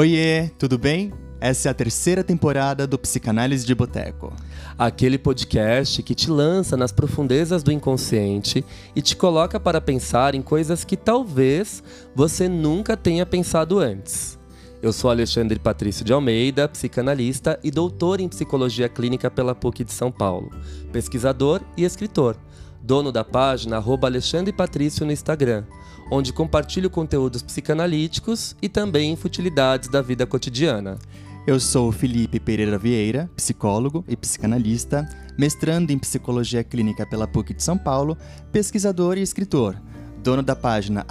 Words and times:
Oiê, 0.00 0.48
tudo 0.58 0.78
bem? 0.78 1.12
Essa 1.38 1.68
é 1.68 1.70
a 1.70 1.74
terceira 1.74 2.24
temporada 2.24 2.86
do 2.86 2.98
Psicanálise 2.98 3.66
de 3.66 3.74
Boteco. 3.74 4.32
Aquele 4.78 5.18
podcast 5.18 6.02
que 6.02 6.14
te 6.14 6.30
lança 6.30 6.74
nas 6.74 6.90
profundezas 6.90 7.62
do 7.62 7.70
inconsciente 7.70 8.64
e 8.96 9.02
te 9.02 9.14
coloca 9.14 9.60
para 9.60 9.78
pensar 9.78 10.34
em 10.34 10.40
coisas 10.40 10.84
que 10.84 10.96
talvez 10.96 11.82
você 12.14 12.48
nunca 12.48 12.96
tenha 12.96 13.26
pensado 13.26 13.78
antes. 13.78 14.38
Eu 14.80 14.90
sou 14.90 15.10
Alexandre 15.10 15.58
Patrício 15.58 16.02
de 16.02 16.14
Almeida, 16.14 16.66
psicanalista 16.66 17.60
e 17.62 17.70
doutor 17.70 18.22
em 18.22 18.28
psicologia 18.30 18.88
clínica 18.88 19.30
pela 19.30 19.54
PUC 19.54 19.84
de 19.84 19.92
São 19.92 20.10
Paulo, 20.10 20.50
pesquisador 20.90 21.60
e 21.76 21.84
escritor, 21.84 22.38
dono 22.82 23.12
da 23.12 23.22
página 23.22 23.76
Alexandre 23.76 24.50
Patrício 24.50 25.04
no 25.04 25.12
Instagram, 25.12 25.64
onde 26.10 26.32
compartilho 26.32 26.90
conteúdos 26.90 27.40
psicanalíticos 27.40 28.56
e 28.60 28.68
também 28.68 29.14
futilidades 29.14 29.88
da 29.88 30.02
vida 30.02 30.26
cotidiana. 30.26 30.98
Eu 31.46 31.58
sou 31.58 31.90
Felipe 31.92 32.40
Pereira 32.40 32.76
Vieira, 32.76 33.30
psicólogo 33.36 34.04
e 34.08 34.16
psicanalista, 34.16 35.08
mestrando 35.38 35.92
em 35.92 35.98
psicologia 35.98 36.62
clínica 36.64 37.06
pela 37.06 37.26
PUC 37.26 37.54
de 37.54 37.62
São 37.62 37.78
Paulo, 37.78 38.18
pesquisador 38.52 39.16
e 39.16 39.22
escritor, 39.22 39.80
dono 40.22 40.42
da 40.42 40.54
página 40.54 41.06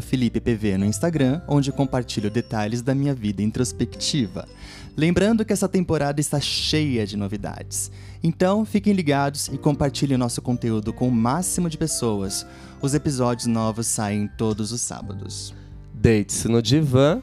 FelipePV 0.00 0.78
no 0.78 0.86
Instagram, 0.86 1.42
onde 1.46 1.70
compartilho 1.70 2.30
detalhes 2.30 2.80
da 2.80 2.94
minha 2.94 3.14
vida 3.14 3.42
introspectiva. 3.42 4.48
Lembrando 4.96 5.44
que 5.44 5.52
essa 5.52 5.68
temporada 5.68 6.20
está 6.20 6.40
cheia 6.40 7.04
de 7.04 7.16
novidades. 7.16 7.90
Então, 8.26 8.64
fiquem 8.64 8.94
ligados 8.94 9.48
e 9.48 9.58
compartilhem 9.58 10.16
nosso 10.16 10.40
conteúdo 10.40 10.94
com 10.94 11.06
o 11.06 11.12
máximo 11.12 11.68
de 11.68 11.76
pessoas. 11.76 12.46
Os 12.80 12.94
episódios 12.94 13.46
novos 13.46 13.86
saem 13.86 14.26
todos 14.38 14.72
os 14.72 14.80
sábados. 14.80 15.54
Deite-se 15.92 16.48
no 16.48 16.62
divã 16.62 17.20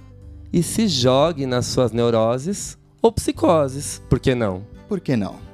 e 0.54 0.62
se 0.62 0.88
jogue 0.88 1.48
nas 1.48 1.66
suas 1.66 1.92
neuroses 1.92 2.78
ou 3.02 3.12
psicoses. 3.12 4.00
Por 4.08 4.20
que 4.20 4.36
não? 4.36 4.64
Por 4.88 5.00
que 5.00 5.16
não? 5.16 5.51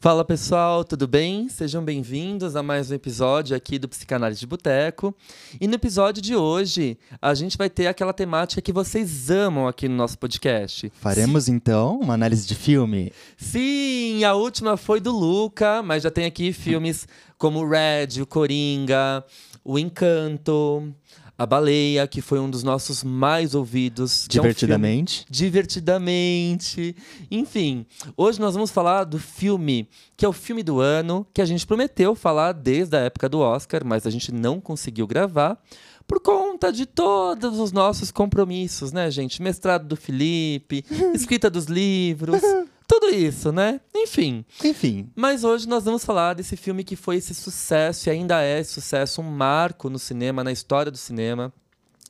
Fala 0.00 0.24
pessoal, 0.24 0.84
tudo 0.84 1.08
bem? 1.08 1.48
Sejam 1.48 1.84
bem-vindos 1.84 2.54
a 2.54 2.62
mais 2.62 2.88
um 2.88 2.94
episódio 2.94 3.56
aqui 3.56 3.80
do 3.80 3.88
Psicanálise 3.88 4.38
de 4.38 4.46
Boteco. 4.46 5.12
E 5.60 5.66
no 5.66 5.74
episódio 5.74 6.22
de 6.22 6.36
hoje, 6.36 6.96
a 7.20 7.34
gente 7.34 7.58
vai 7.58 7.68
ter 7.68 7.88
aquela 7.88 8.12
temática 8.12 8.62
que 8.62 8.72
vocês 8.72 9.28
amam 9.28 9.66
aqui 9.66 9.88
no 9.88 9.96
nosso 9.96 10.16
podcast. 10.16 10.88
Faremos 11.00 11.46
Sim. 11.46 11.54
então 11.54 11.98
uma 11.98 12.14
análise 12.14 12.46
de 12.46 12.54
filme? 12.54 13.12
Sim, 13.36 14.22
a 14.22 14.34
última 14.34 14.76
foi 14.76 15.00
do 15.00 15.10
Luca, 15.10 15.82
mas 15.82 16.04
já 16.04 16.12
tem 16.12 16.26
aqui 16.26 16.52
filmes 16.52 17.08
como 17.36 17.68
Red, 17.68 18.22
o 18.22 18.26
Coringa, 18.26 19.24
o 19.64 19.80
Encanto, 19.80 20.94
a 21.38 21.46
Baleia, 21.46 22.04
que 22.08 22.20
foi 22.20 22.40
um 22.40 22.50
dos 22.50 22.64
nossos 22.64 23.04
mais 23.04 23.54
ouvidos. 23.54 24.26
Divertidamente. 24.28 25.20
É 25.20 25.30
um 25.30 25.32
Divertidamente. 25.32 26.96
Enfim, 27.30 27.86
hoje 28.16 28.40
nós 28.40 28.54
vamos 28.54 28.72
falar 28.72 29.04
do 29.04 29.20
filme, 29.20 29.88
que 30.16 30.24
é 30.24 30.28
o 30.28 30.32
filme 30.32 30.64
do 30.64 30.80
ano, 30.80 31.24
que 31.32 31.40
a 31.40 31.46
gente 31.46 31.64
prometeu 31.64 32.16
falar 32.16 32.50
desde 32.50 32.96
a 32.96 33.00
época 33.00 33.28
do 33.28 33.38
Oscar, 33.38 33.84
mas 33.84 34.04
a 34.04 34.10
gente 34.10 34.32
não 34.32 34.60
conseguiu 34.60 35.06
gravar. 35.06 35.62
Por 36.08 36.20
conta 36.20 36.72
de 36.72 36.86
todos 36.86 37.60
os 37.60 37.70
nossos 37.70 38.10
compromissos, 38.10 38.92
né, 38.92 39.08
gente? 39.08 39.40
Mestrado 39.40 39.86
do 39.86 39.94
Felipe, 39.94 40.84
escrita 41.14 41.48
dos 41.48 41.66
livros. 41.66 42.40
Tudo 42.88 43.10
isso, 43.10 43.52
né? 43.52 43.82
Enfim. 43.94 44.46
Enfim. 44.64 45.10
Mas 45.14 45.44
hoje 45.44 45.68
nós 45.68 45.84
vamos 45.84 46.06
falar 46.06 46.34
desse 46.34 46.56
filme 46.56 46.82
que 46.82 46.96
foi 46.96 47.16
esse 47.16 47.34
sucesso 47.34 48.08
e 48.08 48.10
ainda 48.10 48.42
é 48.42 48.60
esse 48.60 48.72
sucesso, 48.72 49.20
um 49.20 49.30
marco 49.30 49.90
no 49.90 49.98
cinema, 49.98 50.42
na 50.42 50.50
história 50.50 50.90
do 50.90 50.96
cinema, 50.96 51.52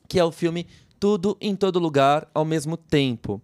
que 0.07 0.17
é 0.17 0.23
o 0.23 0.31
filme 0.31 0.65
Tudo 0.97 1.37
em 1.41 1.53
Todo 1.53 1.79
Lugar 1.79 2.29
ao 2.33 2.45
mesmo 2.45 2.77
tempo. 2.77 3.41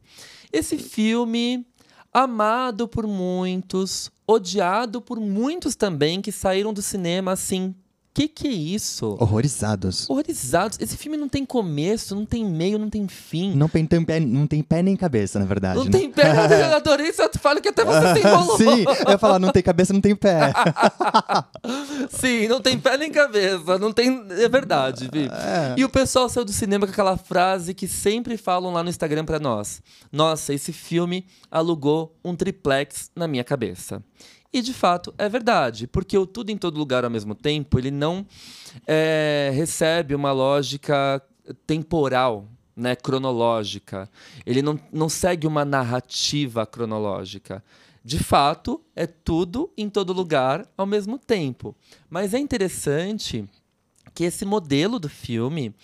Esse 0.52 0.78
filme 0.78 1.68
amado 2.14 2.88
por 2.88 3.06
muitos, 3.06 4.10
odiado 4.26 5.02
por 5.02 5.20
muitos 5.20 5.76
também 5.76 6.22
que 6.22 6.32
saíram 6.32 6.74
do 6.74 6.82
cinema 6.82 7.34
assim 7.34 7.76
que 8.16 8.30
que 8.30 8.48
é 8.48 8.52
isso? 8.52 9.18
Horrorizados. 9.20 10.10
Horrorizados. 10.10 10.80
Esse 10.80 10.96
filme 10.96 11.18
não 11.18 11.28
tem 11.28 11.46
começo, 11.46 12.16
não 12.16 12.26
tem 12.26 12.46
meio, 12.46 12.80
não 12.80 12.90
tem 12.90 13.06
fim. 13.10 13.54
Não 13.54 13.68
tem, 13.68 13.86
tem 13.86 14.06
pé, 14.06 14.22
não 14.22 14.48
tem 14.48 14.64
pé 14.64 14.82
nem 14.82 14.96
cabeça, 14.96 15.38
na 15.38 15.44
verdade. 15.44 15.78
Não 15.78 15.84
né? 15.84 15.92
tem 15.92 16.10
pé, 16.10 16.32
eu 16.32 16.76
adorei 16.78 17.10
isso, 17.10 17.28
tu 17.28 17.38
fala 17.38 17.60
que 17.60 17.68
até 17.68 17.84
você 17.84 18.14
tem 18.14 18.24
enrolou. 18.24 18.56
Sim, 18.58 18.86
eu 19.06 19.12
ia 19.12 19.18
falar, 19.18 19.38
não 19.38 19.52
tem 19.52 19.62
cabeça, 19.62 19.92
não 19.92 20.00
tem 20.00 20.16
pé. 20.16 20.54
Sim, 22.10 22.48
não 22.48 22.62
tem 22.62 22.80
pé 22.80 22.98
nem 22.98 23.12
cabeça, 23.12 23.78
não 23.78 23.92
tem... 23.92 24.26
É 24.30 24.48
verdade, 24.48 25.10
Vi. 25.12 25.26
É. 25.26 25.76
E 25.76 25.84
o 25.84 25.90
pessoal 25.90 26.30
saiu 26.30 26.46
do 26.46 26.54
cinema 26.54 26.88
com 26.88 26.94
aquela 26.94 27.18
frase 27.18 27.74
que 27.74 27.86
sempre 27.86 28.38
falam 28.38 28.72
lá 28.72 28.82
no 28.82 28.90
Instagram 28.90 29.26
pra 29.26 29.40
nós. 29.40 29.82
Nossa, 30.10 30.54
esse 30.54 30.72
filme 30.72 31.26
alugou 31.52 32.16
um 32.24 32.34
triplex 32.34 33.12
na 33.14 33.28
minha 33.28 33.44
cabeça. 33.44 34.02
E 34.56 34.62
de 34.62 34.72
fato 34.72 35.14
é 35.18 35.28
verdade, 35.28 35.86
porque 35.86 36.18
o 36.18 36.26
tudo 36.26 36.50
em 36.50 36.56
todo 36.58 36.78
lugar 36.78 37.04
ao 37.04 37.10
mesmo 37.10 37.36
tempo, 37.36 37.78
ele 37.78 37.92
não 37.92 38.26
é, 38.88 39.52
recebe 39.54 40.16
uma 40.16 40.32
lógica 40.32 41.22
temporal, 41.68 42.48
né, 42.74 42.96
cronológica. 42.96 44.10
Ele 44.46 44.62
não, 44.62 44.80
não 44.94 45.10
segue 45.10 45.46
uma 45.46 45.66
narrativa 45.66 46.66
cronológica. 46.66 47.62
De 48.02 48.18
fato, 48.18 48.82
é 48.96 49.06
tudo 49.06 49.70
em 49.78 49.90
todo 49.90 50.14
lugar 50.14 50.66
ao 50.78 50.86
mesmo 50.86 51.20
tempo. 51.20 51.76
Mas 52.10 52.34
é 52.34 52.40
interessante 52.40 53.44
que 54.14 54.24
esse 54.24 54.46
modelo 54.46 55.00
do 55.00 55.10
filme 55.10 55.76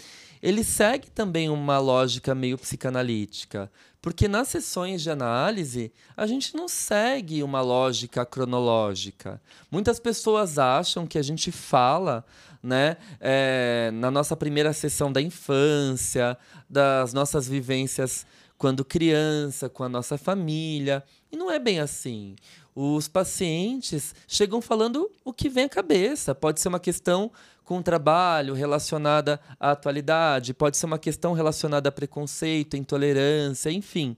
ele 0.42 0.64
segue 0.64 1.10
também 1.12 1.50
uma 1.50 1.78
lógica 1.78 2.34
meio 2.34 2.58
psicanalítica. 2.58 3.70
Porque 4.02 4.28
nas 4.28 4.48
sessões 4.48 5.02
de 5.04 5.12
análise, 5.12 5.92
a 6.18 6.26
gente 6.26 6.56
não 6.56 6.68
segue 6.68 7.44
uma 7.44 7.62
lógica 7.62 8.26
cronológica. 8.26 9.40
Muitas 9.70 10.00
pessoas 10.00 10.58
acham 10.58 11.06
que 11.06 11.20
a 11.20 11.22
gente 11.22 11.52
fala 11.52 12.26
né, 12.64 12.98
é, 13.20 13.92
na 13.94 14.10
nossa 14.10 14.36
primeira 14.36 14.74
sessão 14.74 15.12
da 15.12 15.22
infância, 15.22 16.36
das 16.68 17.14
nossas 17.14 17.48
vivências 17.48 18.26
quando 18.58 18.86
criança, 18.86 19.70
com 19.70 19.84
a 19.84 19.90
nossa 19.90 20.18
família. 20.18 21.04
E 21.32 21.38
não 21.38 21.52
é 21.52 21.60
bem 21.60 21.80
assim. 21.80 22.36
Os 22.76 23.08
pacientes 23.08 24.16
chegam 24.28 24.62
falando 24.62 25.12
o 25.26 25.34
que 25.34 25.50
vem 25.50 25.66
à 25.66 25.70
cabeça. 25.70 26.34
Pode 26.34 26.60
ser 26.60 26.70
uma 26.70 26.80
questão 26.80 27.32
com 27.64 27.82
trabalho 27.82 28.54
relacionada 28.54 29.40
à 29.60 29.72
atualidade, 29.72 30.54
pode 30.54 30.78
ser 30.78 30.86
uma 30.86 31.00
questão 31.00 31.34
relacionada 31.34 31.90
a 31.90 31.92
preconceito, 31.92 32.76
intolerância, 32.76 33.72
enfim. 33.72 34.18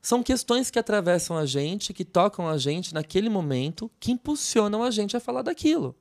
São 0.00 0.22
questões 0.22 0.70
que 0.70 0.78
atravessam 0.78 1.36
a 1.36 1.46
gente, 1.46 1.94
que 1.94 2.04
tocam 2.04 2.46
a 2.48 2.58
gente 2.58 2.92
naquele 2.92 3.30
momento, 3.30 3.90
que 3.98 4.12
impulsionam 4.12 4.82
a 4.82 4.90
gente 4.90 5.16
a 5.16 5.20
falar 5.20 5.42
daquilo. 5.42 5.96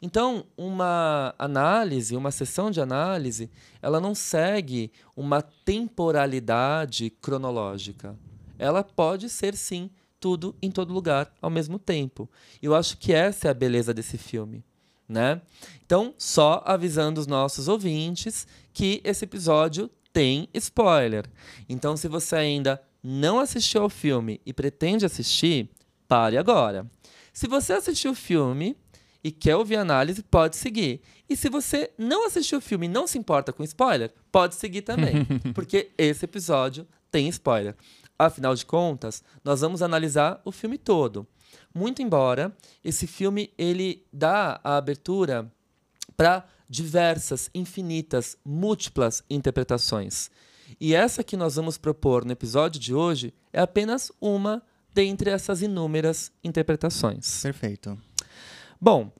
Então, 0.00 0.46
uma 0.56 1.34
análise, 1.38 2.16
uma 2.16 2.30
sessão 2.30 2.70
de 2.70 2.80
análise, 2.80 3.50
ela 3.82 4.00
não 4.00 4.14
segue 4.14 4.92
uma 5.16 5.42
temporalidade 5.42 7.10
cronológica. 7.10 8.16
Ela 8.58 8.84
pode 8.84 9.28
ser, 9.28 9.56
sim, 9.56 9.90
tudo 10.20 10.54
em 10.62 10.70
todo 10.70 10.92
lugar 10.92 11.32
ao 11.40 11.50
mesmo 11.50 11.78
tempo. 11.78 12.28
Eu 12.62 12.74
acho 12.74 12.96
que 12.96 13.12
essa 13.12 13.48
é 13.48 13.50
a 13.50 13.54
beleza 13.54 13.92
desse 13.92 14.16
filme 14.16 14.64
né? 15.08 15.40
Então, 15.84 16.14
só 16.18 16.62
avisando 16.66 17.20
os 17.20 17.26
nossos 17.26 17.66
ouvintes 17.66 18.46
que 18.72 19.00
esse 19.02 19.24
episódio 19.24 19.90
tem 20.12 20.48
spoiler. 20.54 21.24
Então, 21.68 21.96
se 21.96 22.08
você 22.08 22.36
ainda 22.36 22.82
não 23.02 23.38
assistiu 23.38 23.82
ao 23.82 23.88
filme 23.88 24.40
e 24.44 24.52
pretende 24.52 25.06
assistir, 25.06 25.70
pare 26.06 26.36
agora. 26.36 26.86
Se 27.32 27.46
você 27.46 27.72
assistiu 27.72 28.10
o 28.10 28.16
filme 28.16 28.76
e 29.22 29.30
quer 29.30 29.56
ouvir 29.56 29.76
a 29.76 29.80
análise, 29.80 30.22
pode 30.22 30.56
seguir. 30.56 31.00
E 31.28 31.36
se 31.36 31.48
você 31.48 31.90
não 31.96 32.26
assistiu 32.26 32.58
o 32.58 32.62
filme 32.62 32.86
e 32.86 32.88
não 32.88 33.06
se 33.06 33.18
importa 33.18 33.52
com 33.52 33.62
spoiler, 33.62 34.12
pode 34.30 34.54
seguir 34.54 34.82
também, 34.82 35.24
porque 35.54 35.90
esse 35.96 36.24
episódio 36.24 36.86
tem 37.10 37.28
spoiler. 37.28 37.74
Afinal 38.18 38.54
de 38.54 38.66
contas, 38.66 39.22
nós 39.44 39.60
vamos 39.60 39.82
analisar 39.82 40.40
o 40.44 40.50
filme 40.50 40.76
todo. 40.76 41.26
Muito 41.74 42.02
embora 42.02 42.56
esse 42.84 43.06
filme 43.06 43.52
ele 43.56 44.06
dá 44.12 44.60
a 44.64 44.76
abertura 44.76 45.50
para 46.16 46.46
diversas, 46.68 47.50
infinitas, 47.54 48.36
múltiplas 48.44 49.22
interpretações. 49.30 50.30
E 50.80 50.94
essa 50.94 51.24
que 51.24 51.36
nós 51.36 51.56
vamos 51.56 51.78
propor 51.78 52.24
no 52.24 52.32
episódio 52.32 52.80
de 52.80 52.94
hoje 52.94 53.32
é 53.52 53.60
apenas 53.60 54.12
uma 54.20 54.62
dentre 54.92 55.30
essas 55.30 55.62
inúmeras 55.62 56.30
interpretações. 56.42 57.42
Perfeito. 57.42 57.98
Bom, 58.80 59.10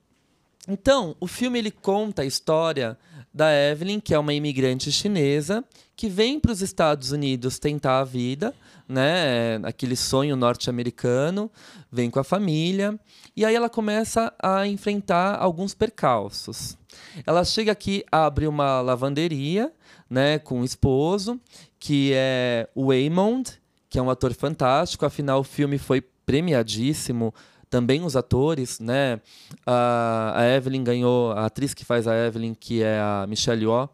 então, 0.69 1.17
o 1.19 1.27
filme 1.27 1.59
ele 1.59 1.71
conta 1.71 2.23
a 2.23 2.27
história 2.27 2.99
da 3.33 3.53
Evelyn, 3.53 4.01
que 4.01 4.15
é 4.15 4.19
uma 4.19 4.33
imigrante 4.33 4.91
chinesa 4.91 5.65
que 5.97 6.09
vem 6.09 6.39
para 6.39 6.53
os 6.53 6.63
Estados 6.63 7.11
Unidos 7.11 7.59
tentar 7.59 8.01
a 8.01 8.05
vida, 8.05 8.55
né? 8.89 9.57
Aquele 9.65 9.97
sonho 9.97 10.37
norte-americano, 10.37 11.51
vem 11.91 12.09
com 12.09 12.21
a 12.21 12.25
família 12.25 12.99
e 13.37 13.45
aí 13.45 13.55
ela 13.55 13.69
começa 13.69 14.33
a 14.41 14.67
enfrentar 14.67 15.37
alguns 15.37 15.75
percalços. 15.75 16.79
Ela 17.27 17.45
chega 17.45 17.73
aqui, 17.73 18.05
abre 18.11 18.47
uma 18.47 18.81
lavanderia, 18.81 19.73
né, 20.09 20.39
com 20.39 20.61
o 20.61 20.65
esposo, 20.65 21.41
que 21.79 22.13
é 22.15 22.69
o 22.75 22.87
Waymond, 22.87 23.61
que 23.91 23.99
é 23.99 24.03
um 24.03 24.11
ator 24.11 24.33
fantástico, 24.35 25.05
afinal 25.05 25.41
o 25.41 25.45
filme 25.45 25.79
foi 25.79 26.01
premiadíssimo 26.01 27.35
também 27.71 28.05
os 28.05 28.17
atores, 28.17 28.81
né? 28.81 29.21
A, 29.67 30.33
a, 30.37 30.47
Evelyn 30.47 30.83
ganhou, 30.83 31.33
a 31.33 31.47
atriz 31.47 31.75
que 31.75 31.85
faz 31.85 32.07
a 32.07 32.15
Evelyn, 32.15 32.55
que 32.55 32.83
é 32.83 32.99
a 32.99 33.27
Michelle 33.29 33.63
Yeoh, 33.63 33.89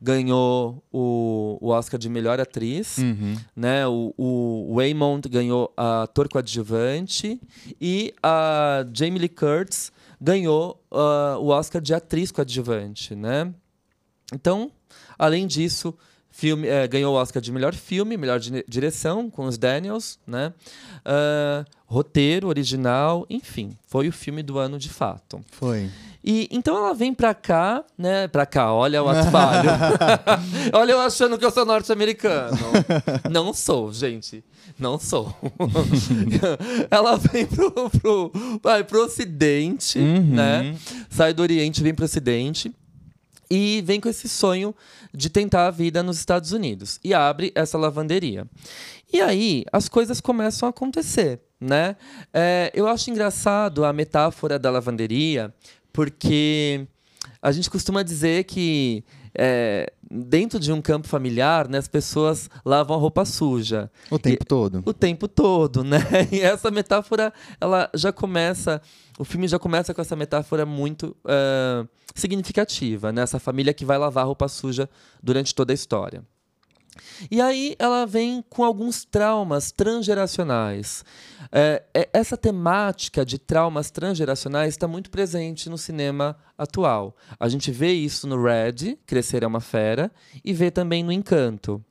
ganhou 0.00 0.82
o, 0.92 1.58
o 1.60 1.68
Oscar 1.68 1.98
de 1.98 2.08
melhor 2.08 2.40
atriz, 2.40 2.98
uhum. 2.98 3.36
né? 3.54 3.86
O, 3.86 4.14
o 4.16 4.74
Waymond 4.76 5.28
ganhou 5.28 5.72
a 5.76 6.02
ator 6.02 6.28
coadjuvante 6.28 7.40
e 7.80 8.14
a 8.22 8.84
Jamie 8.92 9.18
Lee 9.18 9.28
Curtis 9.28 9.92
ganhou 10.20 10.82
uh, 10.90 11.38
o 11.38 11.48
Oscar 11.48 11.80
de 11.80 11.94
atriz 11.94 12.30
coadjuvante, 12.30 13.14
né? 13.14 13.52
Então, 14.32 14.70
além 15.18 15.46
disso, 15.46 15.94
filme 16.30 16.68
é, 16.68 16.86
ganhou 16.86 17.14
o 17.14 17.18
Oscar 17.18 17.42
de 17.42 17.52
melhor 17.52 17.74
filme, 17.74 18.16
melhor 18.16 18.40
direção 18.40 19.28
com 19.28 19.46
os 19.46 19.58
Daniels, 19.58 20.18
né? 20.26 20.52
Uh, 21.00 21.64
roteiro 21.86 22.48
original, 22.48 23.26
enfim, 23.28 23.76
foi 23.86 24.08
o 24.08 24.12
filme 24.12 24.42
do 24.42 24.58
ano 24.58 24.78
de 24.78 24.88
fato. 24.88 25.40
Foi. 25.50 25.90
E 26.22 26.48
então 26.50 26.76
ela 26.76 26.94
vem 26.94 27.12
pra 27.12 27.34
cá, 27.34 27.82
né? 27.96 28.28
Pra 28.28 28.44
cá, 28.44 28.72
olha 28.72 29.02
o 29.02 29.08
atrapalho. 29.08 29.70
olha 30.72 30.92
eu 30.92 31.00
achando 31.00 31.38
que 31.38 31.44
eu 31.44 31.50
sou 31.50 31.64
norte-americano. 31.64 32.56
Não 33.30 33.52
sou, 33.52 33.92
gente. 33.92 34.44
Não 34.78 34.98
sou. 34.98 35.34
ela 36.90 37.16
vem 37.16 37.46
pro, 37.46 37.90
pro, 37.90 38.32
vai, 38.62 38.84
pro 38.84 39.04
ocidente, 39.04 39.98
uhum. 39.98 40.34
né? 40.34 40.76
Sai 41.08 41.34
do 41.34 41.42
Oriente, 41.42 41.82
vem 41.82 41.94
pro 41.94 42.04
ocidente. 42.04 42.72
E 43.50 43.82
vem 43.84 44.00
com 44.00 44.08
esse 44.08 44.28
sonho 44.28 44.74
de 45.12 45.28
tentar 45.28 45.66
a 45.66 45.70
vida 45.70 46.02
nos 46.02 46.18
Estados 46.18 46.52
Unidos. 46.52 47.00
E 47.02 47.12
abre 47.12 47.50
essa 47.54 47.76
lavanderia. 47.76 48.46
E 49.12 49.20
aí 49.20 49.64
as 49.72 49.88
coisas 49.88 50.20
começam 50.20 50.66
a 50.66 50.70
acontecer, 50.70 51.40
né? 51.60 51.96
É, 52.32 52.70
eu 52.74 52.86
acho 52.86 53.10
engraçado 53.10 53.84
a 53.84 53.92
metáfora 53.92 54.58
da 54.58 54.70
lavanderia, 54.70 55.52
porque 55.92 56.86
a 57.42 57.50
gente 57.50 57.68
costuma 57.68 58.02
dizer 58.04 58.44
que 58.44 59.04
é, 59.34 59.92
dentro 60.10 60.58
de 60.58 60.72
um 60.72 60.80
campo 60.80 61.06
familiar, 61.06 61.68
né, 61.68 61.78
as 61.78 61.88
pessoas 61.88 62.50
lavam 62.64 62.96
a 62.96 62.98
roupa 62.98 63.24
suja. 63.24 63.90
O 64.10 64.18
tempo 64.18 64.42
e, 64.42 64.46
todo. 64.46 64.82
O 64.84 64.92
tempo 64.92 65.28
todo, 65.28 65.82
né? 65.84 65.98
E 66.32 66.40
essa 66.40 66.70
metáfora, 66.70 67.32
ela 67.60 67.90
já 67.94 68.12
começa, 68.12 68.80
o 69.18 69.24
filme 69.24 69.46
já 69.46 69.58
começa 69.58 69.94
com 69.94 70.00
essa 70.00 70.16
metáfora 70.16 70.66
muito 70.66 71.16
uh, 71.24 71.88
significativa, 72.14 73.12
né? 73.12 73.22
Essa 73.22 73.38
família 73.38 73.72
que 73.72 73.84
vai 73.84 73.98
lavar 73.98 74.24
a 74.24 74.26
roupa 74.26 74.48
suja 74.48 74.88
durante 75.22 75.54
toda 75.54 75.72
a 75.72 75.74
história. 75.74 76.24
E 77.30 77.40
aí 77.40 77.74
ela 77.78 78.06
vem 78.06 78.44
com 78.48 78.64
alguns 78.64 79.04
traumas 79.04 79.70
transgeracionais. 79.70 81.04
É, 81.52 81.82
é, 81.92 82.08
essa 82.12 82.36
temática 82.36 83.24
de 83.24 83.38
traumas 83.38 83.90
transgeracionais 83.90 84.74
está 84.74 84.86
muito 84.86 85.10
presente 85.10 85.68
no 85.68 85.76
cinema 85.76 86.36
atual. 86.56 87.16
A 87.38 87.48
gente 87.48 87.70
vê 87.70 87.92
isso 87.92 88.26
no 88.26 88.42
Red, 88.42 88.96
Crescer 89.06 89.42
é 89.42 89.46
uma 89.46 89.60
Fera, 89.60 90.10
e 90.44 90.52
vê 90.52 90.70
também 90.70 91.02
no 91.02 91.12
Encanto. 91.12 91.84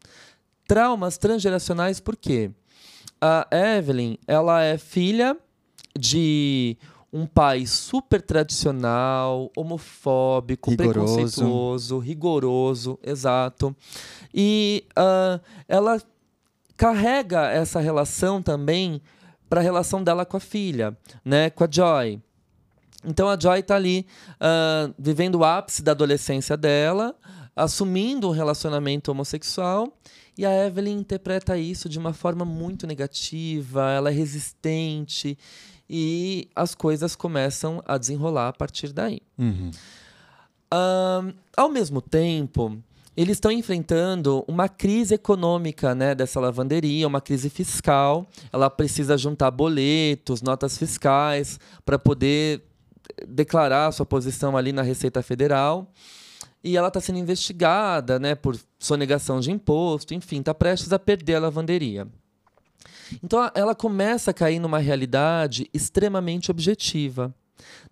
Traumas 0.67 1.17
transgeracionais 1.17 1.99
por 1.99 2.15
quê? 2.15 2.51
A 3.21 3.47
Evelyn 3.51 4.17
ela 4.27 4.63
é 4.63 4.77
filha 4.77 5.35
de 5.97 6.77
um 7.11 7.25
pai 7.25 7.65
super 7.65 8.21
tradicional, 8.21 9.51
homofóbico, 9.55 10.69
rigoroso. 10.69 11.15
preconceituoso, 11.15 11.99
rigoroso, 11.99 12.99
exato. 13.03 13.75
E 14.33 14.85
uh, 14.91 15.41
ela 15.67 16.01
carrega 16.77 17.49
essa 17.49 17.79
relação 17.79 18.41
também 18.41 19.01
para 19.49 19.59
a 19.59 19.63
relação 19.63 20.03
dela 20.03 20.25
com 20.25 20.37
a 20.37 20.39
filha, 20.39 20.95
né, 21.25 21.49
com 21.49 21.63
a 21.63 21.67
Joy. 21.69 22.21
Então 23.03 23.27
a 23.27 23.37
Joy 23.39 23.59
está 23.59 23.75
ali 23.75 24.05
uh, 24.35 24.93
vivendo 24.97 25.35
o 25.35 25.43
ápice 25.43 25.81
da 25.81 25.91
adolescência 25.91 26.55
dela, 26.55 27.15
assumindo 27.55 28.29
um 28.29 28.31
relacionamento 28.31 29.11
homossexual. 29.11 29.91
E 30.37 30.45
a 30.45 30.67
Evelyn 30.67 30.99
interpreta 30.99 31.57
isso 31.57 31.89
de 31.89 31.99
uma 31.99 32.13
forma 32.13 32.45
muito 32.45 32.87
negativa, 32.87 33.91
ela 33.91 34.09
é 34.09 34.13
resistente 34.13 35.37
e 35.89 36.47
as 36.55 36.75
coisas 36.75 37.15
começam 37.15 37.81
a 37.85 37.97
desenrolar 37.97 38.49
a 38.49 38.53
partir 38.53 38.93
daí. 38.93 39.21
Uhum. 39.37 39.71
Uh, 40.71 41.33
ao 41.57 41.69
mesmo 41.69 42.01
tempo, 42.01 42.77
eles 43.17 43.37
estão 43.37 43.51
enfrentando 43.51 44.45
uma 44.47 44.69
crise 44.69 45.15
econômica 45.15 45.95
né, 45.95 46.13
dessa 46.13 46.39
lavanderia, 46.39 47.07
uma 47.07 47.19
crise 47.19 47.49
fiscal. 47.49 48.27
Ela 48.53 48.69
precisa 48.69 49.17
juntar 49.17 49.51
boletos, 49.51 50.41
notas 50.41 50.77
fiscais 50.77 51.59
para 51.83 51.97
poder 51.97 52.63
declarar 53.27 53.91
sua 53.91 54.05
posição 54.05 54.55
ali 54.55 54.71
na 54.71 54.83
Receita 54.83 55.21
Federal. 55.21 55.91
E 56.63 56.77
ela 56.77 56.89
está 56.89 57.01
sendo 57.01 57.19
investigada 57.19 58.19
né, 58.19 58.35
por 58.35 58.57
sonegação 58.77 59.39
de 59.39 59.51
imposto, 59.51 60.13
enfim, 60.13 60.39
está 60.39 60.53
prestes 60.53 60.93
a 60.93 60.99
perder 60.99 61.35
a 61.35 61.39
lavanderia. 61.39 62.07
Então 63.23 63.49
ela 63.53 63.75
começa 63.75 64.31
a 64.31 64.33
cair 64.33 64.59
numa 64.59 64.79
realidade 64.79 65.69
extremamente 65.73 66.51
objetiva. 66.51 67.33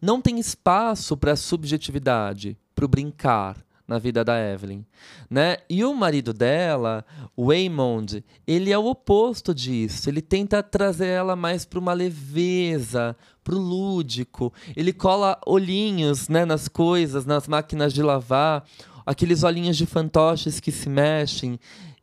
Não 0.02 0.22
tem 0.22 0.40
espaço 0.40 1.18
para 1.18 1.34
a 1.34 1.36
subjetividade, 1.36 2.58
para 2.74 2.86
o 2.86 2.88
brincar 2.88 3.58
na 3.88 3.98
vida 3.98 4.24
da 4.24 4.38
Evelyn, 4.38 4.84
né? 5.30 5.58
E 5.70 5.84
o 5.86 5.94
marido 5.94 6.34
dela, 6.34 7.06
o 7.38 7.48
Waymond, 7.48 8.22
ele 8.46 8.70
é 8.72 8.78
o 8.78 8.86
oposto 8.86 9.56
disso. 9.56 10.10
Ele 10.10 10.22
tenta 10.22 10.62
trazer 10.62 11.08
ela 11.08 11.38
mais 11.38 11.64
para 11.64 11.80
uma 11.80 11.94
leveza, 11.94 13.16
para 13.46 13.56
o 13.56 13.58
lúdico. 13.58 14.52
Ele 14.76 14.92
cola 14.92 15.40
olhinhos, 15.48 16.28
né, 16.28 16.44
nas 16.44 16.68
coisas, 16.68 17.26
nas 17.26 17.48
máquinas 17.48 17.94
de 17.94 18.04
lavar, 18.04 18.66
aqueles 19.06 19.44
olhinhos 19.44 19.78
de 19.78 19.86
fantoches 19.86 20.60
que 20.60 20.72
se 20.72 20.90
mexem 20.90 21.58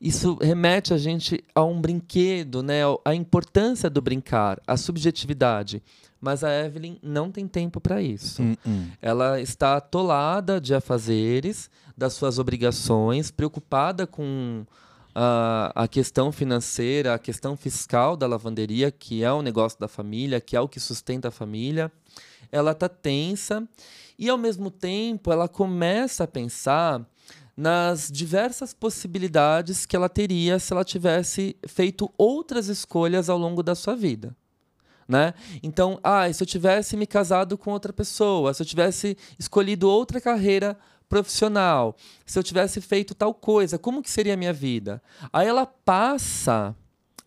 isso 0.04 0.34
remete 0.34 0.92
a 0.92 0.98
gente 0.98 1.42
a 1.54 1.64
um 1.64 1.80
brinquedo, 1.80 2.62
né? 2.62 2.80
A 3.02 3.14
importância 3.14 3.88
do 3.88 4.02
brincar, 4.02 4.60
a 4.66 4.76
subjetividade. 4.76 5.82
Mas 6.20 6.44
a 6.44 6.50
Evelyn 6.66 6.98
não 7.02 7.30
tem 7.30 7.48
tempo 7.48 7.80
para 7.80 8.02
isso. 8.02 8.42
Uh 8.42 8.56
-uh. 8.66 8.90
Ela 9.00 9.40
está 9.40 9.76
atolada 9.76 10.60
de 10.60 10.74
afazeres, 10.74 11.70
das 11.96 12.12
suas 12.12 12.38
obrigações, 12.38 13.30
preocupada 13.30 14.06
com 14.06 14.66
a, 15.14 15.72
a 15.74 15.88
questão 15.88 16.30
financeira, 16.30 17.14
a 17.14 17.18
questão 17.18 17.56
fiscal 17.56 18.14
da 18.14 18.26
lavanderia, 18.26 18.90
que 18.90 19.24
é 19.24 19.32
o 19.32 19.40
negócio 19.40 19.80
da 19.80 19.88
família, 19.88 20.38
que 20.38 20.54
é 20.54 20.60
o 20.60 20.68
que 20.68 20.80
sustenta 20.80 21.28
a 21.28 21.30
família. 21.30 21.90
Ela 22.52 22.72
está 22.72 22.90
tensa 22.90 23.66
e, 24.18 24.28
ao 24.28 24.36
mesmo 24.36 24.70
tempo, 24.70 25.32
ela 25.32 25.48
começa 25.48 26.24
a 26.24 26.28
pensar 26.28 27.00
nas 27.56 28.10
diversas 28.10 28.74
possibilidades 28.74 29.86
que 29.86 29.94
ela 29.94 30.08
teria 30.08 30.58
se 30.58 30.72
ela 30.72 30.84
tivesse 30.84 31.56
feito 31.66 32.12
outras 32.18 32.68
escolhas 32.68 33.28
ao 33.28 33.38
longo 33.38 33.62
da 33.62 33.74
sua 33.74 33.94
vida. 33.94 34.36
Né? 35.06 35.34
Então, 35.62 35.98
ah, 36.02 36.32
se 36.32 36.42
eu 36.42 36.46
tivesse 36.46 36.96
me 36.96 37.06
casado 37.06 37.58
com 37.58 37.70
outra 37.70 37.92
pessoa, 37.92 38.54
se 38.54 38.62
eu 38.62 38.66
tivesse 38.66 39.16
escolhido 39.38 39.88
outra 39.88 40.20
carreira 40.20 40.76
profissional, 41.08 41.94
se 42.24 42.38
eu 42.38 42.42
tivesse 42.42 42.80
feito 42.80 43.14
tal 43.14 43.34
coisa, 43.34 43.78
como 43.78 44.02
que 44.02 44.10
seria 44.10 44.34
a 44.34 44.36
minha 44.36 44.52
vida? 44.52 45.02
Aí 45.32 45.46
ela 45.46 45.66
passa 45.66 46.74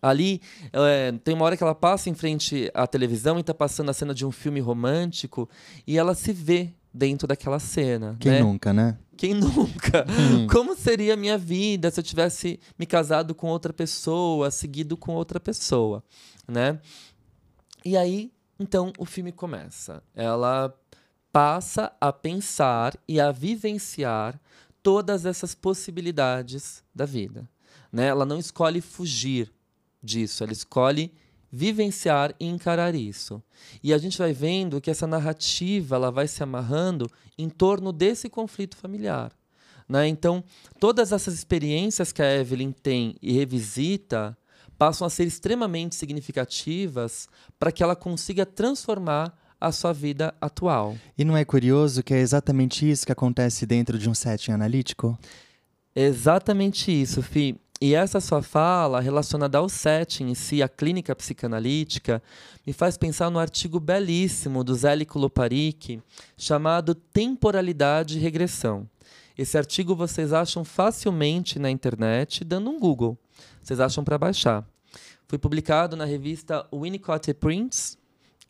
ali, 0.02 0.40
é, 0.72 1.12
tem 1.24 1.34
uma 1.34 1.44
hora 1.44 1.56
que 1.56 1.62
ela 1.62 1.74
passa 1.74 2.10
em 2.10 2.14
frente 2.14 2.70
à 2.74 2.86
televisão 2.86 3.36
e 3.36 3.40
está 3.40 3.54
passando 3.54 3.90
a 3.90 3.94
cena 3.94 4.14
de 4.14 4.26
um 4.26 4.30
filme 4.30 4.60
romântico 4.60 5.48
e 5.86 5.98
ela 5.98 6.14
se 6.14 6.32
vê 6.32 6.72
dentro 6.92 7.28
daquela 7.28 7.58
cena. 7.58 8.16
Quem 8.18 8.32
né? 8.32 8.40
nunca, 8.40 8.72
né? 8.72 8.98
Quem 9.16 9.34
nunca? 9.34 10.06
Hum. 10.08 10.46
Como 10.50 10.76
seria 10.76 11.14
a 11.14 11.16
minha 11.16 11.36
vida 11.36 11.90
se 11.90 12.00
eu 12.00 12.04
tivesse 12.04 12.60
me 12.78 12.86
casado 12.86 13.34
com 13.34 13.48
outra 13.48 13.72
pessoa, 13.72 14.50
seguido 14.50 14.96
com 14.96 15.14
outra 15.14 15.40
pessoa, 15.40 16.02
né? 16.46 16.80
E 17.84 17.96
aí, 17.96 18.32
então, 18.58 18.92
o 18.98 19.04
filme 19.04 19.32
começa. 19.32 20.02
Ela 20.14 20.74
passa 21.32 21.92
a 22.00 22.12
pensar 22.12 22.96
e 23.06 23.20
a 23.20 23.30
vivenciar 23.30 24.40
todas 24.82 25.26
essas 25.26 25.54
possibilidades 25.54 26.82
da 26.94 27.04
vida, 27.04 27.48
né? 27.92 28.06
Ela 28.06 28.24
não 28.24 28.38
escolhe 28.38 28.80
fugir 28.80 29.52
disso, 30.02 30.42
ela 30.42 30.52
escolhe 30.52 31.12
vivenciar 31.50 32.34
e 32.38 32.46
encarar 32.46 32.94
isso. 32.94 33.42
E 33.82 33.92
a 33.92 33.98
gente 33.98 34.18
vai 34.18 34.32
vendo 34.32 34.80
que 34.80 34.90
essa 34.90 35.06
narrativa 35.06 35.96
ela 35.96 36.10
vai 36.10 36.28
se 36.28 36.42
amarrando 36.42 37.10
em 37.36 37.48
torno 37.48 37.92
desse 37.92 38.28
conflito 38.28 38.76
familiar. 38.76 39.32
Né? 39.88 40.06
Então, 40.06 40.44
todas 40.78 41.12
essas 41.12 41.34
experiências 41.34 42.12
que 42.12 42.20
a 42.20 42.36
Evelyn 42.36 42.72
tem 42.72 43.16
e 43.22 43.32
revisita 43.32 44.36
passam 44.76 45.06
a 45.06 45.10
ser 45.10 45.26
extremamente 45.26 45.96
significativas 45.96 47.28
para 47.58 47.72
que 47.72 47.82
ela 47.82 47.96
consiga 47.96 48.46
transformar 48.46 49.36
a 49.60 49.72
sua 49.72 49.92
vida 49.92 50.32
atual. 50.40 50.96
E 51.16 51.24
não 51.24 51.36
é 51.36 51.44
curioso 51.44 52.02
que 52.02 52.14
é 52.14 52.20
exatamente 52.20 52.88
isso 52.88 53.04
que 53.04 53.10
acontece 53.10 53.66
dentro 53.66 53.98
de 53.98 54.08
um 54.08 54.14
setting 54.14 54.52
analítico? 54.52 55.18
Exatamente 55.96 56.92
isso, 56.92 57.22
Fi. 57.22 57.56
E 57.80 57.94
essa 57.94 58.20
sua 58.20 58.42
fala, 58.42 59.00
relacionada 59.00 59.58
ao 59.58 59.68
setting 59.68 60.30
em 60.30 60.34
si, 60.34 60.60
a 60.64 60.68
clínica 60.68 61.14
psicanalítica, 61.14 62.20
me 62.66 62.72
faz 62.72 62.96
pensar 62.96 63.30
no 63.30 63.38
artigo 63.38 63.78
belíssimo 63.78 64.64
do 64.64 64.74
Zélico 64.74 65.16
Loparic, 65.16 66.02
chamado 66.36 66.92
Temporalidade 66.92 68.18
e 68.18 68.20
Regressão. 68.20 68.88
Esse 69.36 69.56
artigo 69.56 69.94
vocês 69.94 70.32
acham 70.32 70.64
facilmente 70.64 71.60
na 71.60 71.70
internet, 71.70 72.42
dando 72.42 72.68
um 72.68 72.80
Google. 72.80 73.16
Vocês 73.62 73.78
acham 73.78 74.02
para 74.02 74.18
baixar. 74.18 74.68
Foi 75.28 75.38
publicado 75.38 75.94
na 75.94 76.04
revista 76.04 76.66
Winnicott 76.72 77.32
Prints 77.34 77.96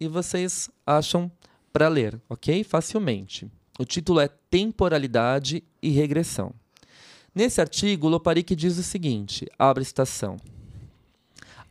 e 0.00 0.08
vocês 0.08 0.70
acham 0.86 1.30
para 1.70 1.88
ler, 1.88 2.18
ok? 2.30 2.64
Facilmente. 2.64 3.46
O 3.78 3.84
título 3.84 4.20
é 4.20 4.28
Temporalidade 4.50 5.62
e 5.82 5.90
Regressão. 5.90 6.54
Nesse 7.38 7.60
artigo, 7.60 8.08
Loparic 8.08 8.56
diz 8.56 8.78
o 8.78 8.82
seguinte: 8.82 9.46
abre 9.56 9.84
citação. 9.84 10.38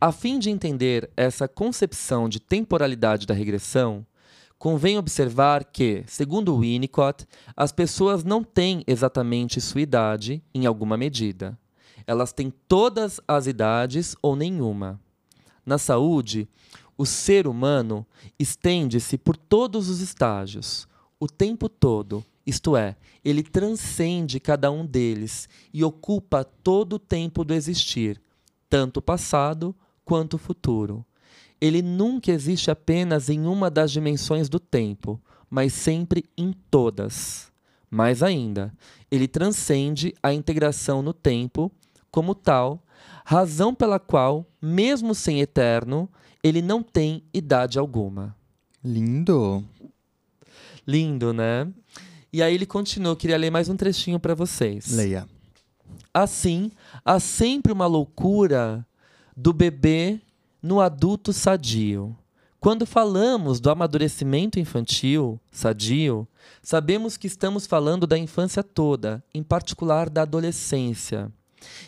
A 0.00 0.10
fim 0.10 0.38
de 0.38 0.48
entender 0.48 1.10
essa 1.14 1.46
concepção 1.46 2.26
de 2.26 2.40
temporalidade 2.40 3.26
da 3.26 3.34
regressão, 3.34 4.06
Convém 4.58 4.96
observar 4.96 5.66
que, 5.66 6.04
segundo 6.06 6.58
Winnicott, 6.58 7.26
as 7.54 7.70
pessoas 7.70 8.24
não 8.24 8.42
têm 8.42 8.82
exatamente 8.86 9.60
sua 9.60 9.82
idade 9.82 10.42
em 10.54 10.64
alguma 10.64 10.96
medida. 10.96 11.56
Elas 12.06 12.32
têm 12.32 12.50
todas 12.66 13.20
as 13.28 13.46
idades 13.46 14.16
ou 14.22 14.34
nenhuma. 14.34 14.98
Na 15.66 15.76
saúde, 15.76 16.48
o 16.96 17.04
ser 17.04 17.46
humano 17.46 18.06
estende-se 18.38 19.18
por 19.18 19.36
todos 19.36 19.90
os 19.90 20.00
estágios, 20.00 20.88
o 21.20 21.26
tempo 21.26 21.68
todo, 21.68 22.24
isto 22.48 22.76
é, 22.76 22.96
ele 23.24 23.42
transcende 23.42 24.40
cada 24.40 24.70
um 24.70 24.84
deles 24.86 25.48
e 25.72 25.84
ocupa 25.84 26.44
todo 26.44 26.94
o 26.94 26.98
tempo 26.98 27.44
do 27.44 27.54
existir, 27.54 28.20
tanto 28.68 28.98
o 28.98 29.02
passado 29.02 29.74
quanto 30.04 30.34
o 30.34 30.38
futuro 30.38 31.04
ele 31.60 31.82
nunca 31.82 32.30
existe 32.30 32.70
apenas 32.70 33.28
em 33.28 33.46
uma 33.46 33.70
das 33.70 33.90
dimensões 33.90 34.48
do 34.48 34.60
tempo, 34.60 35.20
mas 35.50 35.72
sempre 35.72 36.24
em 36.36 36.52
todas. 36.70 37.50
Mais 37.90 38.22
ainda, 38.22 38.72
ele 39.10 39.26
transcende 39.26 40.14
a 40.22 40.32
integração 40.32 41.02
no 41.02 41.12
tempo 41.12 41.72
como 42.10 42.34
tal, 42.34 42.82
razão 43.24 43.74
pela 43.74 43.98
qual, 43.98 44.46
mesmo 44.60 45.14
sem 45.14 45.40
eterno, 45.40 46.08
ele 46.42 46.62
não 46.62 46.82
tem 46.82 47.22
idade 47.32 47.78
alguma. 47.78 48.36
Lindo. 48.84 49.64
Lindo, 50.86 51.32
né? 51.32 51.66
E 52.32 52.42
aí 52.42 52.54
ele 52.54 52.66
continua, 52.66 53.12
eu 53.12 53.16
queria 53.16 53.38
ler 53.38 53.50
mais 53.50 53.68
um 53.68 53.76
trechinho 53.76 54.20
para 54.20 54.34
vocês. 54.34 54.92
Leia. 54.92 55.26
Assim, 56.12 56.70
há 57.04 57.18
sempre 57.18 57.72
uma 57.72 57.86
loucura 57.86 58.86
do 59.36 59.52
bebê 59.52 60.20
no 60.62 60.80
adulto 60.80 61.32
sadio. 61.32 62.16
Quando 62.60 62.84
falamos 62.84 63.60
do 63.60 63.70
amadurecimento 63.70 64.58
infantil 64.58 65.40
sadio, 65.50 66.26
sabemos 66.60 67.16
que 67.16 67.28
estamos 67.28 67.66
falando 67.66 68.06
da 68.06 68.18
infância 68.18 68.62
toda, 68.62 69.22
em 69.32 69.42
particular 69.42 70.10
da 70.10 70.22
adolescência. 70.22 71.32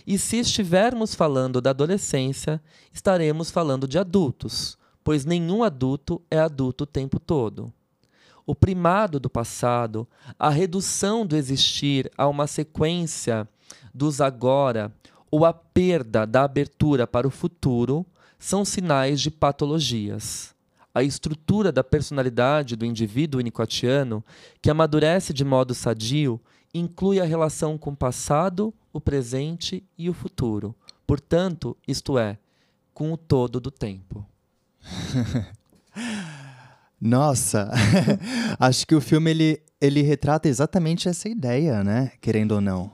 E 0.07 0.17
se 0.17 0.39
estivermos 0.39 1.15
falando 1.15 1.61
da 1.61 1.71
adolescência, 1.71 2.63
estaremos 2.93 3.51
falando 3.51 3.87
de 3.87 3.99
adultos, 3.99 4.79
pois 5.03 5.25
nenhum 5.25 5.63
adulto 5.63 6.23
é 6.31 6.39
adulto 6.39 6.85
o 6.85 6.87
tempo 6.87 7.19
todo. 7.19 7.73
O 8.51 8.55
primado 8.57 9.21
do 9.21 9.31
passado, 9.31 10.09
a 10.37 10.51
redução 10.51 11.25
do 11.25 11.37
existir 11.37 12.11
a 12.19 12.27
uma 12.27 12.49
sequência 12.49 13.49
dos 13.95 14.21
agora, 14.21 14.93
ou 15.31 15.45
a 15.45 15.53
perda 15.53 16.27
da 16.27 16.43
abertura 16.43 17.07
para 17.07 17.29
o 17.29 17.31
futuro, 17.31 18.05
são 18.41 18.65
sinais 18.65 19.21
de 19.21 19.31
patologias. 19.31 20.53
A 20.93 21.01
estrutura 21.01 21.71
da 21.71 21.85
personalidade 21.85 22.75
do 22.75 22.85
indivíduo 22.85 23.41
inicotiano, 23.41 24.25
que 24.61 24.69
amadurece 24.69 25.33
de 25.33 25.45
modo 25.45 25.73
sadio, 25.73 26.41
inclui 26.75 27.21
a 27.21 27.25
relação 27.25 27.79
com 27.79 27.91
o 27.91 27.97
passado, 27.97 28.75
o 28.93 29.01
presente 29.01 29.85
e 29.97 30.11
o 30.11 30.13
futuro. 30.13 30.75
Portanto, 31.07 31.77
isto 31.87 32.19
é, 32.19 32.37
com 32.93 33.13
o 33.13 33.17
todo 33.17 33.61
do 33.61 33.71
tempo. 33.71 34.27
Nossa, 37.01 37.71
acho 38.61 38.87
que 38.87 38.95
o 38.95 39.01
filme 39.01 39.31
ele, 39.31 39.63
ele 39.81 40.03
retrata 40.03 40.49
exatamente 40.49 41.09
essa 41.09 41.29
ideia, 41.29 41.83
né? 41.83 42.13
Querendo 42.21 42.53
ou 42.53 42.61
não. 42.61 42.93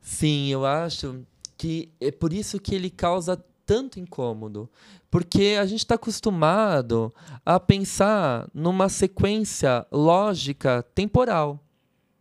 Sim, 0.00 0.48
eu 0.48 0.66
acho 0.66 1.24
que 1.56 1.92
é 2.00 2.10
por 2.10 2.32
isso 2.32 2.60
que 2.60 2.74
ele 2.74 2.90
causa 2.90 3.42
tanto 3.64 3.98
incômodo, 3.98 4.68
porque 5.10 5.56
a 5.58 5.64
gente 5.64 5.78
está 5.78 5.94
acostumado 5.94 7.12
a 7.46 7.58
pensar 7.60 8.48
numa 8.52 8.88
sequência 8.88 9.86
lógica 9.90 10.82
temporal, 10.94 11.64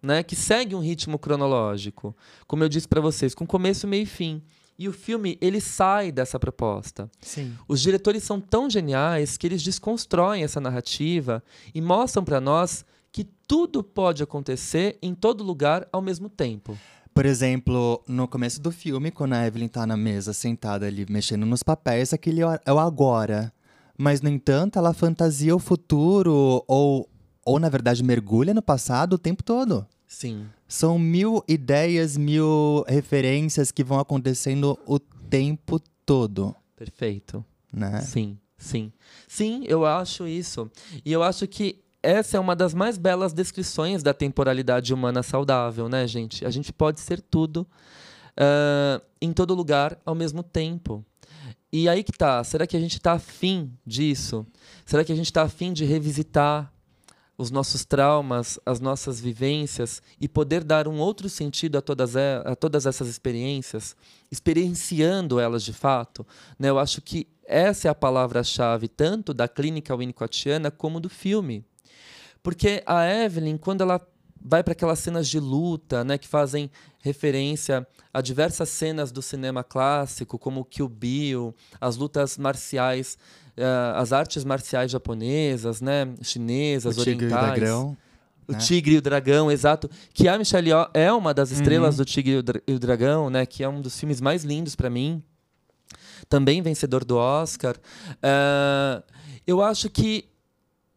né, 0.01 0.23
que 0.23 0.35
segue 0.35 0.75
um 0.75 0.79
ritmo 0.79 1.19
cronológico, 1.19 2.15
como 2.47 2.63
eu 2.63 2.69
disse 2.69 2.87
para 2.87 3.01
vocês, 3.01 3.35
com 3.35 3.45
começo, 3.45 3.87
meio 3.87 4.03
e 4.03 4.05
fim. 4.05 4.41
E 4.77 4.87
o 4.87 4.93
filme 4.93 5.37
ele 5.41 5.61
sai 5.61 6.11
dessa 6.11 6.39
proposta. 6.39 7.09
Sim. 7.21 7.53
Os 7.67 7.81
diretores 7.81 8.23
são 8.23 8.39
tão 8.39 8.69
geniais 8.69 9.37
que 9.37 9.45
eles 9.45 9.61
desconstroem 9.61 10.43
essa 10.43 10.59
narrativa 10.59 11.43
e 11.73 11.81
mostram 11.81 12.23
para 12.23 12.41
nós 12.41 12.83
que 13.11 13.25
tudo 13.47 13.83
pode 13.83 14.23
acontecer 14.23 14.97
em 15.01 15.13
todo 15.13 15.43
lugar 15.43 15.87
ao 15.91 16.01
mesmo 16.01 16.29
tempo. 16.29 16.77
Por 17.13 17.25
exemplo, 17.25 18.01
no 18.07 18.27
começo 18.27 18.61
do 18.61 18.71
filme, 18.71 19.11
quando 19.11 19.33
a 19.33 19.45
Evelyn 19.45 19.67
tá 19.67 19.85
na 19.85 19.97
mesa, 19.97 20.31
sentada 20.31 20.85
ali, 20.85 21.05
mexendo 21.09 21.45
nos 21.45 21.61
papéis, 21.61 22.13
aquele 22.13 22.41
é, 22.41 22.59
é 22.65 22.71
o 22.71 22.79
agora. 22.79 23.53
Mas, 23.97 24.21
no 24.21 24.29
entanto, 24.29 24.79
ela 24.79 24.93
fantasia 24.93 25.53
o 25.53 25.59
futuro, 25.59 26.63
ou, 26.65 27.09
ou 27.45 27.59
na 27.59 27.67
verdade, 27.67 28.01
mergulha 28.01 28.53
no 28.53 28.61
passado 28.61 29.13
o 29.13 29.19
tempo 29.19 29.43
todo. 29.43 29.85
Sim. 30.11 30.49
São 30.67 30.99
mil 30.99 31.41
ideias, 31.47 32.17
mil 32.17 32.83
referências 32.85 33.71
que 33.71 33.81
vão 33.81 33.97
acontecendo 33.97 34.77
o 34.85 34.99
tempo 34.99 35.79
todo. 36.05 36.53
Perfeito. 36.75 37.43
Né? 37.71 38.01
Sim, 38.01 38.37
sim. 38.57 38.91
Sim, 39.25 39.63
eu 39.65 39.85
acho 39.85 40.27
isso. 40.27 40.69
E 41.05 41.13
eu 41.13 41.23
acho 41.23 41.47
que 41.47 41.81
essa 42.03 42.35
é 42.35 42.39
uma 42.41 42.57
das 42.57 42.73
mais 42.73 42.97
belas 42.97 43.31
descrições 43.31 44.03
da 44.03 44.13
temporalidade 44.13 44.93
humana 44.93 45.23
saudável, 45.23 45.87
né, 45.87 46.05
gente? 46.05 46.45
A 46.45 46.49
gente 46.49 46.73
pode 46.73 46.99
ser 46.99 47.21
tudo 47.21 47.65
uh, 48.31 49.01
em 49.21 49.31
todo 49.31 49.55
lugar 49.55 49.97
ao 50.05 50.13
mesmo 50.13 50.43
tempo. 50.43 51.05
E 51.71 51.87
aí 51.87 52.03
que 52.03 52.11
tá. 52.11 52.43
Será 52.43 52.67
que 52.67 52.75
a 52.75 52.81
gente 52.81 52.97
está 52.97 53.13
afim 53.13 53.71
disso? 53.85 54.45
Será 54.85 55.05
que 55.05 55.13
a 55.13 55.15
gente 55.15 55.27
está 55.27 55.43
afim 55.43 55.71
de 55.71 55.85
revisitar 55.85 56.69
os 57.41 57.49
nossos 57.49 57.83
traumas, 57.83 58.59
as 58.63 58.79
nossas 58.79 59.19
vivências 59.19 59.99
e 60.19 60.27
poder 60.27 60.63
dar 60.63 60.87
um 60.87 60.99
outro 60.99 61.27
sentido 61.27 61.75
a 61.75 61.81
todas, 61.81 62.15
a 62.15 62.55
todas 62.55 62.85
essas 62.85 63.07
experiências, 63.07 63.95
experienciando 64.31 65.39
elas 65.39 65.63
de 65.63 65.73
fato? 65.73 66.25
Né? 66.59 66.69
Eu 66.69 66.77
acho 66.77 67.01
que 67.01 67.27
essa 67.43 67.87
é 67.87 67.91
a 67.91 67.95
palavra-chave 67.95 68.87
tanto 68.87 69.33
da 69.33 69.47
clínica 69.47 69.95
winnicottiana 69.95 70.69
como 70.69 70.99
do 70.99 71.09
filme. 71.09 71.65
Porque 72.43 72.83
a 72.85 73.07
Evelyn, 73.07 73.57
quando 73.57 73.81
ela 73.81 73.99
vai 74.43 74.63
para 74.63 74.73
aquelas 74.73 74.99
cenas 74.99 75.27
de 75.27 75.39
luta, 75.39 76.03
né, 76.03 76.17
que 76.17 76.27
fazem 76.27 76.69
referência 76.99 77.87
a 78.13 78.21
diversas 78.21 78.69
cenas 78.69 79.11
do 79.11 79.21
cinema 79.21 79.63
clássico, 79.63 80.37
como 80.37 80.65
Kill 80.65 80.89
Bill, 80.89 81.55
as 81.79 81.95
lutas 81.95 82.37
marciais, 82.37 83.17
uh, 83.57 83.95
as 83.95 84.11
artes 84.11 84.43
marciais 84.43 84.91
japonesas, 84.91 85.81
né, 85.81 86.13
chinesas, 86.21 86.97
o 86.97 87.03
tigre 87.03 87.25
orientais. 87.25 87.43
E 87.43 87.51
o 87.51 87.55
dragão, 87.55 87.97
o 88.47 88.51
né? 88.53 88.59
Tigre 88.59 88.95
e 88.95 88.97
o 88.97 89.01
Dragão, 89.01 89.51
exato. 89.51 89.89
Que 90.13 90.27
a 90.27 90.37
Michelle 90.37 90.69
Yeoh 90.69 90.89
é 90.93 91.11
uma 91.11 91.33
das 91.33 91.51
estrelas 91.51 91.95
uhum. 91.95 92.03
do 92.03 92.05
Tigre 92.05 92.43
e 92.67 92.73
o 92.73 92.79
Dragão, 92.79 93.29
né, 93.29 93.45
que 93.45 93.63
é 93.63 93.69
um 93.69 93.79
dos 93.79 93.97
filmes 93.97 94.19
mais 94.19 94.43
lindos 94.43 94.75
para 94.75 94.89
mim. 94.89 95.23
Também 96.27 96.61
vencedor 96.61 97.05
do 97.05 97.17
Oscar. 97.17 97.75
Uh, 98.17 99.03
eu 99.45 99.61
acho 99.61 99.89
que 99.89 100.30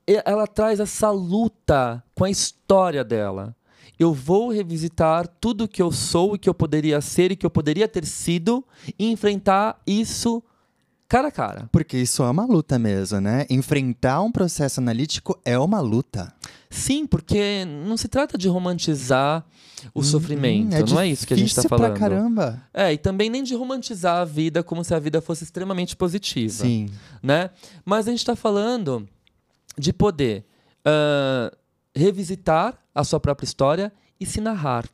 ela 0.06 0.46
traz 0.46 0.80
essa 0.80 1.11
luta 1.11 2.02
com 2.14 2.25
a 2.25 2.30
história 2.30 3.02
dela. 3.02 3.54
Eu 3.99 4.12
vou 4.12 4.50
revisitar 4.50 5.28
tudo 5.40 5.68
que 5.68 5.80
eu 5.80 5.92
sou 5.92 6.34
e 6.34 6.38
que 6.38 6.49
eu 6.49 6.54
poderia 6.54 7.00
ser 7.00 7.32
e 7.32 7.37
que 7.37 7.46
eu 7.46 7.50
poderia 7.50 7.87
ter 7.87 8.04
sido 8.04 8.64
e 8.99 9.11
enfrentar 9.11 9.80
isso 9.87 10.42
cara 11.08 11.28
a 11.28 11.30
cara. 11.30 11.68
Porque 11.70 11.96
isso 11.96 12.23
é 12.23 12.30
uma 12.30 12.44
luta 12.44 12.78
mesmo, 12.78 13.20
né? 13.20 13.46
Enfrentar 13.49 14.20
um 14.20 14.32
processo 14.32 14.80
analítico 14.80 15.38
é 15.44 15.56
uma 15.58 15.80
luta. 15.80 16.32
Sim, 16.68 17.06
porque 17.06 17.64
não 17.64 17.96
se 17.96 18.08
trata 18.08 18.37
de 18.37 18.49
romantizar 18.49 19.44
o 19.94 20.00
hum, 20.00 20.02
sofrimento, 20.02 20.75
é 20.75 20.82
não 20.82 20.99
é 20.99 21.06
isso 21.06 21.26
que 21.26 21.34
a 21.34 21.37
gente 21.37 21.50
está 21.50 21.62
falando. 21.62 21.90
Pra 21.92 22.00
caramba. 22.00 22.62
É, 22.73 22.92
e 22.92 22.99
também 22.99 23.30
nem 23.30 23.44
de 23.44 23.54
romantizar 23.54 24.16
a 24.16 24.25
vida 24.25 24.62
como 24.62 24.82
se 24.82 24.92
a 24.92 24.99
vida 24.99 25.20
fosse 25.20 25.44
extremamente 25.44 25.94
positiva. 25.94 26.52
Sim. 26.52 26.88
Né? 27.23 27.50
Mas 27.84 28.08
a 28.08 28.11
gente 28.11 28.20
está 28.20 28.34
falando 28.34 29.06
de 29.78 29.93
poder 29.93 30.45
uh, 30.87 31.54
revisitar 31.95 32.78
a 32.95 33.04
sua 33.04 33.21
própria 33.21 33.45
história 33.45 33.93
e 34.19 34.26
se 34.26 34.40
narrar. 34.40 34.87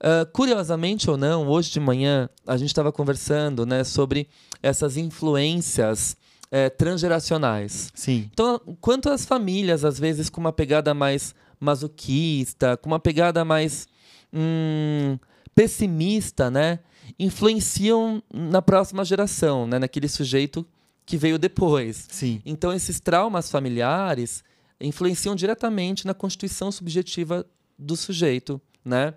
Uh, 0.00 0.26
curiosamente 0.32 1.08
ou 1.08 1.16
não, 1.16 1.46
hoje 1.46 1.70
de 1.70 1.78
manhã 1.78 2.28
a 2.46 2.56
gente 2.56 2.68
estava 2.68 2.90
conversando 2.90 3.64
né, 3.64 3.84
sobre 3.84 4.28
essas 4.62 4.96
influências 4.96 6.16
é, 6.52 6.68
transgeracionais. 6.68 7.90
Sim. 7.94 8.28
Então, 8.30 8.60
quanto 8.80 9.08
as 9.08 9.24
famílias, 9.24 9.84
às 9.84 9.98
vezes, 9.98 10.28
com 10.28 10.38
uma 10.38 10.52
pegada 10.52 10.92
mais 10.92 11.34
masoquista, 11.58 12.76
com 12.76 12.90
uma 12.90 13.00
pegada 13.00 13.42
mais 13.42 13.88
hum, 14.30 15.18
pessimista, 15.54 16.50
né, 16.50 16.80
influenciam 17.18 18.22
na 18.32 18.60
próxima 18.60 19.02
geração, 19.02 19.66
né, 19.66 19.78
naquele 19.78 20.08
sujeito 20.08 20.66
que 21.04 21.16
veio 21.16 21.38
depois. 21.38 22.06
Sim. 22.10 22.40
Então, 22.44 22.72
esses 22.72 23.00
traumas 23.00 23.50
familiares 23.50 24.42
influenciam 24.80 25.34
diretamente 25.34 26.06
na 26.06 26.14
constituição 26.14 26.72
subjetiva 26.72 27.46
do 27.78 27.96
sujeito, 27.96 28.60
né? 28.84 29.14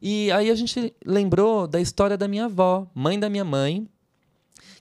E 0.00 0.30
aí 0.32 0.50
a 0.50 0.54
gente 0.54 0.94
lembrou 1.04 1.66
da 1.66 1.80
história 1.80 2.16
da 2.16 2.26
minha 2.26 2.46
avó, 2.46 2.90
mãe 2.94 3.18
da 3.18 3.28
minha 3.28 3.44
mãe, 3.44 3.86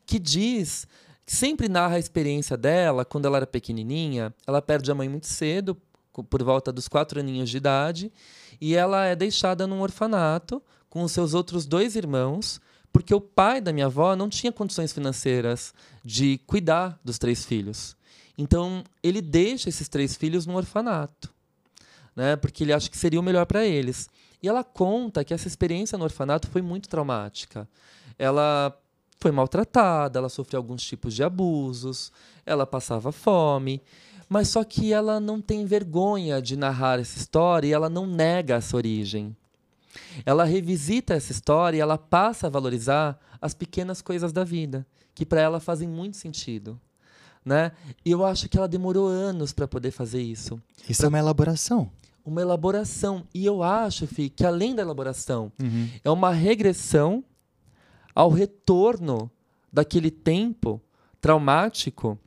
que 0.05 0.17
diz 0.17 0.87
sempre 1.25 1.69
narra 1.69 1.95
a 1.95 1.99
experiência 1.99 2.57
dela 2.57 3.05
quando 3.05 3.25
ela 3.25 3.37
era 3.37 3.47
pequenininha. 3.47 4.33
Ela 4.47 4.61
perde 4.61 4.91
a 4.91 4.95
mãe 4.95 5.07
muito 5.07 5.27
cedo, 5.27 5.77
por 6.29 6.41
volta 6.43 6.71
dos 6.71 6.87
quatro 6.87 7.19
aninhos 7.19 7.49
de 7.49 7.57
idade, 7.57 8.11
e 8.59 8.75
ela 8.75 9.05
é 9.05 9.15
deixada 9.15 9.67
num 9.67 9.81
orfanato 9.81 10.61
com 10.89 11.03
os 11.03 11.11
seus 11.11 11.33
outros 11.33 11.65
dois 11.65 11.95
irmãos, 11.95 12.59
porque 12.91 13.13
o 13.13 13.21
pai 13.21 13.61
da 13.61 13.71
minha 13.71 13.85
avó 13.85 14.15
não 14.15 14.29
tinha 14.29 14.51
condições 14.51 14.91
financeiras 14.91 15.73
de 16.03 16.39
cuidar 16.47 16.99
dos 17.03 17.17
três 17.17 17.45
filhos. 17.45 17.95
Então, 18.37 18.83
ele 19.03 19.21
deixa 19.21 19.69
esses 19.69 19.87
três 19.87 20.15
filhos 20.15 20.45
no 20.45 20.55
orfanato, 20.55 21.33
né? 22.15 22.35
porque 22.35 22.63
ele 22.63 22.73
acha 22.73 22.89
que 22.89 22.97
seria 22.97 23.19
o 23.19 23.23
melhor 23.23 23.45
para 23.45 23.65
eles. 23.65 24.09
E 24.41 24.47
ela 24.47 24.63
conta 24.63 25.23
que 25.23 25.33
essa 25.33 25.47
experiência 25.47 25.97
no 25.97 26.05
orfanato 26.05 26.47
foi 26.47 26.61
muito 26.61 26.87
traumática. 26.87 27.67
Ela 28.17 28.73
foi 29.19 29.31
maltratada, 29.31 30.17
ela 30.17 30.29
sofreu 30.29 30.59
alguns 30.59 30.83
tipos 30.83 31.13
de 31.13 31.23
abusos, 31.23 32.11
ela 32.45 32.65
passava 32.65 33.11
fome, 33.11 33.81
mas 34.29 34.47
só 34.47 34.63
que 34.63 34.93
ela 34.93 35.19
não 35.19 35.41
tem 35.41 35.65
vergonha 35.65 36.41
de 36.41 36.55
narrar 36.55 36.99
essa 36.99 37.17
história 37.17 37.67
e 37.67 37.73
ela 37.73 37.89
não 37.89 38.07
nega 38.07 38.55
essa 38.55 38.77
origem. 38.77 39.35
Ela 40.25 40.43
revisita 40.43 41.13
essa 41.13 41.31
história 41.31 41.77
e 41.77 41.81
ela 41.81 41.97
passa 41.97 42.47
a 42.47 42.49
valorizar 42.49 43.19
as 43.41 43.53
pequenas 43.53 44.01
coisas 44.01 44.31
da 44.31 44.43
vida, 44.43 44.85
que 45.15 45.25
para 45.25 45.41
ela 45.41 45.59
fazem 45.59 45.87
muito 45.87 46.17
sentido. 46.17 46.79
Né? 47.43 47.71
E 48.05 48.11
eu 48.11 48.25
acho 48.25 48.49
que 48.49 48.57
ela 48.57 48.67
demorou 48.67 49.07
anos 49.07 49.53
para 49.53 49.67
poder 49.67 49.91
fazer 49.91 50.21
isso. 50.21 50.61
Isso 50.87 51.01
pra... 51.01 51.07
é 51.07 51.09
uma 51.09 51.19
elaboração. 51.19 51.89
Uma 52.23 52.41
elaboração. 52.41 53.25
E 53.33 53.45
eu 53.45 53.63
acho, 53.63 54.05
Fih, 54.05 54.29
que 54.29 54.45
além 54.45 54.75
da 54.75 54.81
elaboração, 54.81 55.51
uhum. 55.59 55.89
é 56.03 56.09
uma 56.09 56.31
regressão 56.31 57.23
ao 58.13 58.29
retorno 58.29 59.31
daquele 59.71 60.11
tempo 60.11 60.81
traumático 61.21 62.19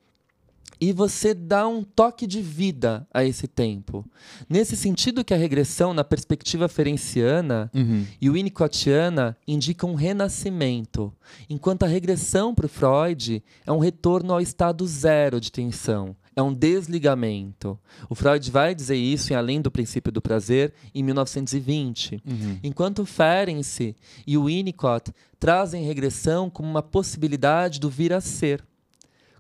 e 0.83 0.93
você 0.93 1.33
dá 1.33 1.65
um 1.69 1.85
toque 1.85 2.27
de 2.27 2.43
vida 2.43 3.07
a 3.15 3.25
esse 3.25 3.47
tempo. 3.47 4.05
Nesse 4.51 4.77
sentido 4.77 5.25
que 5.25 5.33
a 5.33 5.37
regressão, 5.37 5.95
na 5.95 6.03
perspectiva 6.03 6.67
ferenciana 6.67 7.71
uhum. 7.73 8.05
e 8.21 8.29
winnicottiana, 8.29 9.37
indica 9.47 9.87
um 9.87 9.95
renascimento, 9.95 11.13
enquanto 11.49 11.85
a 11.85 11.87
regressão 11.87 12.53
para 12.53 12.67
o 12.67 12.69
Freud 12.69 13.41
é 13.65 13.71
um 13.71 13.79
retorno 13.79 14.33
ao 14.33 14.41
estado 14.41 14.85
zero 14.85 15.41
de 15.41 15.53
tensão, 15.53 16.17
é 16.35 16.43
um 16.43 16.53
desligamento. 16.53 17.79
O 18.11 18.17
Freud 18.17 18.51
vai 18.51 18.75
dizer 18.75 18.97
isso 18.97 19.33
em 19.33 19.37
Além 19.37 19.61
do 19.61 19.71
Princípio 19.71 20.11
do 20.11 20.21
Prazer, 20.21 20.73
em 20.93 21.05
1920. 21.05 22.21
Uhum. 22.27 22.59
Enquanto 22.61 23.07
Ferenczi 23.07 23.95
e 24.27 24.37
o 24.37 24.47
Winnicott 24.47 25.13
trazem 25.39 25.85
regressão 25.85 26.51
como 26.51 26.69
uma 26.69 26.83
possibilidade 26.83 27.79
do 27.79 27.89
vir 27.89 28.13
a 28.13 28.21
ser, 28.21 28.65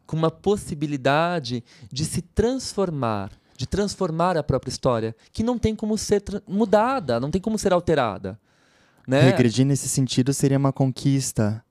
como 0.06 0.22
uma 0.22 0.30
possibilidade 0.30 1.62
de 1.90 2.04
se 2.04 2.22
transformar, 2.22 3.30
de 3.56 3.66
transformar 3.66 4.36
a 4.36 4.42
própria 4.42 4.70
história, 4.70 5.14
que 5.32 5.42
não 5.42 5.58
tem 5.58 5.74
como 5.74 5.96
ser 5.96 6.22
mudada, 6.46 7.20
não 7.20 7.30
tem 7.30 7.40
como 7.40 7.58
ser 7.58 7.72
alterada. 7.72 8.38
Né? 9.06 9.20
Regredir 9.20 9.66
nesse 9.66 9.88
sentido 9.88 10.32
seria 10.32 10.58
uma 10.58 10.72
conquista 10.72 11.64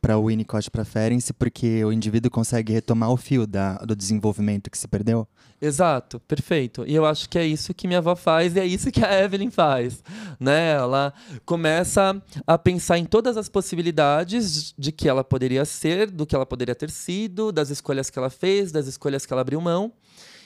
para 0.00 0.16
o 0.16 0.26
Winnicott 0.26 0.70
para 0.70 0.84
Ferenczi, 0.84 1.32
porque 1.32 1.84
o 1.84 1.92
indivíduo 1.92 2.30
consegue 2.30 2.72
retomar 2.72 3.10
o 3.10 3.16
fio 3.16 3.46
da, 3.46 3.74
do 3.78 3.96
desenvolvimento 3.96 4.70
que 4.70 4.78
se 4.78 4.86
perdeu? 4.86 5.26
Exato, 5.60 6.20
perfeito. 6.20 6.84
E 6.86 6.94
eu 6.94 7.04
acho 7.04 7.28
que 7.28 7.38
é 7.38 7.44
isso 7.44 7.74
que 7.74 7.88
minha 7.88 7.98
avó 7.98 8.14
faz 8.14 8.54
e 8.54 8.60
é 8.60 8.64
isso 8.64 8.92
que 8.92 9.04
a 9.04 9.22
Evelyn 9.22 9.50
faz. 9.50 10.02
Né? 10.38 10.70
Ela 10.70 11.12
começa 11.44 12.22
a 12.46 12.56
pensar 12.56 12.98
em 12.98 13.04
todas 13.04 13.36
as 13.36 13.48
possibilidades 13.48 14.72
de 14.78 14.92
que 14.92 15.08
ela 15.08 15.24
poderia 15.24 15.64
ser, 15.64 16.10
do 16.10 16.24
que 16.24 16.34
ela 16.34 16.46
poderia 16.46 16.76
ter 16.76 16.90
sido, 16.90 17.50
das 17.50 17.70
escolhas 17.70 18.08
que 18.08 18.18
ela 18.18 18.30
fez, 18.30 18.70
das 18.70 18.86
escolhas 18.86 19.26
que 19.26 19.32
ela 19.32 19.42
abriu 19.42 19.60
mão 19.60 19.92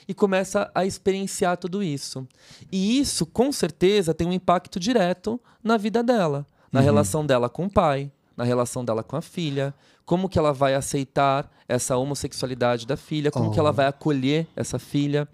e 0.07 0.13
começa 0.13 0.69
a 0.73 0.85
experienciar 0.85 1.57
tudo 1.57 1.81
isso. 1.81 2.27
E 2.71 2.99
isso, 2.99 3.25
com 3.25 3.51
certeza, 3.51 4.13
tem 4.13 4.27
um 4.27 4.33
impacto 4.33 4.79
direto 4.79 5.39
na 5.63 5.77
vida 5.77 6.03
dela, 6.03 6.45
na 6.71 6.79
uhum. 6.79 6.85
relação 6.85 7.25
dela 7.25 7.49
com 7.49 7.65
o 7.65 7.71
pai, 7.71 8.11
na 8.35 8.43
relação 8.43 8.83
dela 8.83 9.03
com 9.03 9.15
a 9.15 9.21
filha, 9.21 9.73
como 10.05 10.27
que 10.27 10.37
ela 10.37 10.51
vai 10.51 10.75
aceitar 10.75 11.49
essa 11.67 11.95
homossexualidade 11.97 12.85
da 12.85 12.97
filha, 12.97 13.31
como 13.31 13.49
oh. 13.49 13.51
que 13.51 13.59
ela 13.59 13.69
oh. 13.69 13.73
vai 13.73 13.87
acolher 13.87 14.47
essa 14.55 14.77
filha, 14.77 15.27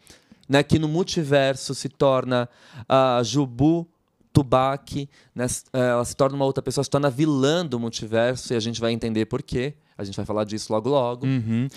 né, 0.47 0.63
que 0.63 0.79
no 0.79 0.87
multiverso 0.87 1.73
se 1.75 1.89
torna 1.89 2.49
a 2.87 3.21
Jubu 3.23 3.87
Tubac, 4.33 5.09
né, 5.33 5.45
é, 5.73 5.89
ela 5.89 6.05
se 6.05 6.15
torna 6.15 6.35
uma 6.35 6.45
outra 6.45 6.61
pessoa, 6.61 6.83
se 6.83 6.89
torna 6.89 7.09
vilã 7.09 7.65
do 7.65 7.79
multiverso, 7.79 8.53
e 8.53 8.55
a 8.55 8.59
gente 8.59 8.79
vai 8.79 8.91
entender 8.91 9.25
por 9.25 9.41
quê. 9.41 9.75
A 9.97 10.03
gente 10.05 10.15
vai 10.15 10.25
falar 10.25 10.45
disso 10.45 10.71
logo 10.71 10.87
logo. 10.87 11.25
Uhum. 11.25 11.67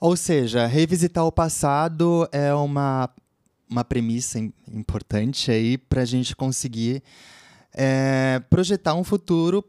Ou 0.00 0.16
seja, 0.16 0.66
revisitar 0.66 1.26
o 1.26 1.32
passado 1.32 2.28
é 2.30 2.54
uma, 2.54 3.10
uma 3.68 3.82
premissa 3.82 4.38
importante 4.38 5.50
aí 5.50 5.76
para 5.76 6.02
a 6.02 6.04
gente 6.04 6.36
conseguir 6.36 7.02
é, 7.74 8.40
projetar 8.48 8.94
um 8.94 9.02
futuro 9.02 9.64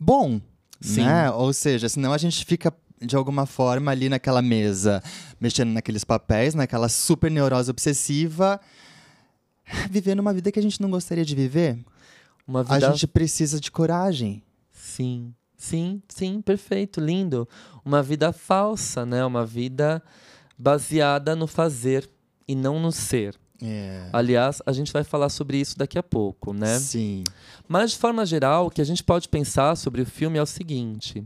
bom, 0.00 0.40
Sim. 0.80 1.04
Né? 1.04 1.30
Ou 1.30 1.52
seja, 1.52 1.88
senão 1.88 2.12
a 2.12 2.18
gente 2.18 2.44
fica 2.44 2.72
de 3.00 3.16
alguma 3.16 3.46
forma 3.46 3.90
ali 3.90 4.08
naquela 4.08 4.42
mesa, 4.42 5.02
mexendo 5.40 5.70
naqueles 5.70 6.04
papéis, 6.04 6.54
naquela 6.54 6.88
super 6.88 7.30
neurose 7.30 7.70
obsessiva, 7.70 8.60
vivendo 9.90 10.20
uma 10.20 10.32
vida 10.32 10.50
que 10.50 10.58
a 10.58 10.62
gente 10.62 10.80
não 10.80 10.90
gostaria 10.90 11.24
de 11.24 11.34
viver. 11.34 11.78
Uma 12.46 12.62
vida... 12.62 12.88
A 12.88 12.90
gente 12.90 13.06
precisa 13.06 13.60
de 13.60 13.70
coragem. 13.70 14.42
Sim, 14.72 15.34
sim, 15.56 16.02
sim, 16.08 16.40
perfeito, 16.40 17.00
lindo. 17.00 17.48
Uma 17.84 18.02
vida 18.02 18.32
falsa, 18.32 19.04
né? 19.04 19.24
Uma 19.24 19.44
vida 19.44 20.02
baseada 20.56 21.36
no 21.36 21.46
fazer 21.46 22.08
e 22.46 22.54
não 22.54 22.80
no 22.80 22.90
ser. 22.90 23.38
É. 23.62 24.08
Aliás, 24.12 24.62
a 24.64 24.72
gente 24.72 24.92
vai 24.92 25.02
falar 25.02 25.28
sobre 25.28 25.58
isso 25.58 25.76
daqui 25.76 25.98
a 25.98 26.02
pouco, 26.02 26.52
né? 26.52 26.78
Sim. 26.78 27.24
Mas, 27.66 27.90
de 27.92 27.98
forma 27.98 28.24
geral, 28.24 28.66
o 28.66 28.70
que 28.70 28.80
a 28.80 28.84
gente 28.84 29.02
pode 29.02 29.28
pensar 29.28 29.76
sobre 29.76 30.02
o 30.02 30.06
filme 30.06 30.38
é 30.38 30.42
o 30.42 30.46
seguinte: 30.46 31.24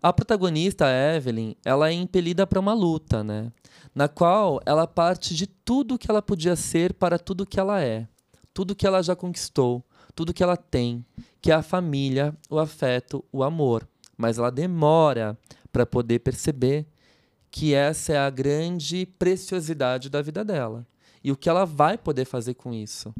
a 0.00 0.12
protagonista, 0.12 0.86
a 0.86 1.16
Evelyn, 1.16 1.56
ela 1.64 1.88
é 1.88 1.92
impelida 1.92 2.46
para 2.46 2.60
uma 2.60 2.72
luta, 2.72 3.24
né? 3.24 3.50
Na 3.92 4.08
qual 4.08 4.60
ela 4.64 4.86
parte 4.86 5.34
de 5.34 5.46
tudo 5.46 5.98
que 5.98 6.10
ela 6.10 6.22
podia 6.22 6.54
ser 6.54 6.94
para 6.94 7.18
tudo 7.18 7.46
que 7.46 7.58
ela 7.58 7.80
é, 7.80 8.06
tudo 8.52 8.74
que 8.74 8.86
ela 8.86 9.02
já 9.02 9.16
conquistou, 9.16 9.84
tudo 10.14 10.34
que 10.34 10.42
ela 10.42 10.56
tem, 10.56 11.04
que 11.40 11.50
é 11.50 11.54
a 11.54 11.62
família, 11.62 12.36
o 12.48 12.58
afeto, 12.58 13.24
o 13.32 13.42
amor. 13.42 13.86
Mas 14.16 14.38
ela 14.38 14.50
demora 14.50 15.36
para 15.72 15.84
poder 15.84 16.20
perceber 16.20 16.86
que 17.50 17.74
essa 17.74 18.12
é 18.12 18.18
a 18.18 18.30
grande 18.30 19.06
preciosidade 19.18 20.08
da 20.08 20.22
vida 20.22 20.44
dela 20.44 20.86
e 21.24 21.32
o 21.32 21.36
que 21.36 21.48
ela 21.48 21.64
vai 21.64 21.96
poder 21.96 22.26
fazer 22.26 22.54
com 22.54 22.72
isso. 22.72 23.12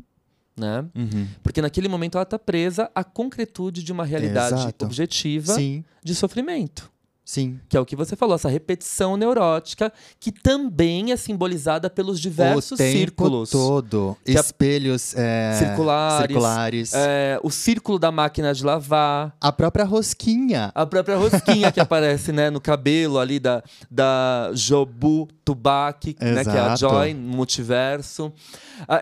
Né? 0.57 0.85
Uhum. 0.95 1.27
Porque 1.43 1.61
naquele 1.61 1.89
momento 1.89 2.17
ela 2.17 2.23
está 2.23 2.39
presa 2.39 2.89
à 2.95 3.03
concretude 3.03 3.83
de 3.83 3.91
uma 3.91 4.05
realidade 4.05 4.55
Exato. 4.55 4.85
objetiva 4.85 5.55
Sim. 5.55 5.83
de 6.05 6.15
sofrimento. 6.15 6.93
Sim. 7.25 7.59
Que 7.71 7.77
é 7.77 7.81
o 7.81 7.87
que 7.87 7.97
você 7.97 8.15
falou, 8.15 8.35
essa 8.35 8.51
repetição 8.51 9.17
neurótica, 9.17 9.91
que 10.21 10.31
também 10.31 11.11
é 11.11 11.17
simbolizada 11.17 11.89
pelos 11.89 12.21
diversos 12.21 12.73
o 12.73 12.77
tempo 12.77 12.99
círculos. 12.99 13.51
todo. 13.51 14.15
A- 14.29 14.31
Espelhos 14.31 15.15
é, 15.17 15.55
Circulares. 15.59 16.27
circulares. 16.27 16.93
É, 16.95 17.41
o 17.43 17.51
círculo 17.51 17.99
da 17.99 18.13
máquina 18.13 18.53
de 18.53 18.63
lavar. 18.65 19.35
A 19.41 19.51
própria 19.51 19.85
rosquinha. 19.87 20.71
A 20.75 20.85
própria 20.85 21.17
rosquinha 21.17 21.73
que 21.73 21.81
aparece 21.81 22.31
né, 22.31 22.51
no 22.51 22.61
cabelo 22.61 23.19
ali 23.19 23.41
da, 23.41 23.63
da 23.91 24.51
Jobu 24.53 25.27
Tubaki, 25.45 26.17
né, 26.21 26.45
que 26.45 26.51
é 26.51 26.61
a. 26.61 26.77
Joy, 26.77 27.15
no 27.15 27.37
multiverso. 27.37 28.33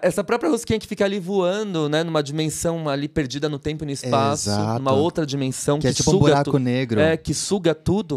Essa 0.00 0.22
própria 0.22 0.50
rosquinha 0.50 0.78
que 0.78 0.86
fica 0.86 1.04
ali 1.04 1.18
voando, 1.18 1.88
né, 1.88 2.04
numa 2.04 2.22
dimensão 2.22 2.88
ali 2.88 3.08
perdida 3.08 3.48
no 3.48 3.58
tempo 3.58 3.82
e 3.84 3.86
no 3.86 3.92
espaço, 3.92 4.50
Exato. 4.50 4.78
numa 4.78 4.92
outra 4.92 5.24
dimensão 5.26 5.76
Que 5.78 5.82
que, 5.82 5.88
é 5.88 5.92
tipo 5.92 6.14
um 6.14 6.18
buraco 6.18 6.50
tu- 6.52 6.58
negro. 6.58 7.00
É, 7.00 7.16
que 7.16 7.32
suga 7.34 7.74
tudo. 7.74 8.11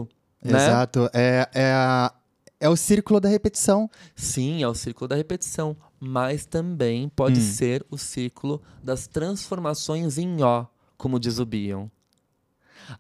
Né? 0.51 0.57
Exato. 0.67 1.09
É, 1.13 1.49
é, 1.53 1.71
a- 1.73 2.13
é 2.59 2.69
o 2.69 2.75
círculo 2.75 3.19
da 3.19 3.27
repetição. 3.29 3.89
Sim, 4.15 4.63
é 4.63 4.67
o 4.67 4.73
círculo 4.75 5.07
da 5.07 5.15
repetição, 5.15 5.75
mas 5.99 6.45
também 6.45 7.09
pode 7.09 7.39
Hum. 7.39 7.43
ser 7.43 7.85
o 7.89 7.97
círculo 7.97 8.61
das 8.83 9.07
transformações 9.07 10.17
em 10.17 10.41
ó, 10.43 10.65
como 10.97 11.19
diz 11.19 11.39
o 11.39 11.45
Bion. 11.45 11.87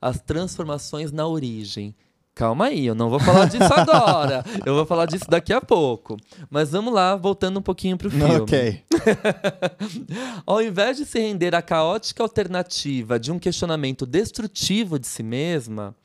As 0.01 0.19
transformações 0.19 1.11
na 1.11 1.27
origem. 1.27 1.95
Calma 2.33 2.65
aí, 2.65 2.85
eu 2.85 2.93
não 2.95 3.09
vou 3.09 3.19
falar 3.19 3.45
disso 3.45 3.63
agora. 3.73 4.43
Eu 4.65 4.75
vou 4.75 4.85
falar 4.85 5.05
disso 5.05 5.23
daqui 5.29 5.53
a 5.53 5.61
pouco. 5.61 6.17
Mas 6.49 6.71
vamos 6.71 6.93
lá, 6.93 7.15
voltando 7.15 7.59
um 7.59 7.61
pouquinho 7.61 7.95
pro 7.97 8.09
filme. 8.11 8.35
Ok. 8.41 8.83
Ao 10.45 10.61
invés 10.61 10.97
de 10.97 11.05
se 11.05 11.19
render 11.19 11.55
à 11.55 11.61
caótica 11.61 12.21
alternativa 12.23 13.19
de 13.19 13.31
um 13.31 13.39
questionamento 13.39 14.05
destrutivo 14.05 14.99
de 14.99 15.07
si 15.07 15.23
mesma, 15.23 15.95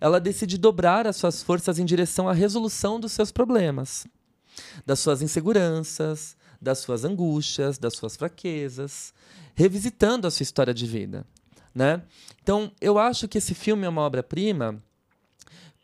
ela 0.00 0.20
decide 0.20 0.58
dobrar 0.58 1.06
as 1.06 1.16
suas 1.16 1.42
forças 1.42 1.78
em 1.78 1.84
direção 1.84 2.28
à 2.28 2.32
resolução 2.32 2.98
dos 2.98 3.12
seus 3.12 3.30
problemas, 3.30 4.06
das 4.84 5.00
suas 5.00 5.22
inseguranças, 5.22 6.36
das 6.60 6.78
suas 6.78 7.04
angústias, 7.04 7.78
das 7.78 7.94
suas 7.94 8.16
fraquezas, 8.16 9.12
revisitando 9.54 10.26
a 10.26 10.30
sua 10.30 10.42
história 10.42 10.74
de 10.74 10.86
vida, 10.86 11.24
né? 11.74 12.02
Então, 12.42 12.72
eu 12.80 12.98
acho 12.98 13.28
que 13.28 13.38
esse 13.38 13.54
filme 13.54 13.84
é 13.84 13.88
uma 13.88 14.02
obra-prima 14.02 14.82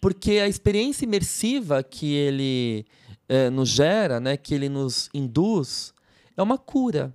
porque 0.01 0.33
a 0.33 0.47
experiência 0.47 1.07
imersiva 1.07 1.83
que 1.83 2.13
ele 2.13 2.85
eh, 3.27 3.49
nos 3.49 3.71
gera, 3.71 4.21
né, 4.21 4.37
que 4.37 4.55
ele 4.55 4.69
nos 4.69 5.09
induz, 5.15 5.95
é 6.37 6.43
uma 6.43 6.59
cura 6.59 7.15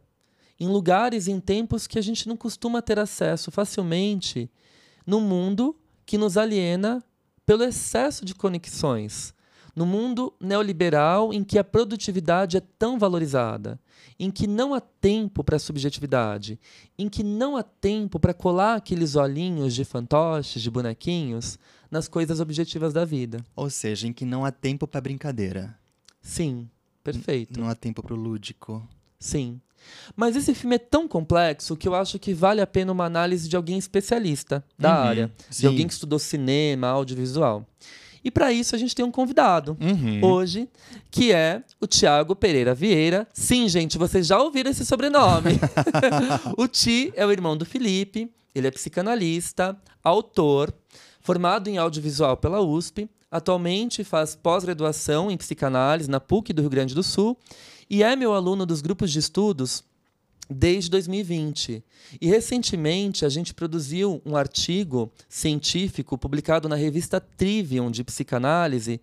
em 0.59 0.67
lugares 0.67 1.27
em 1.27 1.39
tempos 1.39 1.85
que 1.85 1.99
a 1.99 2.01
gente 2.01 2.27
não 2.27 2.35
costuma 2.35 2.81
ter 2.81 2.97
acesso 2.97 3.51
facilmente 3.51 4.49
no 5.05 5.21
mundo 5.21 5.75
que 6.09 6.17
nos 6.17 6.37
aliena 6.37 7.03
pelo 7.45 7.63
excesso 7.63 8.25
de 8.25 8.33
conexões. 8.33 9.31
No 9.75 9.85
mundo 9.85 10.33
neoliberal 10.41 11.31
em 11.31 11.43
que 11.43 11.59
a 11.59 11.63
produtividade 11.63 12.57
é 12.57 12.61
tão 12.79 12.97
valorizada, 12.97 13.79
em 14.17 14.31
que 14.31 14.47
não 14.47 14.73
há 14.73 14.81
tempo 14.81 15.43
para 15.43 15.57
a 15.57 15.59
subjetividade, 15.59 16.59
em 16.97 17.07
que 17.07 17.21
não 17.21 17.55
há 17.55 17.61
tempo 17.61 18.19
para 18.19 18.33
colar 18.33 18.77
aqueles 18.77 19.15
olhinhos 19.15 19.75
de 19.75 19.85
fantoches, 19.85 20.63
de 20.63 20.71
bonequinhos, 20.71 21.59
nas 21.91 22.07
coisas 22.07 22.39
objetivas 22.39 22.91
da 22.91 23.05
vida. 23.05 23.45
Ou 23.55 23.69
seja, 23.69 24.07
em 24.07 24.11
que 24.11 24.25
não 24.25 24.43
há 24.43 24.51
tempo 24.51 24.87
pra 24.87 24.99
brincadeira. 24.99 25.77
Sim, 26.23 26.67
perfeito. 27.03 27.59
Não 27.59 27.69
há 27.69 27.75
tempo 27.75 28.01
pro 28.01 28.15
lúdico. 28.15 28.83
Sim. 29.19 29.61
Mas 30.15 30.35
esse 30.35 30.53
filme 30.53 30.75
é 30.75 30.79
tão 30.79 31.07
complexo 31.07 31.75
que 31.75 31.87
eu 31.87 31.95
acho 31.95 32.17
que 32.19 32.33
vale 32.33 32.61
a 32.61 32.67
pena 32.67 32.91
uma 32.91 33.05
análise 33.05 33.47
de 33.47 33.55
alguém 33.55 33.77
especialista 33.77 34.63
da 34.77 34.89
Uhum, 34.89 35.07
área, 35.07 35.31
sim. 35.49 35.61
de 35.61 35.67
alguém 35.67 35.87
que 35.87 35.93
estudou 35.93 36.19
cinema, 36.19 36.87
audiovisual. 36.87 37.65
E 38.23 38.29
para 38.29 38.51
isso 38.51 38.75
a 38.75 38.77
gente 38.77 38.93
tem 38.93 39.05
um 39.05 39.11
convidado 39.11 39.77
Uhum. 39.79 40.19
hoje, 40.25 40.67
que 41.09 41.31
é 41.31 41.63
o 41.79 41.87
Tiago 41.87 42.35
Pereira 42.35 42.75
Vieira. 42.75 43.25
Sim, 43.33 43.69
gente, 43.69 43.97
vocês 43.97 44.27
já 44.27 44.37
ouviram 44.41 44.69
esse 44.71 44.85
sobrenome. 44.85 45.51
o 46.57 46.67
Ti 46.67 47.13
é 47.15 47.25
o 47.25 47.31
irmão 47.31 47.55
do 47.55 47.65
Felipe, 47.65 48.29
ele 48.53 48.67
é 48.67 48.71
psicanalista, 48.71 49.77
autor, 50.03 50.73
formado 51.21 51.69
em 51.69 51.77
audiovisual 51.77 52.35
pela 52.35 52.59
USP, 52.59 53.09
atualmente 53.31 54.03
faz 54.03 54.35
pós-graduação 54.35 55.29
em 55.29 55.37
psicanálise 55.37 56.09
na 56.09 56.19
PUC 56.19 56.51
do 56.51 56.61
Rio 56.61 56.69
Grande 56.71 56.95
do 56.95 57.03
Sul 57.03 57.37
e 57.89 58.03
é 58.03 58.15
meu 58.15 58.33
aluno 58.33 58.65
dos 58.65 58.81
grupos 58.81 59.11
de 59.11 59.19
estudos 59.19 59.83
desde 60.49 60.89
2020. 60.89 61.83
E 62.19 62.27
recentemente 62.27 63.25
a 63.25 63.29
gente 63.29 63.53
produziu 63.53 64.21
um 64.25 64.35
artigo 64.35 65.11
científico 65.27 66.17
publicado 66.17 66.67
na 66.67 66.75
revista 66.75 67.19
Trivium 67.19 67.91
de 67.91 68.03
Psicanálise 68.03 68.99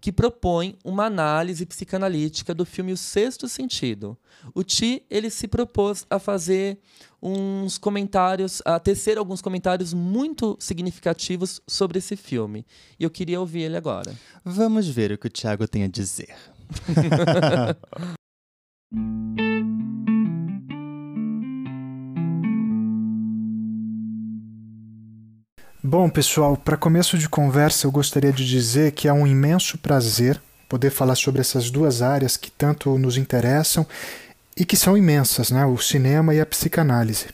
que 0.00 0.12
propõe 0.12 0.76
uma 0.84 1.06
análise 1.06 1.66
psicanalítica 1.66 2.54
do 2.54 2.64
filme 2.64 2.92
O 2.92 2.96
Sexto 2.96 3.48
Sentido. 3.48 4.16
O 4.54 4.62
Ti 4.62 5.02
ele 5.10 5.28
se 5.28 5.48
propôs 5.48 6.06
a 6.08 6.18
fazer 6.20 6.78
uns 7.20 7.78
comentários, 7.78 8.62
a 8.64 8.78
tecer 8.78 9.18
alguns 9.18 9.42
comentários 9.42 9.92
muito 9.92 10.56
significativos 10.60 11.60
sobre 11.66 11.98
esse 11.98 12.16
filme. 12.16 12.64
E 12.98 13.02
eu 13.02 13.10
queria 13.10 13.40
ouvir 13.40 13.62
ele 13.62 13.76
agora. 13.76 14.14
Vamos 14.44 14.86
ver 14.86 15.10
o 15.10 15.18
que 15.18 15.26
o 15.26 15.30
Thiago 15.30 15.66
tem 15.66 15.82
a 15.82 15.88
dizer. 15.88 16.32
Bom, 25.90 26.10
pessoal, 26.10 26.56
para 26.56 26.76
começo 26.76 27.16
de 27.16 27.28
conversa, 27.28 27.86
eu 27.86 27.90
gostaria 27.90 28.32
de 28.32 28.46
dizer 28.46 28.92
que 28.92 29.06
é 29.08 29.12
um 29.12 29.26
imenso 29.26 29.78
prazer 29.78 30.40
poder 30.68 30.90
falar 30.90 31.14
sobre 31.14 31.40
essas 31.40 31.70
duas 31.70 32.02
áreas 32.02 32.36
que 32.36 32.50
tanto 32.50 32.98
nos 32.98 33.16
interessam 33.16 33.86
e 34.56 34.64
que 34.64 34.76
são 34.76 34.98
imensas, 34.98 35.50
né? 35.50 35.64
o 35.64 35.78
cinema 35.78 36.34
e 36.34 36.40
a 36.40 36.46
psicanálise. 36.46 37.28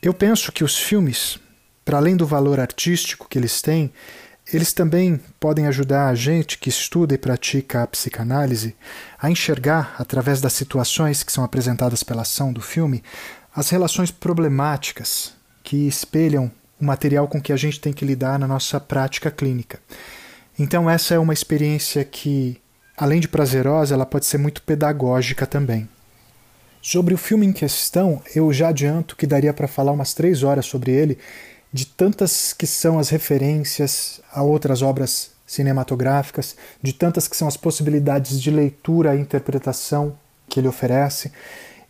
Eu 0.00 0.14
penso 0.14 0.52
que 0.52 0.64
os 0.64 0.78
filmes, 0.78 1.38
para 1.84 1.98
além 1.98 2.16
do 2.16 2.26
valor 2.26 2.60
artístico 2.60 3.26
que 3.28 3.38
eles 3.38 3.60
têm, 3.60 3.92
eles 4.50 4.72
também 4.72 5.20
podem 5.38 5.66
ajudar 5.66 6.08
a 6.08 6.14
gente 6.14 6.58
que 6.58 6.68
estuda 6.68 7.14
e 7.14 7.18
pratica 7.18 7.82
a 7.82 7.86
psicanálise 7.86 8.74
a 9.18 9.30
enxergar, 9.30 9.94
através 9.98 10.40
das 10.40 10.52
situações 10.52 11.22
que 11.22 11.32
são 11.32 11.44
apresentadas 11.44 12.02
pela 12.02 12.22
ação 12.22 12.52
do 12.52 12.60
filme, 12.60 13.02
as 13.54 13.70
relações 13.70 14.10
problemáticas 14.10 15.34
que 15.62 15.86
espelham 15.86 16.50
o 16.80 16.84
material 16.84 17.28
com 17.28 17.40
que 17.40 17.52
a 17.52 17.56
gente 17.56 17.80
tem 17.80 17.92
que 17.92 18.04
lidar 18.04 18.38
na 18.38 18.48
nossa 18.48 18.80
prática 18.80 19.30
clínica. 19.30 19.78
Então, 20.58 20.90
essa 20.90 21.14
é 21.14 21.18
uma 21.18 21.32
experiência 21.32 22.04
que, 22.04 22.60
além 22.96 23.20
de 23.20 23.28
prazerosa, 23.28 23.94
ela 23.94 24.04
pode 24.04 24.26
ser 24.26 24.38
muito 24.38 24.62
pedagógica 24.62 25.46
também. 25.46 25.88
Sobre 26.80 27.14
o 27.14 27.18
filme 27.18 27.46
em 27.46 27.52
questão, 27.52 28.20
eu 28.34 28.52
já 28.52 28.68
adianto 28.68 29.14
que 29.14 29.26
daria 29.26 29.54
para 29.54 29.68
falar 29.68 29.92
umas 29.92 30.12
três 30.12 30.42
horas 30.42 30.66
sobre 30.66 30.90
ele, 30.90 31.16
de 31.72 31.86
tantas 31.86 32.52
que 32.52 32.66
são 32.66 32.98
as 32.98 33.08
referências 33.08 34.20
a 34.32 34.42
outras 34.42 34.82
obras 34.82 35.30
cinematográficas, 35.46 36.56
de 36.82 36.92
tantas 36.92 37.26
que 37.26 37.36
são 37.36 37.48
as 37.48 37.56
possibilidades 37.56 38.40
de 38.40 38.50
leitura 38.50 39.14
e 39.14 39.20
interpretação 39.20 40.16
que 40.48 40.60
ele 40.60 40.68
oferece, 40.68 41.32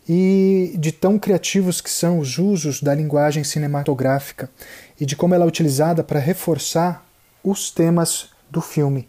e 0.07 0.75
de 0.77 0.91
tão 0.91 1.17
criativos 1.17 1.79
que 1.79 1.89
são 1.89 2.19
os 2.19 2.37
usos 2.37 2.81
da 2.81 2.93
linguagem 2.93 3.43
cinematográfica 3.43 4.49
e 4.99 5.05
de 5.05 5.15
como 5.15 5.33
ela 5.33 5.45
é 5.45 5.47
utilizada 5.47 6.03
para 6.03 6.19
reforçar 6.19 7.05
os 7.43 7.71
temas 7.71 8.29
do 8.49 8.61
filme. 8.61 9.07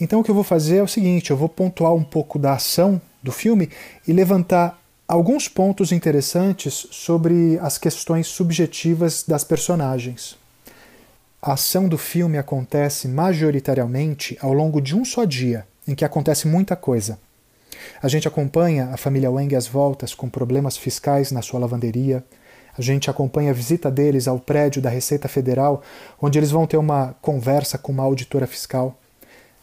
Então 0.00 0.20
o 0.20 0.24
que 0.24 0.30
eu 0.30 0.34
vou 0.34 0.44
fazer 0.44 0.78
é 0.78 0.82
o 0.82 0.88
seguinte, 0.88 1.30
eu 1.30 1.36
vou 1.36 1.48
pontuar 1.48 1.94
um 1.94 2.02
pouco 2.02 2.38
da 2.38 2.54
ação 2.54 3.00
do 3.22 3.32
filme 3.32 3.70
e 4.06 4.12
levantar 4.12 4.78
alguns 5.08 5.46
pontos 5.46 5.92
interessantes 5.92 6.86
sobre 6.90 7.58
as 7.60 7.78
questões 7.78 8.26
subjetivas 8.26 9.24
das 9.26 9.44
personagens. 9.44 10.36
A 11.40 11.52
ação 11.52 11.88
do 11.88 11.96
filme 11.96 12.38
acontece 12.38 13.06
majoritariamente 13.06 14.36
ao 14.40 14.52
longo 14.52 14.80
de 14.80 14.96
um 14.96 15.04
só 15.04 15.24
dia, 15.24 15.64
em 15.86 15.94
que 15.94 16.04
acontece 16.04 16.48
muita 16.48 16.74
coisa. 16.74 17.18
A 18.02 18.08
gente 18.08 18.26
acompanha 18.26 18.90
a 18.92 18.96
família 18.96 19.30
Wang 19.30 19.54
às 19.54 19.68
voltas 19.68 20.12
com 20.12 20.28
problemas 20.28 20.76
fiscais 20.76 21.30
na 21.30 21.40
sua 21.40 21.60
lavanderia. 21.60 22.24
A 22.76 22.82
gente 22.82 23.08
acompanha 23.08 23.50
a 23.50 23.54
visita 23.54 23.90
deles 23.90 24.26
ao 24.26 24.40
prédio 24.40 24.82
da 24.82 24.90
Receita 24.90 25.28
Federal, 25.28 25.82
onde 26.20 26.36
eles 26.38 26.50
vão 26.50 26.66
ter 26.66 26.78
uma 26.78 27.14
conversa 27.22 27.78
com 27.78 27.92
uma 27.92 28.02
auditora 28.02 28.46
fiscal. 28.46 28.98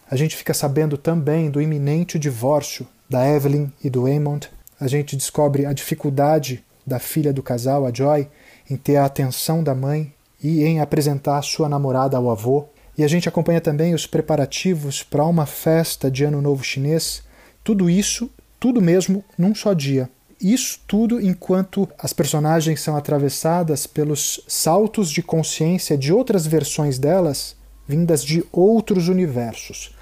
A 0.10 0.16
gente 0.16 0.38
fica 0.38 0.54
sabendo 0.54 0.98
também 0.98 1.50
do 1.50 1.62
iminente 1.62 2.18
divórcio 2.18 2.88
da 3.10 3.28
Evelyn 3.28 3.70
e 3.84 3.90
do 3.90 4.08
Eamon. 4.08 4.40
A 4.84 4.88
gente 4.88 5.16
descobre 5.16 5.66
a 5.66 5.72
dificuldade 5.72 6.62
da 6.86 7.00
filha 7.00 7.32
do 7.32 7.42
casal, 7.42 7.86
a 7.86 7.94
Joy, 7.94 8.28
em 8.70 8.76
ter 8.76 8.98
a 8.98 9.06
atenção 9.06 9.64
da 9.64 9.74
mãe 9.74 10.14
e 10.44 10.62
em 10.66 10.82
apresentar 10.82 11.42
sua 11.42 11.70
namorada 11.70 12.18
ao 12.18 12.30
avô. 12.30 12.66
E 12.98 13.02
a 13.02 13.08
gente 13.08 13.30
acompanha 13.30 13.62
também 13.62 13.94
os 13.94 14.06
preparativos 14.06 15.02
para 15.02 15.24
uma 15.24 15.46
festa 15.46 16.12
de 16.12 16.26
Ano 16.26 16.42
Novo 16.42 16.66
Chinês. 16.66 17.24
Tudo 17.64 17.90
isso, 17.90 18.30
tudo 18.60 18.82
mesmo, 18.82 19.24
num 19.38 19.56
só 19.56 19.72
dia. 19.72 20.10
Isso 20.42 20.82
tudo 20.86 21.22
enquanto 21.22 21.88
as 21.98 22.12
personagens 22.12 22.82
são 22.82 22.98
atravessadas 22.98 23.88
pelos 23.88 24.44
saltos 24.50 25.10
de 25.10 25.24
consciência 25.24 25.98
de 25.98 26.12
outras 26.12 26.46
versões 26.46 27.00
delas 27.00 27.56
vindas 27.88 28.22
de 28.22 28.44
outros 28.52 29.08
universos. 29.08 29.96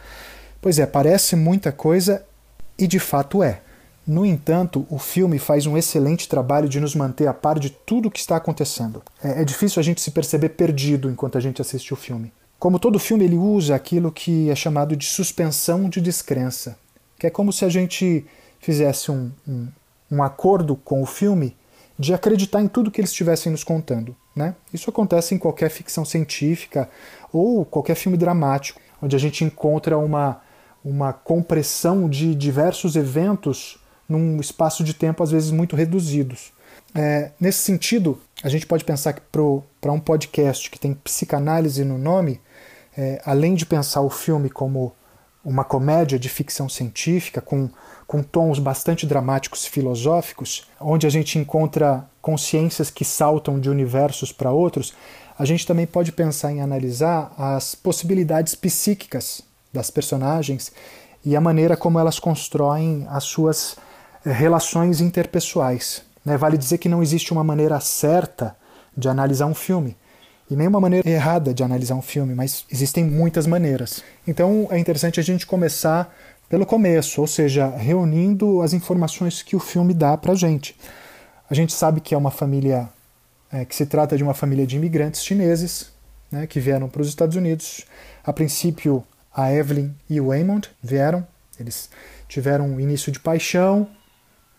Pois 0.59 0.79
é, 0.79 0.87
parece 0.87 1.35
muita 1.35 1.71
coisa 1.71 2.25
e 2.79 2.87
de 2.87 2.97
fato 2.97 3.43
é. 3.43 3.61
No 4.11 4.25
entanto, 4.25 4.85
o 4.89 4.99
filme 4.99 5.39
faz 5.39 5.65
um 5.65 5.77
excelente 5.77 6.27
trabalho 6.27 6.67
de 6.67 6.81
nos 6.81 6.93
manter 6.93 7.27
a 7.27 7.33
par 7.33 7.57
de 7.57 7.69
tudo 7.69 8.09
o 8.09 8.11
que 8.11 8.19
está 8.19 8.35
acontecendo. 8.35 9.01
É, 9.23 9.41
é, 9.41 9.45
difícil 9.45 9.79
a 9.79 9.83
gente 9.83 10.01
se 10.01 10.11
perceber 10.11 10.49
perdido 10.49 11.09
enquanto 11.09 11.37
a 11.37 11.41
gente 11.41 11.61
assiste 11.61 11.93
o 11.93 11.95
filme. 11.95 12.33
Como 12.59 12.77
todo 12.77 12.99
filme, 12.99 13.23
ele 13.23 13.37
usa 13.37 13.73
aquilo 13.73 14.11
que 14.11 14.49
é 14.49 14.55
chamado 14.55 14.97
de 14.97 15.05
suspensão 15.05 15.87
de 15.87 16.01
descrença, 16.01 16.77
que 17.17 17.25
é 17.25 17.29
como 17.29 17.53
se 17.53 17.63
a 17.63 17.69
gente 17.69 18.25
fizesse 18.59 19.09
um, 19.09 19.31
um, 19.47 19.69
um 20.11 20.21
acordo 20.21 20.75
com 20.75 21.01
o 21.01 21.05
filme 21.05 21.55
de 21.97 22.13
acreditar 22.13 22.61
em 22.61 22.67
tudo 22.67 22.91
que 22.91 22.99
eles 22.99 23.11
estivessem 23.11 23.49
nos 23.49 23.63
contando. 23.63 24.13
Né? 24.35 24.55
Isso 24.73 24.89
acontece 24.89 25.33
em 25.33 25.37
qualquer 25.37 25.69
ficção 25.69 26.03
científica 26.03 26.89
ou 27.31 27.63
qualquer 27.63 27.95
filme 27.95 28.17
dramático, 28.17 28.81
onde 29.01 29.15
a 29.15 29.19
gente 29.19 29.45
encontra 29.45 29.97
uma, 29.97 30.41
uma 30.83 31.13
compressão 31.13 32.09
de 32.09 32.35
diversos 32.35 32.97
eventos 32.97 33.79
num 34.11 34.39
espaço 34.39 34.83
de 34.83 34.93
tempo 34.93 35.23
às 35.23 35.31
vezes 35.31 35.51
muito 35.51 35.75
reduzidos. 35.75 36.51
É, 36.93 37.31
nesse 37.39 37.59
sentido, 37.59 38.19
a 38.43 38.49
gente 38.49 38.65
pode 38.65 38.83
pensar 38.83 39.13
que 39.13 39.21
para 39.79 39.91
um 39.91 39.99
podcast 39.99 40.69
que 40.69 40.79
tem 40.79 40.93
psicanálise 40.93 41.85
no 41.85 41.97
nome, 41.97 42.41
é, 42.97 43.21
além 43.25 43.55
de 43.55 43.65
pensar 43.65 44.01
o 44.01 44.09
filme 44.09 44.49
como 44.49 44.93
uma 45.43 45.63
comédia 45.63 46.19
de 46.19 46.29
ficção 46.29 46.69
científica 46.69 47.41
com, 47.41 47.69
com 48.05 48.21
tons 48.21 48.59
bastante 48.59 49.05
dramáticos 49.07 49.65
e 49.65 49.69
filosóficos, 49.69 50.67
onde 50.79 51.07
a 51.07 51.09
gente 51.09 51.39
encontra 51.39 52.05
consciências 52.21 52.91
que 52.91 53.05
saltam 53.05 53.59
de 53.59 53.69
universos 53.69 54.31
para 54.31 54.51
outros, 54.51 54.93
a 55.39 55.45
gente 55.45 55.65
também 55.65 55.87
pode 55.87 56.11
pensar 56.11 56.51
em 56.51 56.61
analisar 56.61 57.33
as 57.37 57.73
possibilidades 57.73 58.53
psíquicas 58.53 59.41
das 59.73 59.89
personagens 59.89 60.71
e 61.25 61.35
a 61.35 61.41
maneira 61.41 61.77
como 61.77 61.97
elas 61.97 62.19
constroem 62.19 63.07
as 63.09 63.23
suas 63.23 63.77
relações 64.23 65.01
interpessoais. 65.01 66.03
Né? 66.25 66.37
Vale 66.37 66.57
dizer 66.57 66.77
que 66.77 66.89
não 66.89 67.01
existe 67.01 67.31
uma 67.31 67.43
maneira 67.43 67.79
certa 67.79 68.55
de 68.95 69.07
analisar 69.09 69.45
um 69.45 69.53
filme 69.53 69.95
e 70.49 70.55
nem 70.55 70.67
uma 70.67 70.81
maneira 70.81 71.09
errada 71.09 71.53
de 71.53 71.63
analisar 71.63 71.95
um 71.95 72.01
filme, 72.01 72.35
mas 72.35 72.65
existem 72.69 73.05
muitas 73.05 73.47
maneiras. 73.47 74.03
Então 74.27 74.67
é 74.69 74.77
interessante 74.77 75.19
a 75.19 75.23
gente 75.23 75.47
começar 75.47 76.13
pelo 76.49 76.65
começo, 76.65 77.21
ou 77.21 77.27
seja, 77.27 77.67
reunindo 77.67 78.61
as 78.61 78.73
informações 78.73 79.41
que 79.41 79.55
o 79.55 79.59
filme 79.59 79.93
dá 79.93 80.17
para 80.17 80.33
a 80.33 80.35
gente. 80.35 80.75
A 81.49 81.53
gente 81.53 81.71
sabe 81.71 82.01
que 82.01 82.13
é 82.13 82.17
uma 82.17 82.31
família, 82.31 82.89
é, 83.51 83.63
que 83.63 83.73
se 83.73 83.85
trata 83.85 84.17
de 84.17 84.23
uma 84.23 84.33
família 84.33 84.67
de 84.67 84.75
imigrantes 84.75 85.23
chineses 85.23 85.89
né, 86.29 86.45
que 86.45 86.59
vieram 86.59 86.89
para 86.89 87.01
os 87.01 87.07
Estados 87.07 87.37
Unidos. 87.37 87.85
A 88.21 88.33
princípio, 88.33 89.01
a 89.33 89.53
Evelyn 89.53 89.91
e 90.09 90.19
o 90.19 90.27
Waymond 90.27 90.69
vieram, 90.83 91.25
eles 91.57 91.89
tiveram 92.27 92.67
um 92.67 92.79
início 92.79 93.09
de 93.09 93.21
paixão, 93.21 93.87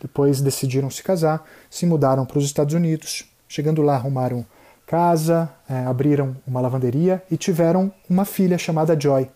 depois 0.02 0.40
decidiram 0.40 0.90
se 0.90 1.00
casar, 1.00 1.48
se 1.70 1.86
mudaram 1.86 2.26
para 2.26 2.38
os 2.38 2.44
Estados 2.44 2.74
Unidos. 2.74 3.24
Chegando 3.48 3.82
lá, 3.82 3.94
arrumaram 3.94 4.44
casa, 4.84 5.48
é, 5.68 5.84
abriram 5.84 6.36
uma 6.44 6.60
lavanderia 6.60 7.22
e 7.30 7.36
tiveram 7.36 7.92
uma 8.10 8.24
filha 8.24 8.58
chamada 8.58 8.98
Joy. 8.98 9.30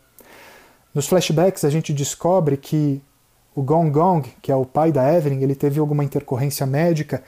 Nos 0.92 1.06
flashbacks 1.06 1.64
a 1.64 1.70
gente 1.70 1.92
descobre 1.92 2.56
que 2.56 3.00
o 3.54 3.62
Gong 3.62 3.90
Gong, 3.90 4.28
que 4.42 4.50
é 4.50 4.56
o 4.56 4.66
pai 4.66 4.90
da 4.90 5.14
Evelyn, 5.14 5.40
ele 5.40 5.54
teve 5.54 5.78
alguma 5.78 6.02
intercorrência 6.02 6.66
médica 6.66 7.22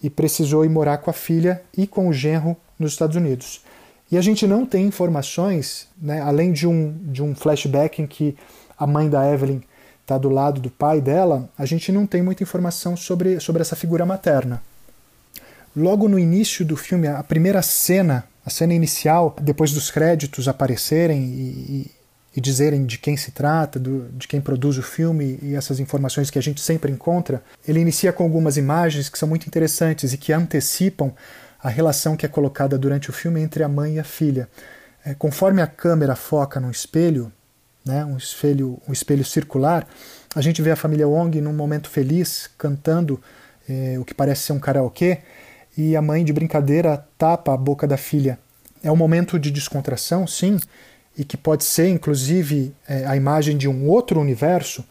e 0.00 0.08
precisou 0.08 0.64
ir 0.64 0.68
morar 0.68 0.98
com 0.98 1.10
a 1.10 1.12
filha 1.12 1.62
e 1.76 1.86
com 1.86 2.08
o 2.08 2.12
genro 2.12 2.56
nos 2.78 2.92
Estados 2.92 3.16
Unidos. 3.16 3.64
E 4.10 4.16
a 4.16 4.20
gente 4.20 4.46
não 4.46 4.64
tem 4.64 4.86
informações, 4.86 5.88
né, 6.00 6.20
além 6.20 6.52
de 6.52 6.68
um, 6.68 6.96
de 7.02 7.22
um 7.22 7.34
flashback 7.34 8.00
em 8.00 8.06
que 8.06 8.36
a 8.78 8.86
mãe 8.86 9.08
da 9.08 9.28
Evelyn 9.30 9.60
está 10.04 10.18
do 10.18 10.28
lado 10.28 10.60
do 10.60 10.70
pai 10.70 11.00
dela, 11.00 11.48
a 11.56 11.64
gente 11.64 11.90
não 11.90 12.06
tem 12.06 12.22
muita 12.22 12.42
informação 12.42 12.96
sobre, 12.96 13.40
sobre 13.40 13.62
essa 13.62 13.74
figura 13.74 14.04
materna. 14.04 14.62
Logo 15.74 16.06
no 16.08 16.18
início 16.18 16.64
do 16.64 16.76
filme, 16.76 17.08
a 17.08 17.22
primeira 17.22 17.62
cena, 17.62 18.24
a 18.44 18.50
cena 18.50 18.74
inicial, 18.74 19.34
depois 19.40 19.72
dos 19.72 19.90
créditos 19.90 20.46
aparecerem 20.46 21.22
e, 21.24 21.90
e, 22.36 22.40
dizerem 22.40 22.84
de 22.84 22.98
quem 22.98 23.16
se 23.16 23.32
trata, 23.32 23.80
do, 23.80 24.08
de 24.12 24.28
quem 24.28 24.40
produz 24.40 24.76
o 24.76 24.82
filme 24.82 25.38
e 25.42 25.54
essas 25.54 25.80
informações 25.80 26.30
que 26.30 26.38
a 26.38 26.42
gente 26.42 26.60
sempre 26.60 26.92
encontra, 26.92 27.42
ele 27.66 27.80
inicia 27.80 28.12
com 28.12 28.22
algumas 28.22 28.56
imagens 28.56 29.08
que 29.08 29.18
são 29.18 29.28
muito 29.28 29.46
interessantes 29.46 30.12
e 30.12 30.18
que 30.18 30.32
antecipam 30.32 31.12
a 31.60 31.70
relação 31.70 32.14
que 32.14 32.26
é 32.26 32.28
colocada 32.28 32.76
durante 32.76 33.08
o 33.08 33.12
filme 33.12 33.40
entre 33.40 33.64
a 33.64 33.68
mãe 33.68 33.94
e 33.94 33.98
a 33.98 34.04
filha. 34.04 34.48
É, 35.04 35.14
conforme 35.14 35.62
a 35.62 35.66
câmera 35.66 36.14
foca 36.14 36.60
num 36.60 36.70
espelho, 36.70 37.32
né, 37.84 38.04
um 38.04 38.16
espelho, 38.16 38.80
um 38.88 38.92
espelho 38.92 39.24
circular, 39.24 39.86
a 40.34 40.40
gente 40.40 40.62
vê 40.62 40.70
a 40.70 40.76
família 40.76 41.06
Wong 41.06 41.40
num 41.40 41.52
momento 41.52 41.88
feliz 41.88 42.50
cantando 42.58 43.20
é, 43.68 43.96
o 43.98 44.04
que 44.04 44.14
parece 44.14 44.42
ser 44.42 44.52
um 44.52 44.58
karaokê 44.58 45.18
e 45.76 45.96
a 45.96 46.02
mãe, 46.02 46.24
de 46.24 46.32
brincadeira, 46.32 47.04
tapa 47.18 47.52
a 47.52 47.56
boca 47.56 47.86
da 47.86 47.96
filha. 47.96 48.38
É 48.82 48.90
um 48.92 48.96
momento 48.96 49.38
de 49.38 49.50
descontração, 49.50 50.26
sim, 50.26 50.58
e 51.16 51.24
que 51.24 51.36
pode 51.36 51.64
ser, 51.64 51.88
inclusive, 51.88 52.74
é, 52.88 53.04
a 53.06 53.16
imagem 53.16 53.56
de 53.56 53.68
um 53.68 53.88
outro 53.88 54.20
universo, 54.20 54.84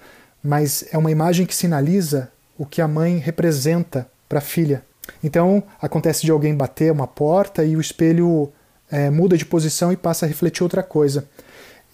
mas 0.43 0.86
é 0.91 0.97
uma 0.97 1.12
imagem 1.12 1.45
que 1.45 1.56
sinaliza 1.56 2.29
o 2.58 2.65
que 2.65 2.82
a 2.82 2.88
mãe 2.88 3.17
representa 3.17 4.08
para 4.27 4.39
a 4.39 4.41
filha. 4.41 4.84
Então, 5.23 5.63
acontece 5.82 6.23
de 6.23 6.32
alguém 6.32 6.56
bater 6.56 6.91
uma 6.91 7.08
porta 7.08 7.63
e 7.63 7.75
o 7.75 7.82
espelho 7.82 8.51
é, 8.91 9.10
muda 9.10 9.38
de 9.38 9.45
posição 9.45 9.91
e 9.91 9.97
passa 9.97 10.25
a 10.25 10.29
refletir 10.29 10.63
outra 10.63 10.84
coisa. 10.84 11.27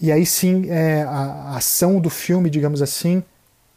E 0.01 0.11
aí 0.11 0.25
sim, 0.25 0.69
é, 0.69 1.03
a, 1.03 1.57
ação 1.57 1.99
do 1.99 2.09
filme, 2.09 2.49
digamos 2.49 2.81
assim, 2.81 3.23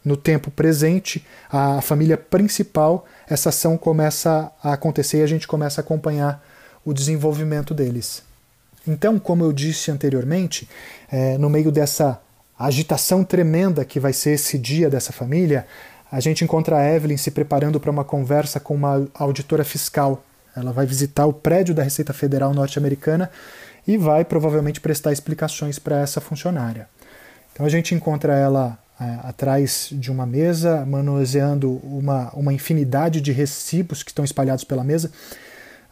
no 0.03 0.15
tempo 0.15 0.49
presente, 0.51 1.25
a 1.49 1.81
família 1.81 2.17
principal, 2.17 3.05
essa 3.27 3.49
ação 3.49 3.77
começa 3.77 4.51
a 4.63 4.73
acontecer 4.73 5.19
e 5.19 5.23
a 5.23 5.27
gente 5.27 5.47
começa 5.47 5.81
a 5.81 5.83
acompanhar 5.83 6.43
o 6.85 6.93
desenvolvimento 6.93 7.73
deles. 7.73 8.23
Então, 8.87 9.17
como 9.17 9.43
eu 9.43 9.53
disse 9.53 9.91
anteriormente, 9.91 10.67
é, 11.09 11.37
no 11.37 11.49
meio 11.49 11.71
dessa 11.71 12.21
agitação 12.59 13.23
tremenda 13.23 13.85
que 13.85 13.99
vai 13.99 14.13
ser 14.13 14.31
esse 14.31 14.57
dia 14.57 14.89
dessa 14.89 15.13
família, 15.13 15.65
a 16.11 16.19
gente 16.19 16.43
encontra 16.43 16.77
a 16.77 16.95
Evelyn 16.95 17.17
se 17.17 17.31
preparando 17.31 17.79
para 17.79 17.89
uma 17.89 18.03
conversa 18.03 18.59
com 18.59 18.75
uma 18.75 19.07
auditora 19.13 19.63
fiscal. 19.63 20.23
Ela 20.55 20.71
vai 20.71 20.85
visitar 20.85 21.25
o 21.25 21.33
prédio 21.33 21.73
da 21.73 21.81
Receita 21.81 22.13
Federal 22.13 22.53
norte-americana 22.53 23.31
e 23.87 23.97
vai 23.97 24.23
provavelmente 24.23 24.79
prestar 24.79 25.11
explicações 25.11 25.77
para 25.79 25.99
essa 25.99 26.21
funcionária. 26.21 26.87
Então 27.51 27.65
a 27.65 27.69
gente 27.69 27.93
encontra 27.93 28.33
ela 28.33 28.79
é, 28.99 29.27
atrás 29.27 29.89
de 29.91 30.11
uma 30.11 30.25
mesa, 30.25 30.85
manuseando 30.85 31.79
uma, 31.83 32.31
uma 32.33 32.53
infinidade 32.53 33.21
de 33.21 33.31
recibos 33.31 34.03
que 34.03 34.11
estão 34.11 34.25
espalhados 34.25 34.63
pela 34.63 34.83
mesa. 34.83 35.11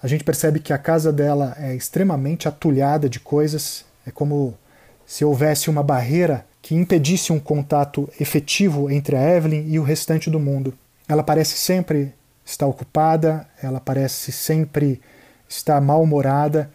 A 0.01 0.07
gente 0.07 0.23
percebe 0.23 0.59
que 0.59 0.73
a 0.73 0.77
casa 0.77 1.11
dela 1.11 1.55
é 1.59 1.75
extremamente 1.75 2.47
atulhada 2.47 3.09
de 3.09 3.19
coisas, 3.19 3.85
é 4.05 4.11
como 4.11 4.57
se 5.05 5.23
houvesse 5.25 5.69
uma 5.69 5.83
barreira 5.83 6.45
que 6.61 6.75
impedisse 6.75 7.33
um 7.33 7.39
contato 7.39 8.09
efetivo 8.19 8.89
entre 8.89 9.15
a 9.15 9.35
Evelyn 9.35 9.65
e 9.67 9.79
o 9.79 9.83
restante 9.83 10.29
do 10.29 10.39
mundo. 10.39 10.73
Ela 11.07 11.23
parece 11.23 11.57
sempre 11.57 12.13
estar 12.45 12.65
ocupada, 12.65 13.47
ela 13.61 13.79
parece 13.79 14.31
sempre 14.31 15.01
estar 15.49 15.81
mal-humorada 15.81 16.71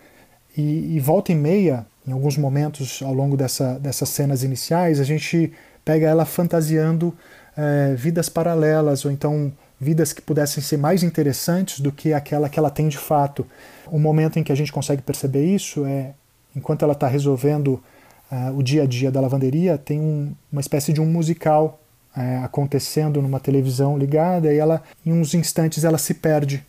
e, 0.57 0.97
e 0.97 1.01
volta 1.01 1.33
e 1.33 1.35
meia, 1.35 1.87
em 2.07 2.13
alguns 2.13 2.37
momentos 2.37 3.03
ao 3.03 3.13
longo 3.13 3.37
dessa, 3.37 3.79
dessas 3.79 4.09
cenas 4.09 4.43
iniciais, 4.43 5.01
a 5.01 5.05
gente 5.05 5.53
pega 5.85 6.07
ela 6.07 6.25
fantasiando 6.25 7.15
é, 7.57 7.95
vidas 7.95 8.29
paralelas 8.29 9.05
ou 9.05 9.11
então 9.11 9.53
vidas 9.81 10.13
que 10.13 10.23
pudessem 10.23 10.63
ser 10.63 10.79
mais 10.79 11.03
interessantes 11.03 11.81
do 11.81 11.93
que 11.93 12.13
aquela 12.13 12.49
que 12.49 12.59
ela 12.59 12.71
tem 12.71 12.89
de 12.89 12.99
fato. 12.99 13.47
O 13.87 13.99
momento 13.99 14.39
em 14.39 14.43
que 14.43 14.53
a 14.53 14.55
gente 14.55 14.73
consegue 14.73 15.03
perceber 15.03 15.45
isso 15.45 15.85
é 15.85 16.13
enquanto 16.55 16.83
ela 16.83 16.95
está 16.95 17.07
resolvendo 17.07 17.83
uh, 18.31 18.57
o 18.57 18.63
dia 18.63 18.85
a 18.85 18.87
dia 18.87 19.11
da 19.11 19.21
lavanderia, 19.21 19.77
tem 19.77 20.01
um, 20.01 20.33
uma 20.51 20.61
espécie 20.61 20.93
de 20.93 21.01
um 21.01 21.07
musical 21.07 21.79
uh, 22.17 22.45
acontecendo 22.45 23.21
numa 23.21 23.39
televisão 23.39 23.99
ligada 23.99 24.53
e 24.53 24.57
ela, 24.57 24.83
em 25.05 25.13
uns 25.13 25.35
instantes, 25.35 25.85
ela 25.85 25.99
se 25.99 26.15
perde 26.15 26.65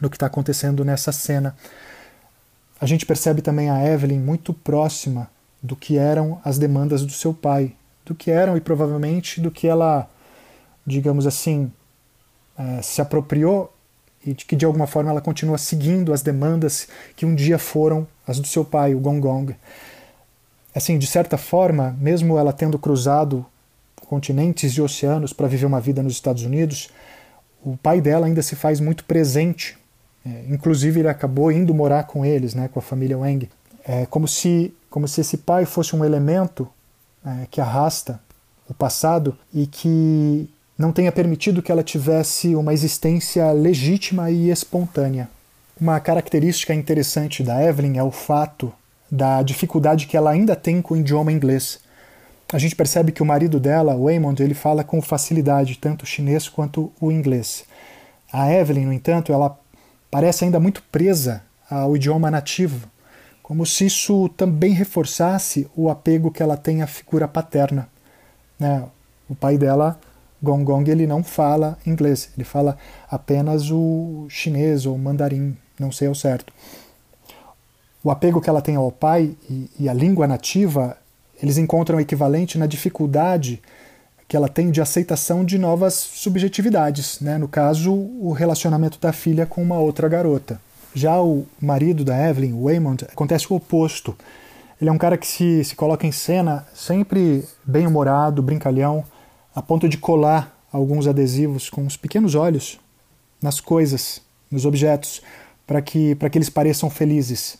no 0.00 0.10
que 0.10 0.16
está 0.16 0.26
acontecendo 0.26 0.84
nessa 0.84 1.12
cena. 1.12 1.56
A 2.80 2.86
gente 2.86 3.04
percebe 3.04 3.42
também 3.42 3.68
a 3.68 3.84
Evelyn 3.86 4.18
muito 4.18 4.54
próxima 4.54 5.30
do 5.62 5.76
que 5.76 5.98
eram 5.98 6.40
as 6.44 6.58
demandas 6.58 7.04
do 7.04 7.12
seu 7.12 7.34
pai, 7.34 7.74
do 8.06 8.14
que 8.14 8.30
eram 8.30 8.56
e 8.56 8.60
provavelmente 8.60 9.40
do 9.40 9.50
que 9.50 9.68
ela, 9.68 10.08
digamos 10.86 11.26
assim, 11.26 11.70
é, 12.58 12.80
se 12.80 13.02
apropriou 13.02 13.72
e 14.24 14.32
de 14.32 14.44
que 14.44 14.56
de 14.56 14.64
alguma 14.64 14.86
forma 14.86 15.10
ela 15.10 15.20
continua 15.20 15.58
seguindo 15.58 16.12
as 16.12 16.22
demandas 16.22 16.88
que 17.16 17.26
um 17.26 17.34
dia 17.34 17.58
foram 17.58 18.06
as 18.26 18.38
do 18.40 18.46
seu 18.46 18.64
pai, 18.64 18.94
o 18.94 19.00
Gong 19.00 19.20
Gong. 19.20 19.56
Assim, 20.74 20.98
de 20.98 21.06
certa 21.06 21.36
forma, 21.36 21.96
mesmo 22.00 22.38
ela 22.38 22.52
tendo 22.52 22.78
cruzado 22.78 23.44
continentes 24.06 24.72
e 24.72 24.82
oceanos 24.82 25.32
para 25.32 25.48
viver 25.48 25.66
uma 25.66 25.80
vida 25.80 26.02
nos 26.02 26.14
Estados 26.14 26.44
Unidos, 26.44 26.90
o 27.62 27.76
pai 27.76 28.00
dela 28.00 28.26
ainda 28.26 28.42
se 28.42 28.56
faz 28.56 28.80
muito 28.80 29.04
presente. 29.04 29.78
É, 30.24 30.44
inclusive, 30.48 31.00
ele 31.00 31.08
acabou 31.08 31.50
indo 31.50 31.74
morar 31.74 32.04
com 32.04 32.24
eles, 32.24 32.54
né, 32.54 32.68
com 32.68 32.78
a 32.78 32.82
família 32.82 33.18
Wang. 33.18 33.48
É 33.86 34.06
como 34.06 34.28
se 34.28 34.74
como 34.90 35.06
se 35.06 35.20
esse 35.20 35.36
pai 35.36 35.64
fosse 35.64 35.94
um 35.94 36.04
elemento 36.04 36.68
é, 37.24 37.46
que 37.48 37.60
arrasta 37.60 38.20
o 38.68 38.74
passado 38.74 39.36
e 39.54 39.66
que 39.66 40.50
não 40.76 40.92
tenha 40.92 41.12
permitido 41.12 41.62
que 41.62 41.70
ela 41.70 41.82
tivesse 41.82 42.56
uma 42.56 42.72
existência 42.72 43.52
legítima 43.52 44.30
e 44.30 44.50
espontânea. 44.50 45.28
Uma 45.80 46.00
característica 46.00 46.74
interessante 46.74 47.42
da 47.42 47.62
Evelyn 47.62 47.98
é 47.98 48.02
o 48.02 48.10
fato 48.10 48.72
da 49.10 49.42
dificuldade 49.42 50.06
que 50.06 50.16
ela 50.16 50.30
ainda 50.30 50.56
tem 50.56 50.82
com 50.82 50.94
o 50.94 50.96
idioma 50.96 51.32
inglês. 51.32 51.78
A 52.52 52.58
gente 52.58 52.74
percebe 52.74 53.12
que 53.12 53.22
o 53.22 53.26
marido 53.26 53.60
dela, 53.60 53.94
o 53.94 54.04
Waymond, 54.04 54.42
ele 54.42 54.54
fala 54.54 54.82
com 54.82 55.00
facilidade 55.00 55.78
tanto 55.78 56.02
o 56.02 56.06
chinês 56.06 56.48
quanto 56.48 56.92
o 57.00 57.12
inglês. 57.12 57.64
A 58.32 58.52
Evelyn, 58.52 58.86
no 58.86 58.92
entanto, 58.92 59.32
ela 59.32 59.56
parece 60.10 60.44
ainda 60.44 60.58
muito 60.58 60.82
presa 60.90 61.42
ao 61.70 61.96
idioma 61.96 62.30
nativo, 62.30 62.88
como 63.42 63.64
se 63.64 63.86
isso 63.86 64.28
também 64.30 64.72
reforçasse 64.72 65.68
o 65.76 65.88
apego 65.88 66.30
que 66.30 66.42
ela 66.42 66.56
tem 66.56 66.82
à 66.82 66.86
figura 66.86 67.28
paterna. 67.28 67.88
Né? 68.58 68.84
O 69.28 69.34
pai 69.34 69.56
dela, 69.56 69.98
Gong 70.42 70.64
Gong, 70.64 70.90
ele 70.90 71.06
não 71.06 71.22
fala 71.22 71.78
inglês, 71.86 72.30
ele 72.36 72.44
fala 72.44 72.76
apenas 73.08 73.70
o 73.70 74.26
chinês 74.28 74.86
ou 74.86 74.96
mandarim, 74.98 75.56
não 75.78 75.92
sei 75.92 76.08
ao 76.08 76.14
certo. 76.14 76.52
O 78.02 78.10
apego 78.10 78.40
que 78.40 78.48
ela 78.48 78.62
tem 78.62 78.76
ao 78.76 78.90
pai 78.90 79.36
e, 79.48 79.70
e 79.78 79.88
à 79.88 79.92
língua 79.92 80.26
nativa, 80.26 80.96
eles 81.42 81.58
encontram 81.58 82.00
equivalente 82.00 82.58
na 82.58 82.66
dificuldade 82.66 83.60
que 84.30 84.36
ela 84.36 84.48
tem 84.48 84.70
de 84.70 84.80
aceitação 84.80 85.44
de 85.44 85.58
novas 85.58 85.92
subjetividades, 85.94 87.18
né? 87.18 87.36
no 87.36 87.48
caso, 87.48 87.92
o 87.92 88.30
relacionamento 88.30 88.96
da 89.00 89.12
filha 89.12 89.44
com 89.44 89.60
uma 89.60 89.76
outra 89.76 90.08
garota. 90.08 90.60
Já 90.94 91.20
o 91.20 91.44
marido 91.60 92.04
da 92.04 92.16
Evelyn, 92.28 92.52
o 92.52 92.66
Waymond, 92.66 93.06
acontece 93.12 93.52
o 93.52 93.56
oposto. 93.56 94.16
Ele 94.80 94.88
é 94.88 94.92
um 94.92 94.98
cara 94.98 95.18
que 95.18 95.26
se, 95.26 95.64
se 95.64 95.74
coloca 95.74 96.06
em 96.06 96.12
cena 96.12 96.64
sempre 96.72 97.44
bem-humorado, 97.64 98.40
brincalhão, 98.40 99.02
a 99.52 99.60
ponto 99.60 99.88
de 99.88 99.98
colar 99.98 100.56
alguns 100.72 101.08
adesivos 101.08 101.68
com 101.68 101.84
os 101.84 101.96
pequenos 101.96 102.36
olhos 102.36 102.78
nas 103.42 103.58
coisas, 103.58 104.22
nos 104.48 104.64
objetos, 104.64 105.22
para 105.66 105.82
que, 105.82 106.14
que 106.14 106.38
eles 106.38 106.48
pareçam 106.48 106.88
felizes. 106.88 107.58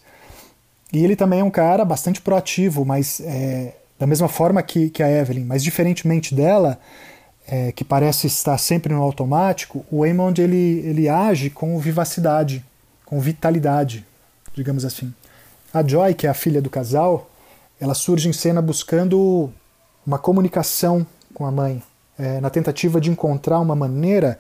E 0.93 1.03
ele 1.03 1.17
também 1.17 1.41
é 1.41 1.45
um 1.45 1.51
cara 1.51 1.85
bastante 1.85 2.21
proativo, 2.21 2.85
mas 2.85 3.21
é, 3.25 3.75
da 4.01 4.07
mesma 4.07 4.29
forma 4.29 4.63
que, 4.63 4.89
que 4.89 5.03
a 5.03 5.11
Evelyn, 5.11 5.45
mas 5.45 5.63
diferentemente 5.63 6.35
dela, 6.35 6.81
é, 7.47 7.71
que 7.71 7.85
parece 7.85 8.27
estar 8.27 8.57
sempre 8.57 8.95
no 8.95 9.03
automático, 9.03 9.85
o 9.91 10.01
Waymond 10.01 10.41
ele, 10.41 10.81
ele 10.87 11.07
age 11.07 11.51
com 11.51 11.79
vivacidade, 11.79 12.65
com 13.05 13.21
vitalidade, 13.21 14.07
digamos 14.55 14.87
assim. 14.87 15.13
A 15.75 15.87
Joy, 15.87 16.15
que 16.15 16.27
é 16.27 16.31
a 16.31 16.35
filha 16.35 16.63
do 16.63 16.71
casal, 16.71 17.29
ela 17.79 17.93
surge 17.93 18.27
em 18.27 18.33
cena 18.33 18.63
buscando 18.63 19.53
uma 20.07 20.19
comunicação 20.19 21.07
com 21.35 21.45
a 21.45 21.51
mãe, 21.51 21.83
é, 22.19 22.41
na 22.41 22.49
tentativa 22.49 22.99
de 23.03 23.11
encontrar 23.11 23.61
uma 23.61 23.77
maneira 23.77 24.39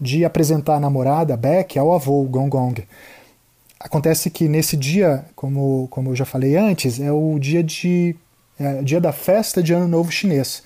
de 0.00 0.24
apresentar 0.24 0.76
a 0.76 0.80
namorada, 0.80 1.36
Beck, 1.36 1.76
ao 1.76 1.92
avô, 1.92 2.22
Gong 2.22 2.48
Gong. 2.48 2.84
Acontece 3.80 4.30
que 4.30 4.46
nesse 4.46 4.76
dia, 4.76 5.24
como, 5.34 5.88
como 5.90 6.10
eu 6.10 6.14
já 6.16 6.24
falei 6.24 6.56
antes, 6.56 7.00
é 7.00 7.10
o 7.10 7.36
dia 7.40 7.64
de 7.64 8.14
é 8.64 8.82
dia 8.82 9.00
da 9.00 9.12
festa 9.12 9.62
de 9.62 9.72
Ano 9.72 9.88
Novo 9.88 10.10
Chinês. 10.10 10.62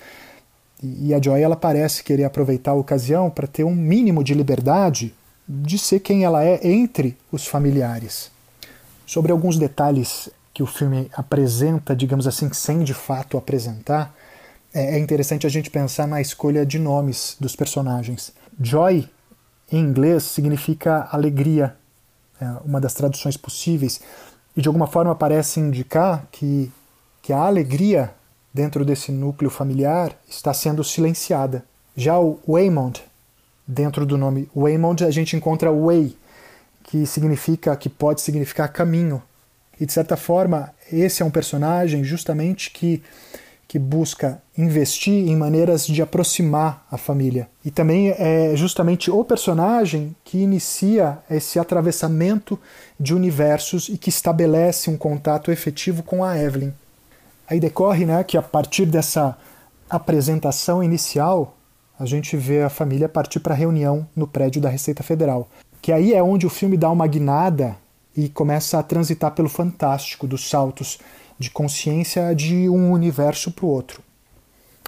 E 0.81 1.13
a 1.13 1.21
Joy 1.21 1.41
ela 1.41 1.55
parece 1.55 2.03
querer 2.03 2.23
aproveitar 2.23 2.71
a 2.71 2.75
ocasião 2.75 3.29
para 3.29 3.47
ter 3.47 3.63
um 3.63 3.73
mínimo 3.73 4.23
de 4.23 4.33
liberdade 4.33 5.13
de 5.47 5.77
ser 5.77 6.01
quem 6.01 6.23
ela 6.23 6.43
é 6.43 6.59
entre 6.67 7.17
os 7.31 7.47
familiares. 7.47 8.29
Sobre 9.05 9.31
alguns 9.31 9.57
detalhes 9.57 10.29
que 10.53 10.61
o 10.61 10.67
filme 10.67 11.09
apresenta, 11.13 11.95
digamos 11.95 12.27
assim, 12.27 12.51
sem 12.51 12.83
de 12.83 12.93
fato 12.93 13.37
apresentar, 13.37 14.13
é, 14.73 14.95
é 14.95 14.99
interessante 14.99 15.47
a 15.47 15.49
gente 15.49 15.69
pensar 15.69 16.07
na 16.07 16.19
escolha 16.19 16.65
de 16.65 16.77
nomes 16.77 17.37
dos 17.39 17.55
personagens. 17.55 18.33
Joy, 18.59 19.07
em 19.71 19.79
inglês, 19.79 20.23
significa 20.23 21.07
alegria, 21.11 21.75
é 22.41 22.45
uma 22.65 22.81
das 22.81 22.93
traduções 22.93 23.37
possíveis, 23.37 24.01
e 24.55 24.61
de 24.61 24.67
alguma 24.67 24.87
forma 24.87 25.15
parece 25.15 25.59
indicar 25.59 26.27
que 26.31 26.71
que 27.27 27.33
a 27.33 27.39
alegria 27.39 28.11
dentro 28.53 28.85
desse 28.85 29.11
núcleo 29.11 29.51
familiar 29.51 30.17
está 30.29 30.53
sendo 30.53 30.81
silenciada. 30.81 31.65
Já 31.93 32.17
o 32.17 32.39
Waymond, 32.47 33.03
dentro 33.67 34.05
do 34.05 34.17
nome 34.17 34.49
Waymond, 34.55 35.03
a 35.03 35.11
gente 35.11 35.35
encontra 35.35 35.69
Way, 35.69 36.15
que 36.83 37.05
significa, 37.05 37.75
que 37.75 37.89
pode 37.89 38.21
significar 38.21 38.71
caminho. 38.71 39.21
E 39.77 39.85
de 39.85 39.91
certa 39.91 40.15
forma, 40.15 40.73
esse 40.89 41.21
é 41.21 41.25
um 41.25 41.29
personagem 41.29 42.01
justamente 42.01 42.71
que 42.71 43.03
que 43.67 43.77
busca 43.77 44.41
investir 44.57 45.27
em 45.27 45.35
maneiras 45.35 45.85
de 45.85 46.01
aproximar 46.01 46.87
a 46.89 46.97
família. 46.97 47.49
E 47.65 47.69
também 47.69 48.11
é 48.11 48.55
justamente 48.55 49.11
o 49.11 49.25
personagem 49.25 50.15
que 50.23 50.37
inicia 50.37 51.17
esse 51.29 51.59
atravessamento 51.59 52.57
de 52.97 53.13
universos 53.13 53.89
e 53.89 53.97
que 53.97 54.07
estabelece 54.07 54.89
um 54.89 54.95
contato 54.95 55.51
efetivo 55.51 56.01
com 56.01 56.23
a 56.23 56.41
Evelyn. 56.41 56.71
Aí 57.49 57.59
decorre 57.59 58.05
né, 58.05 58.23
que 58.23 58.37
a 58.37 58.41
partir 58.41 58.85
dessa 58.85 59.37
apresentação 59.89 60.83
inicial, 60.83 61.55
a 61.97 62.05
gente 62.05 62.35
vê 62.35 62.61
a 62.61 62.69
família 62.69 63.07
partir 63.07 63.39
para 63.39 63.53
a 63.53 63.57
reunião 63.57 64.07
no 64.15 64.27
prédio 64.27 64.61
da 64.61 64.69
Receita 64.69 65.01
Federal. 65.01 65.47
Que 65.81 65.91
aí 65.91 66.13
é 66.13 66.21
onde 66.21 66.45
o 66.45 66.49
filme 66.49 66.75
dá 66.77 66.91
uma 66.91 67.07
guinada 67.07 67.77
e 68.15 68.27
começa 68.27 68.77
a 68.77 68.83
transitar 68.83 69.31
pelo 69.31 69.47
fantástico 69.47 70.27
dos 70.27 70.49
saltos 70.49 70.99
de 71.39 71.49
consciência 71.49 72.35
de 72.35 72.67
um 72.67 72.91
universo 72.91 73.51
para 73.51 73.65
o 73.65 73.69
outro. 73.69 74.01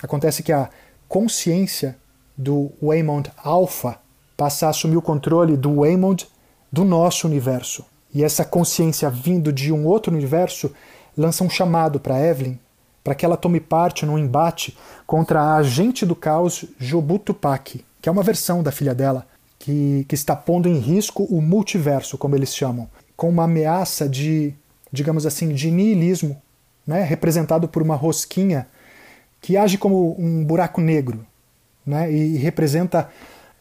Acontece 0.02 0.44
que 0.44 0.52
a 0.52 0.70
consciência 1.08 1.96
do 2.38 2.72
Waymond 2.82 3.32
Alpha 3.44 4.00
passa 4.36 4.68
a 4.68 4.70
assumir 4.70 4.98
o 4.98 5.02
controle 5.02 5.56
do 5.56 5.82
Waymond 5.82 6.28
do 6.72 6.84
nosso 6.84 7.28
universo. 7.28 7.86
E 8.14 8.24
essa 8.24 8.44
consciência 8.44 9.10
vindo 9.10 9.52
de 9.52 9.72
um 9.72 9.86
outro 9.86 10.14
universo 10.14 10.72
lança 11.20 11.44
um 11.44 11.50
chamado 11.50 12.00
para 12.00 12.26
Evelyn 12.26 12.58
para 13.04 13.14
que 13.14 13.26
ela 13.26 13.36
tome 13.36 13.60
parte 13.60 14.06
num 14.06 14.18
embate 14.18 14.78
contra 15.06 15.42
a 15.42 15.56
agente 15.58 16.06
do 16.06 16.16
caos 16.16 16.66
Jobu 16.80 17.20
Tupac, 17.20 17.84
que 18.02 18.08
é 18.08 18.12
uma 18.12 18.24
versão 18.24 18.64
da 18.64 18.72
filha 18.72 18.96
dela, 18.96 19.26
que, 19.58 20.06
que 20.08 20.16
está 20.16 20.36
pondo 20.36 20.70
em 20.70 20.78
risco 20.78 21.24
o 21.24 21.42
multiverso, 21.42 22.18
como 22.18 22.36
eles 22.36 22.56
chamam, 22.56 22.90
com 23.18 23.30
uma 23.30 23.44
ameaça 23.44 24.08
de, 24.08 24.54
digamos 24.92 25.26
assim, 25.26 25.50
de 25.54 25.70
niilismo, 25.72 26.42
né, 26.88 27.04
representado 27.04 27.68
por 27.68 27.82
uma 27.82 27.96
rosquinha 27.96 28.68
que 29.42 29.58
age 29.58 29.78
como 29.78 30.16
um 30.20 30.44
buraco 30.44 30.80
negro, 30.80 31.26
né, 31.86 32.12
e 32.12 32.38
representa 32.38 33.10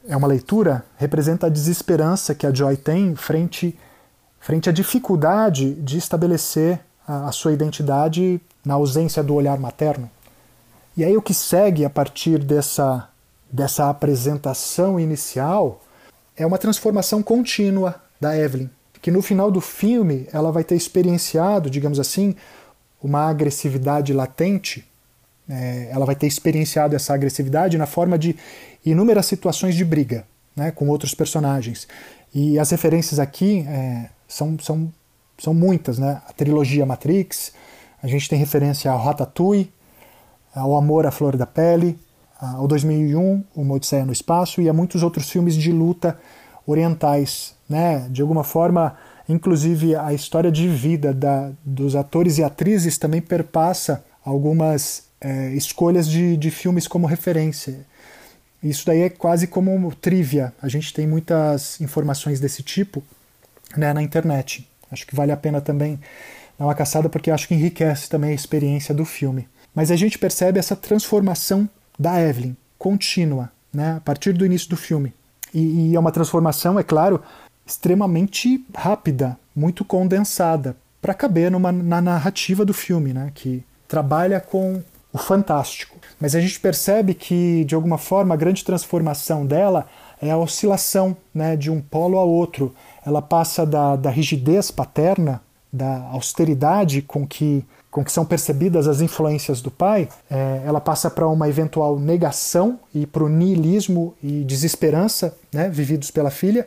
é 0.06 0.16
uma 0.16 0.28
leitura 0.28 0.84
representa 0.96 1.46
a 1.46 1.50
desesperança 1.50 2.34
que 2.34 2.46
a 2.46 2.54
Joy 2.54 2.76
tem 2.76 3.14
frente 3.14 3.78
frente 4.40 4.68
à 4.68 4.72
dificuldade 4.72 5.74
de 5.74 5.98
estabelecer 5.98 6.80
a, 7.08 7.32
sua 7.32 7.54
identidade 7.54 8.38
na 8.64 8.74
ausência 8.74 9.22
do 9.22 9.34
olhar 9.34 9.58
materno. 9.58 10.10
E 10.94 11.02
aí 11.02 11.16
o 11.16 11.22
que 11.22 11.32
segue 11.32 11.84
a 11.84 11.90
partir 11.90 12.38
dessa, 12.38 13.08
dessa 13.50 13.88
apresentação 13.88 15.00
inicial 15.00 15.82
é 16.36 16.44
uma 16.44 16.58
transformação 16.58 17.22
contínua 17.22 17.94
da 18.20 18.36
Evelyn, 18.36 18.68
que 19.00 19.10
no 19.10 19.22
final 19.22 19.50
do 19.50 19.60
filme 19.60 20.28
ela 20.32 20.52
vai 20.52 20.62
ter 20.62 20.76
experienciado, 20.76 21.70
digamos 21.70 21.98
assim, 21.98 22.36
uma 23.02 23.28
agressividade 23.28 24.12
latente. 24.12 24.84
É, 25.48 25.88
ela 25.90 26.04
vai 26.04 26.14
ter 26.14 26.26
experienciado 26.26 26.94
essa 26.94 27.14
agressividade 27.14 27.78
na 27.78 27.86
forma 27.86 28.18
de 28.18 28.36
inúmeras 28.84 29.24
situações 29.24 29.74
de 29.74 29.84
briga 29.84 30.26
né, 30.54 30.70
com 30.70 30.88
outros 30.88 31.14
personagens. 31.14 31.88
E 32.34 32.58
as 32.58 32.70
referências 32.70 33.18
aqui 33.18 33.64
é, 33.66 34.10
são, 34.26 34.58
são 34.58 34.92
são 35.38 35.54
muitas, 35.54 35.98
né? 35.98 36.20
A 36.28 36.32
trilogia 36.32 36.84
Matrix, 36.84 37.52
a 38.02 38.06
gente 38.06 38.28
tem 38.28 38.38
referência 38.38 38.90
ao 38.90 38.98
Ratatouille, 38.98 39.72
ao 40.54 40.76
Amor 40.76 41.06
à 41.06 41.10
Flor 41.10 41.36
da 41.36 41.46
Pele, 41.46 41.98
ao 42.40 42.68
2001, 42.68 43.44
o 43.54 43.70
Odisseia 43.72 44.04
no 44.04 44.12
Espaço 44.12 44.60
e 44.60 44.68
a 44.68 44.72
muitos 44.72 45.02
outros 45.02 45.28
filmes 45.28 45.56
de 45.56 45.72
luta 45.72 46.18
orientais, 46.66 47.54
né? 47.68 48.06
De 48.10 48.22
alguma 48.22 48.44
forma, 48.44 48.96
inclusive 49.28 49.96
a 49.96 50.12
história 50.12 50.50
de 50.50 50.68
vida 50.68 51.12
da, 51.12 51.50
dos 51.64 51.96
atores 51.96 52.38
e 52.38 52.44
atrizes 52.44 52.98
também 52.98 53.20
perpassa 53.20 54.04
algumas 54.24 55.08
é, 55.20 55.50
escolhas 55.50 56.06
de, 56.08 56.36
de 56.36 56.50
filmes 56.50 56.86
como 56.86 57.06
referência. 57.06 57.86
Isso 58.62 58.86
daí 58.86 59.02
é 59.02 59.10
quase 59.10 59.46
como 59.46 59.94
trivia. 59.94 60.52
A 60.60 60.68
gente 60.68 60.92
tem 60.92 61.06
muitas 61.06 61.80
informações 61.80 62.38
desse 62.38 62.62
tipo 62.62 63.02
né, 63.76 63.92
na 63.92 64.02
internet. 64.02 64.67
Acho 64.90 65.06
que 65.06 65.14
vale 65.14 65.32
a 65.32 65.36
pena 65.36 65.60
também 65.60 65.98
dar 66.58 66.66
uma 66.66 66.74
caçada 66.74 67.08
porque 67.08 67.30
acho 67.30 67.48
que 67.48 67.54
enriquece 67.54 68.08
também 68.08 68.30
a 68.30 68.34
experiência 68.34 68.94
do 68.94 69.04
filme. 69.04 69.48
Mas 69.74 69.90
a 69.90 69.96
gente 69.96 70.18
percebe 70.18 70.58
essa 70.58 70.74
transformação 70.74 71.68
da 71.98 72.20
Evelyn 72.20 72.56
contínua, 72.78 73.50
né, 73.72 73.96
a 73.96 74.00
partir 74.00 74.32
do 74.32 74.46
início 74.46 74.68
do 74.68 74.76
filme. 74.76 75.12
E, 75.52 75.90
e 75.90 75.96
é 75.96 76.00
uma 76.00 76.12
transformação, 76.12 76.78
é 76.78 76.82
claro, 76.82 77.22
extremamente 77.66 78.64
rápida, 78.74 79.36
muito 79.54 79.84
condensada. 79.84 80.76
para 81.00 81.14
caber 81.14 81.50
numa, 81.50 81.70
na 81.70 82.00
narrativa 82.00 82.64
do 82.64 82.74
filme, 82.74 83.12
né? 83.12 83.30
que 83.34 83.62
trabalha 83.86 84.40
com 84.40 84.82
o 85.12 85.18
fantástico. 85.18 85.96
Mas 86.20 86.34
a 86.34 86.40
gente 86.40 86.58
percebe 86.58 87.14
que, 87.14 87.64
de 87.64 87.74
alguma 87.74 87.98
forma, 87.98 88.34
a 88.34 88.36
grande 88.36 88.64
transformação 88.64 89.46
dela 89.46 89.86
é 90.20 90.30
a 90.30 90.36
oscilação 90.36 91.16
né, 91.34 91.56
de 91.56 91.70
um 91.70 91.80
polo 91.80 92.18
a 92.18 92.24
outro. 92.24 92.74
Ela 93.04 93.22
passa 93.22 93.64
da, 93.64 93.96
da 93.96 94.10
rigidez 94.10 94.70
paterna, 94.70 95.40
da 95.72 96.08
austeridade 96.12 97.02
com 97.02 97.26
que, 97.26 97.64
com 97.90 98.02
que 98.02 98.10
são 98.10 98.24
percebidas 98.24 98.88
as 98.88 99.00
influências 99.00 99.60
do 99.60 99.70
pai, 99.70 100.08
é, 100.30 100.62
ela 100.64 100.80
passa 100.80 101.10
para 101.10 101.28
uma 101.28 101.48
eventual 101.48 101.98
negação 101.98 102.78
e 102.94 103.06
para 103.06 103.24
o 103.24 103.28
niilismo 103.28 104.14
e 104.22 104.44
desesperança 104.44 105.36
né, 105.52 105.68
vividos 105.68 106.10
pela 106.10 106.30
filha, 106.30 106.66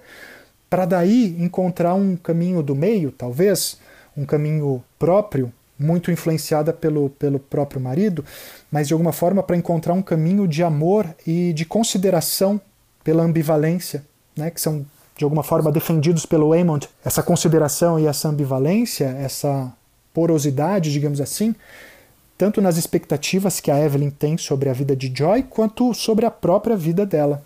para 0.69 0.85
daí 0.85 1.35
encontrar 1.39 1.95
um 1.95 2.15
caminho 2.15 2.63
do 2.63 2.75
meio, 2.75 3.11
talvez, 3.11 3.79
um 4.15 4.25
caminho 4.25 4.83
próprio, 4.97 5.51
muito 5.77 6.11
influenciada 6.11 6.71
pelo, 6.71 7.09
pelo 7.09 7.39
próprio 7.39 7.81
marido, 7.81 8.23
mas 8.71 8.87
de 8.87 8.93
alguma 8.93 9.11
forma 9.11 9.41
para 9.41 9.57
encontrar 9.57 9.93
um 9.93 10.01
caminho 10.01 10.47
de 10.47 10.63
amor 10.63 11.07
e 11.25 11.51
de 11.53 11.65
consideração 11.65 12.61
pela 13.03 13.23
ambivalência, 13.23 14.05
né, 14.35 14.49
que 14.49 14.61
são 14.61 14.85
de 15.17 15.23
alguma 15.23 15.43
forma 15.43 15.71
defendidos 15.71 16.25
pelo 16.25 16.53
Aymond. 16.53 16.89
Essa 17.03 17.21
consideração 17.21 17.99
e 17.99 18.07
essa 18.07 18.27
ambivalência, 18.27 19.05
essa 19.05 19.71
porosidade, 20.13 20.91
digamos 20.91 21.21
assim, 21.21 21.55
tanto 22.37 22.59
nas 22.59 22.77
expectativas 22.77 23.59
que 23.59 23.69
a 23.69 23.79
Evelyn 23.79 24.09
tem 24.09 24.37
sobre 24.37 24.69
a 24.69 24.73
vida 24.73 24.95
de 24.95 25.11
Joy, 25.15 25.43
quanto 25.43 25.93
sobre 25.93 26.25
a 26.25 26.31
própria 26.31 26.75
vida 26.75 27.05
dela. 27.05 27.43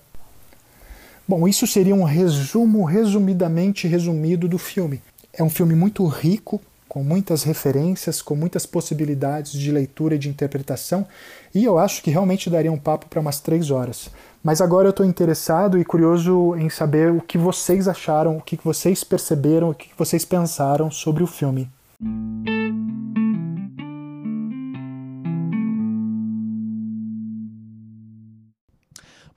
Bom, 1.28 1.48
isso 1.48 1.68
seria 1.68 1.96
um 1.96 2.04
resumo, 2.04 2.86
resumidamente 2.86 3.88
resumido 3.88 4.48
do 4.48 4.58
filme. 4.58 5.02
É 5.34 5.44
um 5.44 5.50
filme 5.50 5.76
muito 5.76 6.06
rico, 6.08 6.62
com 6.88 7.04
muitas 7.04 7.44
referências, 7.44 8.22
com 8.22 8.36
muitas 8.36 8.66
possibilidades 8.66 9.52
de 9.52 9.70
leitura 9.70 10.16
e 10.16 10.18
de 10.18 10.30
interpretação, 10.30 11.06
e 11.54 11.66
eu 11.66 11.78
acho 11.78 12.02
que 12.02 12.10
realmente 12.10 12.50
daria 12.50 12.72
um 12.72 12.78
papo 12.78 13.08
para 13.08 13.20
umas 13.20 13.42
três 13.42 13.70
horas. 13.70 14.10
Mas 14.46 14.62
agora 14.62 14.86
eu 14.86 14.92
estou 14.92 15.04
interessado 15.04 15.76
e 15.80 15.84
curioso 15.84 16.56
em 16.56 16.70
saber 16.70 17.12
o 17.12 17.20
que 17.20 17.36
vocês 17.36 17.88
acharam, 17.88 18.38
o 18.38 18.42
que 18.42 18.56
vocês 18.64 19.04
perceberam, 19.04 19.72
o 19.72 19.74
que 19.74 19.90
vocês 19.98 20.24
pensaram 20.24 20.92
sobre 20.92 21.24
o 21.24 21.26
filme. 21.26 21.68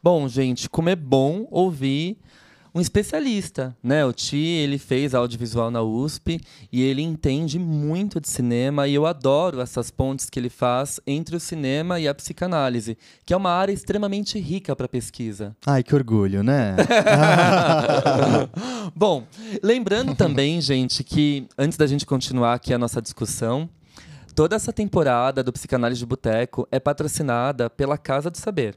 Bom, 0.03 0.29
gente, 0.29 0.69
como 0.69 0.91
é 0.91 0.95
bom 0.95 1.49
ouvir 1.51 2.19
um 2.79 2.81
especialista, 2.81 3.77
né? 3.83 4.05
O 4.05 4.13
Ti, 4.13 4.37
ele 4.37 4.79
fez 4.79 5.13
audiovisual 5.13 5.69
na 5.69 5.83
USP 5.83 6.41
e 6.73 6.81
ele 6.81 7.03
entende 7.03 7.59
muito 7.59 8.21
de 8.21 8.29
cinema 8.29 8.87
e 8.87 8.95
eu 8.95 9.05
adoro 9.05 9.61
essas 9.61 9.91
pontes 9.91 10.31
que 10.31 10.39
ele 10.39 10.49
faz 10.49 11.01
entre 11.05 11.35
o 11.35 11.41
cinema 11.41 11.99
e 11.99 12.07
a 12.07 12.15
psicanálise, 12.15 12.97
que 13.27 13.35
é 13.35 13.37
uma 13.37 13.51
área 13.51 13.73
extremamente 13.73 14.39
rica 14.39 14.77
para 14.77 14.87
pesquisa. 14.87 15.57
Ai, 15.67 15.83
que 15.83 15.93
orgulho, 15.93 16.45
né? 16.45 16.77
Bom, 18.95 19.27
lembrando 19.61 20.15
também, 20.15 20.61
gente, 20.61 21.03
que 21.03 21.49
antes 21.59 21.77
da 21.77 21.87
gente 21.87 22.07
continuar 22.07 22.55
aqui 22.55 22.73
a 22.73 22.79
nossa 22.79 23.03
discussão, 23.03 23.69
toda 24.37 24.55
essa 24.55 24.73
temporada 24.73 25.43
do 25.43 25.53
Psicanálise 25.53 25.99
de 25.99 26.07
Boteco 26.07 26.67
é 26.71 26.79
patrocinada 26.79 27.69
pela 27.69 27.99
Casa 27.99 28.31
do 28.31 28.39
Saber. 28.39 28.77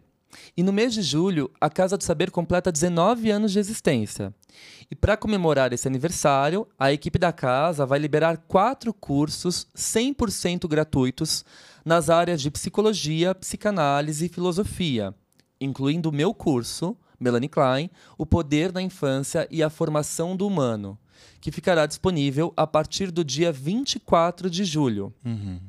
E 0.56 0.64
no 0.64 0.74
mês 0.74 0.94
de 0.94 1.02
julho, 1.02 1.52
a 1.60 1.70
Casa 1.70 1.98
do 1.98 2.04
Saber 2.04 2.32
completa 2.32 2.72
19 2.72 3.30
anos 3.30 3.52
de 3.52 3.60
existência. 3.60 4.34
E 4.90 4.96
para 4.96 5.16
comemorar 5.16 5.72
esse 5.74 5.88
aniversário, 5.88 6.68
a 6.78 6.92
equipe 6.92 7.18
da 7.18 7.32
casa 7.32 7.86
vai 7.86 7.98
liberar 7.98 8.38
quatro 8.48 8.94
cursos 8.94 9.68
100% 9.76 10.68
gratuitos 10.68 11.46
nas 11.86 12.10
áreas 12.10 12.42
de 12.42 12.52
psicologia, 12.52 13.34
psicanálise 13.34 14.26
e 14.26 14.30
filosofia, 14.30 15.16
incluindo 15.60 16.10
o 16.10 16.14
meu 16.14 16.34
curso, 16.34 16.96
Melanie 17.20 17.50
Klein, 17.50 17.90
O 18.18 18.26
Poder 18.26 18.72
da 18.72 18.82
Infância 18.82 19.48
e 19.50 19.64
a 19.64 19.70
Formação 19.70 20.36
do 20.36 20.48
Humano, 20.48 20.98
que 21.40 21.52
ficará 21.52 21.86
disponível 21.86 22.52
a 22.58 22.66
partir 22.66 23.12
do 23.12 23.24
dia 23.24 23.52
24 23.52 24.50
de 24.50 24.66
julho. 24.66 25.14
Uhum. 25.24 25.60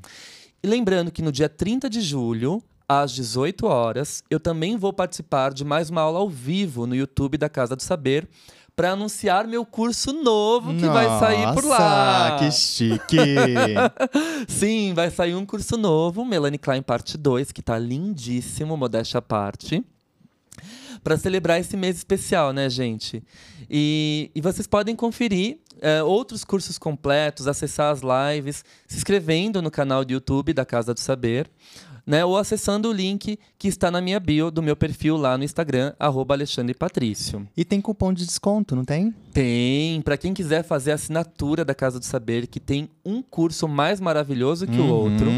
E 0.62 0.66
lembrando 0.66 1.10
que 1.10 1.22
no 1.22 1.32
dia 1.32 1.48
30 1.48 1.90
de 1.90 2.00
julho, 2.00 2.62
às 2.89 3.12
18 3.12 3.66
horas, 3.66 4.22
eu 4.30 4.41
também 4.41 4.76
vou 4.76 4.93
participar 4.93 5.53
de 5.53 5.64
mais 5.64 5.91
uma 5.91 6.03
aula 6.03 6.18
ao 6.18 6.28
vivo 6.28 6.87
no 6.87 6.95
YouTube 6.95 7.39
da 7.39 7.49
Casa 7.49 7.76
do 7.76 7.83
Saber 7.83 8.28
para 8.74 8.93
anunciar 8.93 9.47
meu 9.47 9.66
curso 9.66 10.12
novo 10.12 10.74
que 10.74 10.87
Nossa, 10.87 10.93
vai 10.93 11.18
sair 11.20 11.55
por 11.55 11.64
lá. 11.64 12.37
que 12.39 12.51
chique! 12.51 13.16
Sim, 14.49 14.95
vai 14.95 15.11
sair 15.11 15.35
um 15.35 15.45
curso 15.45 15.76
novo, 15.76 16.24
Melanie 16.24 16.59
Klein 16.59 16.83
Parte 16.83 17.18
2, 17.18 17.53
que 17.53 17.61
está 17.61 17.78
lindíssimo, 17.78 18.76
modéstia 18.76 19.18
à 19.18 19.22
parte. 19.22 19.85
Para 21.05 21.16
celebrar 21.16 21.61
esse 21.61 21.76
mês 21.76 21.97
especial, 21.97 22.53
né, 22.53 22.70
gente? 22.70 23.22
E, 23.68 24.30
e 24.35 24.41
vocês 24.41 24.66
podem 24.66 24.95
conferir 24.95 25.59
é, 25.80 26.03
outros 26.03 26.45
cursos 26.45 26.78
completos, 26.78 27.49
acessar 27.49 27.93
as 27.93 28.01
lives, 28.03 28.64
se 28.87 28.97
inscrevendo 28.97 29.61
no 29.61 29.70
canal 29.70 30.05
do 30.05 30.12
YouTube 30.12 30.53
da 30.53 30.64
Casa 30.64 30.95
do 30.95 31.01
Saber 31.01 31.51
né? 32.07 32.24
Ou 32.24 32.36
acessando 32.36 32.88
o 32.88 32.92
link 32.92 33.38
que 33.59 33.68
está 33.68 33.90
na 33.90 34.00
minha 34.00 34.18
bio 34.18 34.50
do 34.50 34.62
meu 34.62 34.76
perfil 34.76 35.16
lá 35.16 35.36
no 35.38 35.44
Instagram, 35.44 35.92
arroba 35.98 36.34
Alexandre 36.34 36.74
Patrício. 36.74 37.46
E 37.57 37.64
tem 37.64 37.80
cupom 37.80 38.12
de 38.12 38.26
desconto, 38.26 38.74
não 38.74 38.84
tem? 38.84 39.14
Tem. 39.32 40.00
Para 40.03 40.16
quem 40.16 40.34
quiser 40.34 40.62
fazer 40.62 40.92
a 40.92 40.94
assinatura 40.94 41.64
da 41.64 41.74
Casa 41.74 41.98
do 41.98 42.05
Saber, 42.05 42.46
que 42.46 42.61
tem 42.61 42.88
um 43.05 43.22
curso 43.22 43.68
mais 43.68 44.00
maravilhoso 44.00 44.66
que 44.66 44.78
uhum. 44.78 44.90
o 44.90 44.94
outro. 44.94 45.30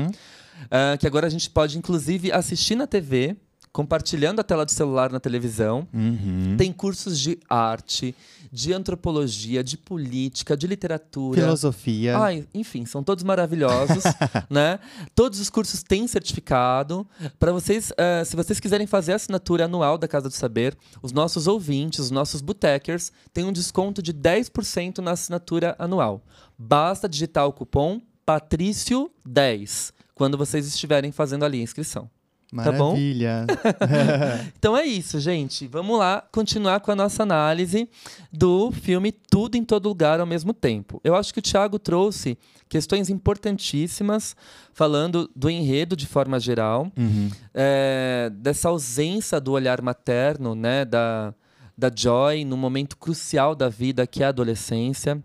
Uh, 0.65 0.97
que 0.99 1.07
agora 1.07 1.27
a 1.27 1.31
gente 1.31 1.51
pode, 1.51 1.77
inclusive, 1.77 2.33
assistir 2.33 2.75
na 2.75 2.87
TV, 2.87 3.37
compartilhando 3.75 4.39
a 4.39 4.45
tela 4.45 4.65
do 4.65 4.71
celular 4.71 5.11
na 5.11 5.19
televisão. 5.19 5.89
Uhum. 5.93 6.55
Tem 6.57 6.73
cursos 6.73 7.19
de 7.19 7.41
arte, 7.51 8.15
de 8.53 8.73
antropologia, 8.73 9.65
de 9.65 9.77
política, 9.77 10.57
de 10.57 10.69
literatura. 10.69 11.41
Filosofia. 11.41 12.17
Ai, 12.17 12.47
enfim, 12.55 12.87
são 12.87 13.03
todos 13.03 13.25
maravilhosos, 13.25 14.05
né? 14.49 14.79
Todos 15.13 15.41
os 15.41 15.51
cursos 15.51 15.83
têm 15.83 16.07
certificado. 16.07 17.05
Para 17.37 17.51
vocês, 17.51 17.91
uh, 17.91 18.25
se 18.25 18.37
vocês 18.37 18.61
quiserem 18.61 18.87
fazer 18.87 19.15
a 19.15 19.17
assinatura 19.17 19.65
anual 19.65 19.99
da 19.99 20.07
Casa 20.07 20.29
do 20.29 20.35
Saber, 20.35 20.77
os 21.03 21.11
nossos 21.11 21.49
ouvintes, 21.49 21.99
os 21.99 22.11
nossos 22.13 22.41
botecers, 22.41 23.11
têm 23.33 23.45
um 23.45 23.53
desconto 23.53 24.01
de 24.01 24.15
10% 24.15 24.99
na 24.99 25.11
assinatura 25.11 25.75
anual. 25.81 26.23
Basta 26.57 27.09
digitar 27.09 27.45
o 27.45 27.53
cupom 27.53 28.01
Patrício10 28.25 29.93
quando 30.15 30.39
vocês 30.39 30.65
estiverem 30.65 31.11
fazendo 31.11 31.45
ali 31.45 31.59
a 31.59 31.63
inscrição. 31.65 32.09
Maravilha. 32.55 33.47
Tá 33.49 34.45
então 34.57 34.77
é 34.77 34.85
isso, 34.85 35.19
gente. 35.19 35.67
Vamos 35.67 35.99
lá 35.99 36.23
continuar 36.31 36.79
com 36.81 36.93
a 36.93 36.97
nossa 36.97 37.25
análise 37.25 37.89
do 38.33 38.71
filme 38.71 39.11
Tudo 39.11 39.57
em 39.57 39.65
Todo 39.65 39.89
Lugar 39.89 40.21
ao 40.21 40.27
mesmo 40.27 40.55
tempo. 40.55 41.01
Eu 41.03 41.17
acho 41.17 41.33
que 41.33 41.41
o 41.41 41.43
Thiago 41.43 41.79
trouxe 41.81 42.39
questões 42.69 43.11
importantíssimas, 43.11 44.37
falando 44.73 45.29
do 45.35 45.51
enredo 45.51 45.97
de 45.97 46.07
forma 46.07 46.39
geral, 46.39 46.91
uhum. 46.97 47.31
é, 47.53 48.31
dessa 48.35 48.69
ausência 48.69 49.41
do 49.41 49.53
olhar 49.53 49.83
materno, 49.83 50.55
né, 50.55 50.85
da, 50.85 51.35
da 51.77 51.91
Joy, 51.95 52.45
num 52.45 52.57
momento 52.57 52.97
crucial 52.97 53.55
da 53.55 53.69
vida, 53.69 54.07
que 54.07 54.23
é 54.23 54.27
a 54.27 54.31
adolescência, 54.31 55.23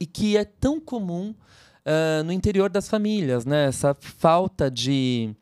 e 0.00 0.06
que 0.06 0.36
é 0.36 0.44
tão 0.44 0.80
comum 0.80 1.34
uh, 1.86 2.24
no 2.24 2.32
interior 2.32 2.68
das 2.68 2.88
famílias, 2.88 3.46
né? 3.46 3.66
Essa 3.66 3.94
falta 3.94 4.70
de 4.70 5.34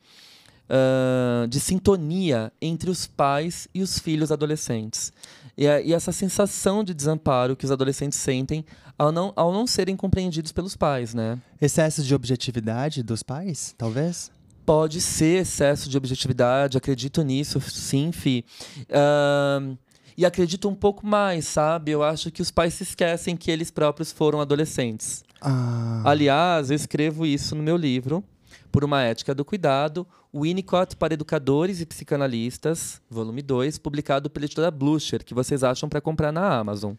uh, 0.68 1.46
de 1.48 1.60
sintonia 1.60 2.52
entre 2.60 2.90
os 2.90 3.06
pais 3.06 3.68
e 3.74 3.82
os 3.82 3.98
filhos 3.98 4.30
adolescentes. 4.30 5.12
E, 5.56 5.64
e, 5.64 5.92
essa 5.92 6.12
sensação 6.12 6.82
de 6.82 6.92
desamparo 6.92 7.56
que 7.56 7.64
os 7.64 7.70
adolescentes 7.70 8.18
sentem 8.18 8.64
ao 8.98 9.12
não, 9.12 9.32
ao 9.36 9.52
não 9.52 9.66
serem 9.66 9.96
compreendidos 9.96 10.52
pelos 10.52 10.76
pais, 10.76 11.14
né? 11.14 11.38
Excesso 11.60 12.02
de 12.02 12.14
objetividade 12.14 13.02
dos 13.02 13.22
pais, 13.22 13.74
talvez? 13.76 14.30
Pode 14.66 15.00
ser 15.00 15.42
excesso 15.42 15.88
de 15.88 15.96
objetividade, 15.96 16.78
acredito 16.78 17.22
nisso, 17.22 17.60
sim, 17.60 18.12
Fi. 18.12 18.44
Uh, 18.88 19.76
e 20.16 20.24
acredito 20.24 20.68
um 20.68 20.74
pouco 20.74 21.06
mais, 21.06 21.46
sabe? 21.46 21.90
Eu 21.90 22.02
acho 22.02 22.30
que 22.30 22.40
os 22.40 22.50
pais 22.50 22.74
se 22.74 22.84
esquecem 22.84 23.36
que 23.36 23.50
eles 23.50 23.70
próprios 23.70 24.12
foram 24.12 24.40
adolescentes. 24.40 25.24
Ah. 25.40 26.02
Aliás, 26.04 26.70
eu 26.70 26.76
escrevo 26.76 27.26
isso 27.26 27.54
no 27.54 27.62
meu 27.62 27.76
livro, 27.76 28.24
por 28.72 28.84
uma 28.84 29.02
ética 29.02 29.34
do 29.34 29.44
cuidado, 29.44 30.06
Winnicott 30.34 30.96
para 30.96 31.14
educadores 31.14 31.80
e 31.80 31.86
psicanalistas, 31.86 33.00
volume 33.08 33.40
2, 33.40 33.78
publicado 33.78 34.28
pela 34.28 34.46
editora 34.46 34.70
Blucher, 34.70 35.24
que 35.24 35.32
vocês 35.32 35.62
acham 35.62 35.88
para 35.88 36.00
comprar 36.00 36.32
na 36.32 36.58
Amazon. 36.58 36.94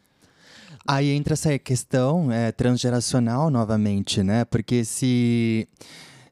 Aí 0.87 1.09
entra 1.09 1.33
essa 1.33 1.57
questão 1.57 2.31
é, 2.31 2.51
transgeracional 2.51 3.49
novamente, 3.49 4.21
né? 4.23 4.45
Porque 4.45 4.85
se 4.85 5.67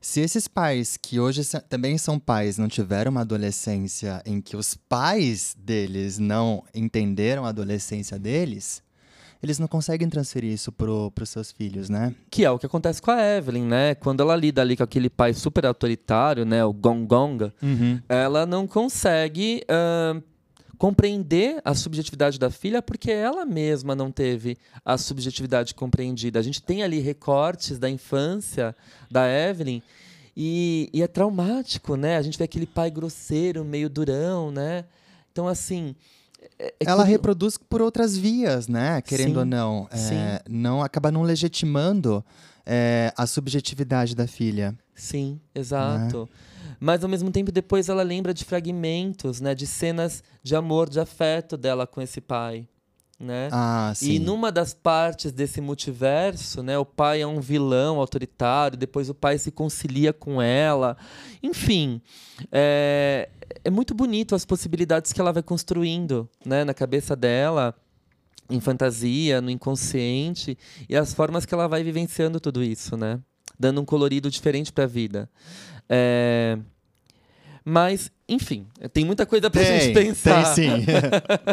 se 0.04 0.20
esses 0.20 0.50
pais, 0.50 0.98
que 1.02 1.18
hoje 1.18 1.44
também 1.70 1.98
são 1.98 2.20
pais, 2.20 2.58
não 2.58 2.68
tiveram 2.68 3.10
uma 3.10 3.22
adolescência 3.22 4.22
em 4.26 4.42
que 4.42 4.58
os 4.58 4.76
pais 4.76 5.56
deles 5.58 6.20
não 6.20 6.62
entenderam 6.76 7.46
a 7.46 7.50
adolescência 7.50 8.20
deles, 8.20 8.83
eles 9.44 9.60
não 9.60 9.68
conseguem 9.68 10.08
transferir 10.08 10.54
isso 10.54 10.72
pro, 10.72 11.12
pros 11.12 11.30
seus 11.30 11.52
filhos, 11.52 11.90
né? 11.90 12.16
Que 12.32 12.46
é 12.46 12.50
o 12.50 12.58
que 12.58 12.66
acontece 12.66 13.02
com 13.02 13.12
a 13.12 13.22
Evelyn, 13.22 13.66
né? 13.66 13.94
Quando 13.94 14.22
ela 14.22 14.38
lida 14.38 14.62
ali 14.62 14.78
com 14.78 14.84
aquele 14.84 15.10
pai 15.10 15.34
super 15.34 15.66
autoritário, 15.66 16.46
né? 16.46 16.64
O 16.64 16.72
Gong 16.72 17.06
Gong, 17.06 17.52
uhum. 17.62 18.02
ela 18.08 18.46
não 18.46 18.66
consegue 18.66 19.62
uh, 19.70 20.24
compreender 20.78 21.62
a 21.66 21.76
subjetividade 21.76 22.40
da 22.40 22.50
filha 22.50 22.82
porque 22.82 23.12
ela 23.12 23.46
mesma 23.46 23.94
não 23.94 24.10
teve 24.10 24.58
a 24.86 24.98
subjetividade 24.98 25.76
compreendida. 25.76 26.40
A 26.40 26.44
gente 26.44 26.64
tem 26.64 26.82
ali 26.82 27.00
recortes 27.00 27.78
da 27.78 27.90
infância 27.90 28.74
da 29.12 29.28
Evelyn 29.28 29.82
e, 30.38 30.90
e, 30.94 31.04
é 31.04 31.08
traumático, 31.08 31.98
né? 31.98 32.16
A 32.16 32.22
gente 32.22 32.38
vê 32.38 32.46
aquele 32.46 32.66
pai 32.66 32.90
grosseiro, 32.90 33.66
meio 33.66 33.90
durão, 33.90 34.52
né? 34.52 34.86
Então, 35.34 35.50
assim. 35.50 35.94
É, 36.64 36.68
é 36.68 36.74
ela 36.86 37.04
reproduz 37.04 37.58
por 37.58 37.82
outras 37.82 38.18
vias, 38.18 38.68
né? 38.68 39.02
Querendo 39.02 39.34
sim, 39.34 39.40
ou 39.40 39.46
não. 39.46 39.90
É, 39.92 40.42
não 40.50 40.82
acaba 40.82 41.12
não 41.12 41.24
legitimando 41.24 42.24
é, 42.66 43.14
a 43.18 43.28
subjetividade 43.28 44.16
da 44.16 44.28
filha. 44.28 44.74
Sim, 44.96 45.42
exato. 45.54 46.22
Né? 46.22 46.76
Mas 46.80 47.04
ao 47.04 47.10
mesmo 47.10 47.32
tempo 47.32 47.52
depois 47.52 47.90
ela 47.90 48.04
lembra 48.04 48.34
de 48.34 48.46
fragmentos, 48.46 49.42
né, 49.42 49.54
de 49.54 49.68
cenas 49.68 50.24
de 50.42 50.56
amor, 50.56 50.90
de 50.90 51.00
afeto 51.00 51.58
dela 51.58 51.86
com 51.86 52.02
esse 52.02 52.22
pai 52.22 52.68
né? 53.24 53.50
Ah, 53.52 53.92
sim. 53.96 54.12
E 54.12 54.20
numa 54.20 54.52
das 54.52 54.74
partes 54.74 55.32
desse 55.32 55.62
multiverso, 55.62 56.62
né, 56.62 56.78
o 56.78 56.86
pai 56.86 57.22
é 57.22 57.28
um 57.28 57.40
vilão 57.40 58.00
autoritário, 58.00 58.78
depois 58.78 59.10
o 59.10 59.14
pai 59.14 59.38
se 59.38 59.52
concilia 59.52 60.14
com 60.14 60.42
ela. 60.42 60.98
Enfim, 61.42 62.02
é, 62.52 63.30
é 63.64 63.70
muito 63.70 63.94
bonito 63.94 64.36
as 64.36 64.46
possibilidades 64.46 65.14
que 65.14 65.22
ela 65.22 65.32
vai 65.32 65.44
construindo, 65.44 66.30
né, 66.46 66.64
na 66.64 66.74
cabeça 66.74 67.16
dela, 67.16 67.76
em 68.50 68.60
fantasia, 68.60 69.42
no 69.42 69.50
inconsciente, 69.50 70.58
e 70.88 70.96
as 70.96 71.14
formas 71.14 71.46
que 71.46 71.54
ela 71.54 71.68
vai 71.68 71.84
vivenciando 71.84 72.40
tudo 72.40 72.64
isso, 72.64 72.98
né? 72.98 73.20
Dando 73.58 73.82
um 73.82 73.86
colorido 73.86 74.30
diferente 74.30 74.72
para 74.72 74.84
a 74.84 74.88
vida. 74.88 75.30
É... 75.90 76.58
Mas, 77.66 78.12
enfim, 78.28 78.68
tem 78.92 79.06
muita 79.06 79.26
coisa 79.26 79.50
pra 79.50 79.64
tem, 79.64 79.80
gente 79.80 79.94
pensar. 79.94 80.54
Tem 80.54 80.82
sim. 80.82 80.86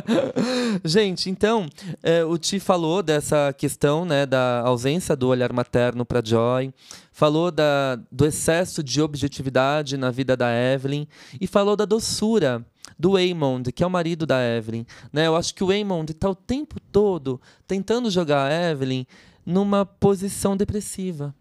gente, 0.85 1.31
então, 1.31 1.69
é, 2.03 2.25
o 2.25 2.37
Ti 2.37 2.59
falou 2.59 3.03
dessa 3.03 3.53
questão 3.53 4.05
né, 4.05 4.27
da 4.27 4.61
ausência 4.61 5.15
do 5.15 5.29
olhar 5.29 5.53
materno 5.53 6.05
para 6.05 6.25
Joy, 6.25 6.75
falou 7.13 7.53
da, 7.53 7.97
do 8.11 8.27
excesso 8.27 8.83
de 8.83 9.01
objetividade 9.01 9.97
na 9.97 10.11
vida 10.11 10.37
da 10.37 10.51
Evelyn 10.53 11.07
e 11.41 11.47
falou 11.47 11.77
da 11.77 11.85
doçura 11.85 12.65
do 12.99 13.13
Waymond, 13.13 13.73
que 13.73 13.85
é 13.85 13.87
o 13.87 13.91
marido 13.91 14.27
da 14.27 14.43
Evelyn. 14.43 14.85
Né? 15.13 15.27
Eu 15.27 15.37
acho 15.37 15.55
que 15.55 15.63
o 15.63 15.69
Waymond 15.69 16.11
está 16.13 16.29
o 16.29 16.35
tempo 16.35 16.81
todo 16.91 17.41
tentando 17.69 18.11
jogar 18.11 18.51
a 18.51 18.71
Evelyn 18.71 19.07
numa 19.47 19.87
posição 19.87 20.57
depressiva. 20.57 21.35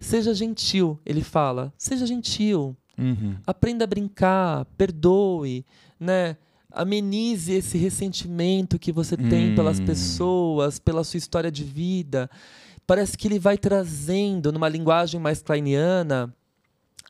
Seja 0.00 0.32
gentil, 0.32 0.98
ele 1.04 1.22
fala. 1.22 1.72
Seja 1.76 2.06
gentil. 2.06 2.76
Uhum. 2.98 3.36
Aprenda 3.46 3.84
a 3.84 3.86
brincar, 3.86 4.64
perdoe, 4.76 5.64
né? 5.98 6.36
Amenize 6.70 7.52
esse 7.52 7.78
ressentimento 7.78 8.78
que 8.78 8.92
você 8.92 9.14
uhum. 9.14 9.28
tem 9.28 9.54
pelas 9.54 9.80
hum. 9.80 9.86
pessoas, 9.86 10.78
pela 10.78 11.04
sua 11.04 11.18
história 11.18 11.50
de 11.50 11.64
vida. 11.64 12.28
Parece 12.86 13.16
que 13.16 13.28
ele 13.28 13.38
vai 13.38 13.56
trazendo, 13.56 14.52
numa 14.52 14.68
linguagem 14.68 15.20
mais 15.20 15.42
kleiniana, 15.42 16.34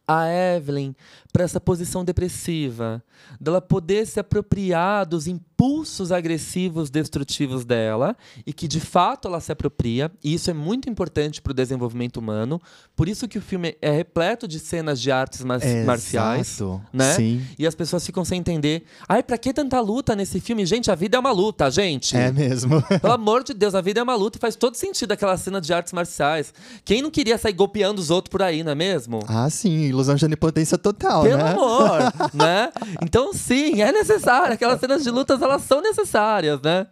a 0.07 0.27
Evelyn 0.27 0.95
para 1.39 1.45
essa 1.45 1.61
posição 1.61 2.05
depressiva, 2.05 3.01
dela 3.41 3.61
poder 3.61 4.05
se 4.09 4.19
apropriar 4.19 5.07
dos 5.07 5.29
impulsos 5.29 6.11
agressivos 6.11 6.91
destrutivos 6.91 7.65
dela 7.65 8.17
e 8.45 8.53
que 8.53 8.67
de 8.67 8.81
fato 8.81 9.29
ela 9.29 9.41
se 9.41 9.53
apropria, 9.53 10.11
e 10.23 10.35
isso 10.35 10.51
é 10.51 10.53
muito 10.53 10.91
importante 10.91 11.41
para 11.41 11.53
o 11.53 11.55
desenvolvimento 11.55 12.17
humano. 12.17 12.61
Por 12.97 13.09
isso 13.09 13.29
que 13.29 13.39
o 13.39 13.41
filme 13.41 13.77
é 13.81 13.89
repleto 13.89 14.49
de 14.49 14.59
cenas 14.59 15.01
de 15.01 15.13
artes 15.13 15.45
mar 15.45 15.63
é, 15.63 15.85
marciais, 15.85 16.61
exato. 16.61 16.81
né? 16.93 17.15
Sim. 17.15 17.47
E 17.57 17.65
as 17.69 17.75
pessoas 17.77 18.05
ficam 18.05 18.25
sem 18.25 18.41
entender. 18.41 18.83
Ai, 19.09 19.23
para 19.23 19.39
que 19.39 19.53
tanta 19.53 19.81
luta 19.81 20.17
nesse 20.17 20.41
filme? 20.41 20.67
Gente, 20.67 20.91
a 20.91 20.97
vida 20.97 21.17
é 21.17 21.21
uma 21.21 21.31
luta, 21.31 21.71
gente. 21.71 22.17
É 22.17 22.33
mesmo. 22.33 22.83
Pelo 23.01 23.13
amor 23.13 23.45
de 23.45 23.55
Deus, 23.55 23.77
a 23.77 23.81
vida 23.81 24.01
é 24.01 24.03
uma 24.03 24.17
luta 24.17 24.39
e 24.39 24.41
faz 24.41 24.57
todo 24.57 24.75
sentido 24.75 25.13
aquela 25.13 25.37
cena 25.37 25.61
de 25.61 25.73
artes 25.73 25.93
marciais. 25.93 26.53
Quem 26.85 27.01
não 27.01 27.13
queria 27.13 27.39
sair 27.39 27.53
golpeando 27.53 28.01
os 28.01 28.11
outros 28.11 28.31
por 28.31 28.43
aí, 28.43 28.65
não 28.65 28.73
é 28.73 28.75
mesmo? 28.75 29.21
Ah, 29.29 29.49
sim, 29.49 29.83
ilusão 29.83 30.17
de 30.17 30.25
onipotência 30.25 30.77
total, 30.77 31.28
Pelo 31.29 31.43
né? 31.43 31.51
amor, 31.51 31.99
né? 32.35 32.73
Então, 33.03 33.33
sim, 33.33 33.83
é 33.83 33.93
necessário. 33.93 34.55
Aquelas 34.55 34.81
cenas 34.81 35.03
de 35.03 35.11
lutas, 35.11 35.41
elas 35.43 35.63
são 35.63 35.81
necessárias, 35.81 36.61
né? 36.63 36.87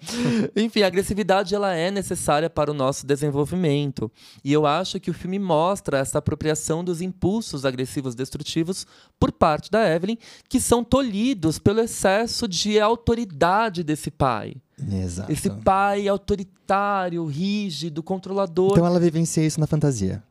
Enfim, 0.54 0.82
a 0.82 0.86
agressividade, 0.86 1.54
ela 1.54 1.74
é 1.74 1.90
necessária 1.90 2.48
para 2.48 2.70
o 2.70 2.74
nosso 2.74 3.06
desenvolvimento. 3.06 4.10
E 4.44 4.52
eu 4.52 4.66
acho 4.66 5.00
que 5.00 5.10
o 5.10 5.14
filme 5.14 5.38
mostra 5.38 5.98
essa 5.98 6.18
apropriação 6.18 6.84
dos 6.84 7.00
impulsos 7.00 7.64
agressivos 7.64 8.14
destrutivos 8.14 8.86
por 9.18 9.32
parte 9.32 9.70
da 9.70 9.88
Evelyn, 9.88 10.16
que 10.48 10.60
são 10.60 10.84
tolhidos 10.84 11.58
pelo 11.58 11.80
excesso 11.80 12.46
de 12.46 12.78
autoridade 12.78 13.82
desse 13.82 14.10
pai. 14.10 14.56
Exato. 14.92 15.32
Esse 15.32 15.48
pai 15.48 16.06
autoritário, 16.06 17.24
rígido, 17.24 18.02
controlador. 18.02 18.72
Então 18.72 18.86
ela 18.86 19.00
vivencia 19.00 19.44
isso 19.44 19.58
na 19.58 19.66
fantasia 19.66 20.22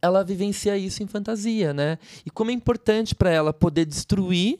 ela 0.00 0.24
vivencia 0.24 0.76
isso 0.76 1.02
em 1.02 1.06
fantasia, 1.06 1.72
né? 1.72 1.98
E 2.24 2.30
como 2.30 2.50
é 2.50 2.54
importante 2.54 3.14
para 3.14 3.30
ela 3.30 3.52
poder 3.52 3.84
destruir 3.84 4.58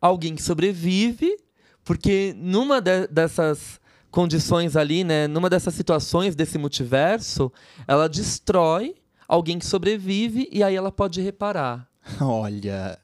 alguém 0.00 0.34
que 0.34 0.42
sobrevive, 0.42 1.36
porque 1.84 2.34
numa 2.36 2.80
de 2.80 3.06
dessas 3.06 3.80
condições 4.10 4.76
ali, 4.76 5.04
né, 5.04 5.26
numa 5.26 5.48
dessas 5.48 5.72
situações 5.74 6.36
desse 6.36 6.58
multiverso, 6.58 7.50
ela 7.88 8.08
destrói 8.08 8.94
alguém 9.26 9.58
que 9.58 9.64
sobrevive 9.64 10.48
e 10.52 10.62
aí 10.62 10.74
ela 10.74 10.92
pode 10.92 11.20
reparar. 11.22 11.88
Olha, 12.20 12.98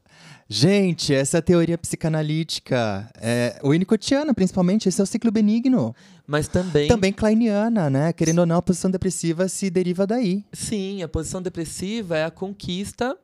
Gente, 0.50 1.12
essa 1.12 1.36
é 1.36 1.40
a 1.40 1.42
teoria 1.42 1.76
psicanalítica. 1.76 3.10
É, 3.20 3.60
o 3.62 3.68
Winnicottiana, 3.68 4.32
principalmente, 4.32 4.88
esse 4.88 4.98
é 4.98 5.04
o 5.04 5.06
ciclo 5.06 5.30
benigno. 5.30 5.94
Mas 6.26 6.48
também. 6.48 6.88
Também 6.88 7.12
kleiniana, 7.12 7.90
né? 7.90 8.14
Querendo 8.14 8.38
ou 8.38 8.46
não, 8.46 8.56
a 8.56 8.62
posição 8.62 8.90
depressiva 8.90 9.46
se 9.46 9.68
deriva 9.68 10.06
daí. 10.06 10.42
Sim, 10.50 11.02
a 11.02 11.08
posição 11.08 11.42
depressiva 11.42 12.16
é 12.16 12.24
a 12.24 12.30
conquista 12.30 13.14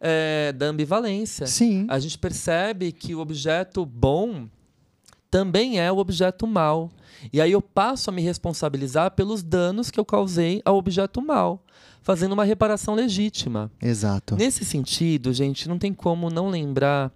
é, 0.00 0.52
da 0.52 0.66
ambivalência. 0.66 1.46
Sim. 1.46 1.86
A 1.88 2.00
gente 2.00 2.18
percebe 2.18 2.90
que 2.90 3.14
o 3.14 3.20
objeto 3.20 3.86
bom 3.86 4.48
também 5.30 5.78
é 5.78 5.90
o 5.92 5.98
objeto 5.98 6.48
mal. 6.48 6.90
E 7.32 7.40
aí 7.40 7.52
eu 7.52 7.62
passo 7.62 8.10
a 8.10 8.12
me 8.12 8.22
responsabilizar 8.22 9.12
pelos 9.12 9.40
danos 9.40 9.88
que 9.88 10.00
eu 10.00 10.04
causei 10.04 10.60
ao 10.64 10.76
objeto 10.76 11.22
mal 11.22 11.64
fazendo 12.02 12.32
uma 12.32 12.44
reparação 12.44 12.94
legítima. 12.94 13.70
Exato. 13.80 14.36
Nesse 14.36 14.64
sentido, 14.64 15.32
gente, 15.32 15.68
não 15.68 15.78
tem 15.78 15.94
como 15.94 16.28
não 16.28 16.48
lembrar 16.48 17.12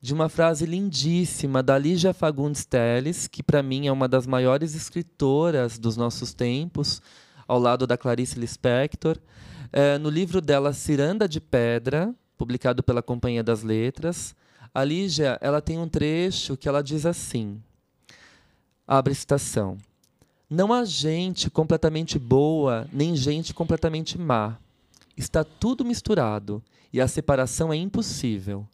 de 0.00 0.14
uma 0.14 0.28
frase 0.28 0.64
lindíssima 0.64 1.62
da 1.62 1.76
Lígia 1.76 2.14
Fagundes 2.14 2.64
Telles, 2.64 3.26
que 3.26 3.42
para 3.42 3.62
mim 3.62 3.88
é 3.88 3.92
uma 3.92 4.06
das 4.06 4.26
maiores 4.26 4.74
escritoras 4.74 5.78
dos 5.78 5.96
nossos 5.96 6.32
tempos, 6.32 7.02
ao 7.46 7.58
lado 7.58 7.86
da 7.86 7.98
Clarice 7.98 8.38
Lispector. 8.38 9.18
É, 9.72 9.98
no 9.98 10.08
livro 10.08 10.40
dela 10.40 10.72
Ciranda 10.72 11.28
de 11.28 11.40
Pedra, 11.40 12.14
publicado 12.36 12.82
pela 12.82 13.02
Companhia 13.02 13.42
das 13.42 13.62
Letras, 13.62 14.34
a 14.72 14.84
Lígia 14.84 15.36
ela 15.40 15.60
tem 15.60 15.78
um 15.78 15.88
trecho 15.88 16.56
que 16.56 16.68
ela 16.68 16.82
diz 16.82 17.04
assim: 17.04 17.60
abre 18.86 19.14
citação. 19.14 19.76
Não 20.50 20.72
há 20.72 20.82
gente 20.84 21.50
completamente 21.50 22.18
boa, 22.18 22.88
nem 22.90 23.14
gente 23.14 23.52
completamente 23.52 24.16
má. 24.16 24.56
Está 25.14 25.44
tudo 25.44 25.84
misturado 25.84 26.62
e 26.90 27.00
a 27.00 27.08
separação 27.08 27.70
é 27.70 27.76
impossível. 27.76 28.66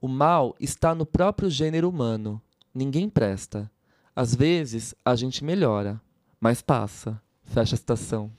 O 0.00 0.08
mal 0.08 0.56
está 0.58 0.96
no 0.96 1.06
próprio 1.06 1.48
gênero 1.48 1.88
humano. 1.88 2.42
Ninguém 2.74 3.08
presta. 3.08 3.70
Às 4.16 4.34
vezes 4.34 4.96
a 5.04 5.14
gente 5.14 5.44
melhora, 5.44 6.00
mas 6.40 6.60
passa. 6.60 7.22
Fecha 7.44 7.76
a 7.76 7.78
citação. 7.78 8.30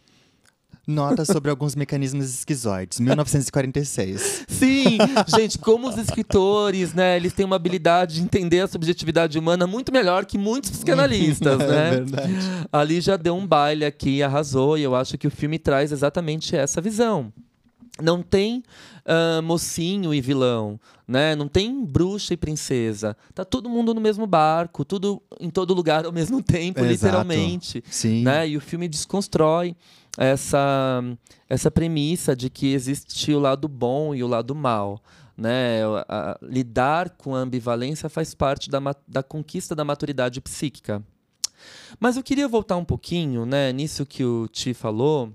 Nota 0.86 1.24
sobre 1.24 1.50
alguns 1.50 1.76
mecanismos 1.76 2.26
esquizoides, 2.30 3.00
1946. 3.00 4.46
Sim, 4.50 4.98
gente, 5.28 5.58
como 5.58 5.88
os 5.88 5.98
escritores, 5.98 6.94
né, 6.94 7.16
eles 7.16 7.32
têm 7.32 7.46
uma 7.46 7.56
habilidade 7.56 8.16
de 8.16 8.22
entender 8.22 8.60
a 8.60 8.68
subjetividade 8.68 9.40
humana 9.40 9.66
muito 9.66 9.94
melhor 9.94 10.26
que 10.26 10.38
muitos 10.38 10.72
psicanalistas, 10.72 11.58
é 11.62 11.68
né? 11.68 11.88
É 11.88 11.92
verdade. 11.92 12.34
Ali 12.70 13.00
já 13.00 13.16
deu 13.16 13.34
um 13.34 13.48
baile 13.48 13.86
aqui, 13.86 14.22
arrasou, 14.22 14.78
e 14.78 14.84
eu 14.84 14.94
acho 14.94 15.18
que 15.18 15.26
o 15.26 15.32
filme 15.32 15.58
traz 15.58 15.94
exatamente 15.94 16.54
essa 16.54 16.82
visão. 16.82 17.32
Não 18.02 18.22
tem 18.22 18.62
uh, 19.06 19.42
mocinho 19.42 20.14
e 20.14 20.20
vilão, 20.20 20.80
né? 21.08 21.36
Não 21.36 21.48
tem 21.48 21.86
bruxa 21.86 22.34
e 22.34 22.38
princesa. 22.38 23.16
Tá 23.36 23.46
todo 23.46 23.70
mundo 23.70 23.94
no 23.94 24.02
mesmo 24.02 24.26
barco, 24.26 24.84
tudo 24.84 25.22
em 25.40 25.50
todo 25.50 25.74
lugar 25.74 26.06
ao 26.06 26.12
mesmo 26.12 26.42
tempo, 26.42 26.80
Exato. 26.80 26.92
literalmente. 26.92 27.84
Sim. 27.90 28.24
Né? 28.24 28.50
E 28.50 28.58
o 28.58 28.62
filme 28.62 28.90
desconstrói 28.90 29.76
essa, 30.18 31.01
essa 31.49 31.72
premissa 31.72 32.36
de 32.36 32.49
que 32.49 32.74
existe 32.74 33.34
o 33.34 33.39
lado 33.39 33.68
bom 33.68 34.14
e 34.14 34.24
o 34.24 34.28
lado 34.28 34.53
mal. 34.53 35.01
Né? 35.36 35.82
A, 36.07 36.32
a, 36.32 36.39
lidar 36.41 37.11
com 37.11 37.36
a 37.36 37.39
ambivalência 37.39 38.09
faz 38.09 38.34
parte 38.34 38.70
da, 38.70 38.80
da 39.07 39.24
conquista 39.24 39.76
da 39.76 39.84
maturidade 39.84 40.39
psíquica. 40.39 41.03
Mas 41.99 42.18
eu 42.18 42.24
queria 42.24 42.47
voltar 42.47 42.76
um 42.78 42.86
pouquinho, 42.86 43.45
né, 43.45 43.72
nisso 43.72 44.05
que 44.05 44.24
o 44.24 44.47
Ti 44.47 44.74
falou, 44.74 45.34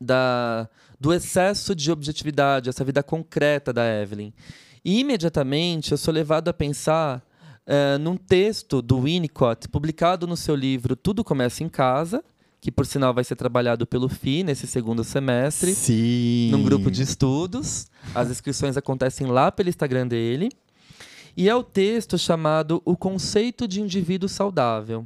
da, 0.00 0.68
do 0.98 1.12
excesso 1.12 1.74
de 1.74 1.90
objetividade, 1.90 2.68
essa 2.68 2.84
vida 2.84 3.02
concreta 3.02 3.72
da 3.72 3.84
Evelyn. 3.84 4.32
E 4.84 4.98
imediatamente 4.98 5.92
eu 5.92 5.98
sou 5.98 6.12
levado 6.12 6.48
a 6.48 6.52
pensar 6.52 7.22
uh, 7.66 7.98
num 7.98 8.16
texto 8.16 8.82
do 8.82 9.00
Winnicott, 9.00 9.68
publicado 9.68 10.26
no 10.26 10.36
seu 10.36 10.56
livro 10.56 10.96
Tudo 10.96 11.22
Começa 11.22 11.62
em 11.62 11.68
Casa, 11.68 12.24
que 12.62 12.70
por 12.70 12.86
sinal 12.86 13.12
vai 13.12 13.24
ser 13.24 13.34
trabalhado 13.34 13.84
pelo 13.84 14.08
FI 14.08 14.44
nesse 14.44 14.68
segundo 14.68 15.02
semestre, 15.02 15.74
Sim. 15.74 16.48
num 16.52 16.62
grupo 16.62 16.92
de 16.92 17.02
estudos. 17.02 17.88
As 18.14 18.30
inscrições 18.30 18.76
acontecem 18.76 19.26
lá 19.26 19.50
pelo 19.50 19.68
Instagram 19.68 20.06
dele. 20.06 20.48
E 21.36 21.48
é 21.48 21.54
o 21.56 21.64
texto 21.64 22.16
chamado 22.16 22.80
O 22.84 22.96
Conceito 22.96 23.66
de 23.66 23.80
Indivíduo 23.80 24.28
Saudável. 24.28 25.04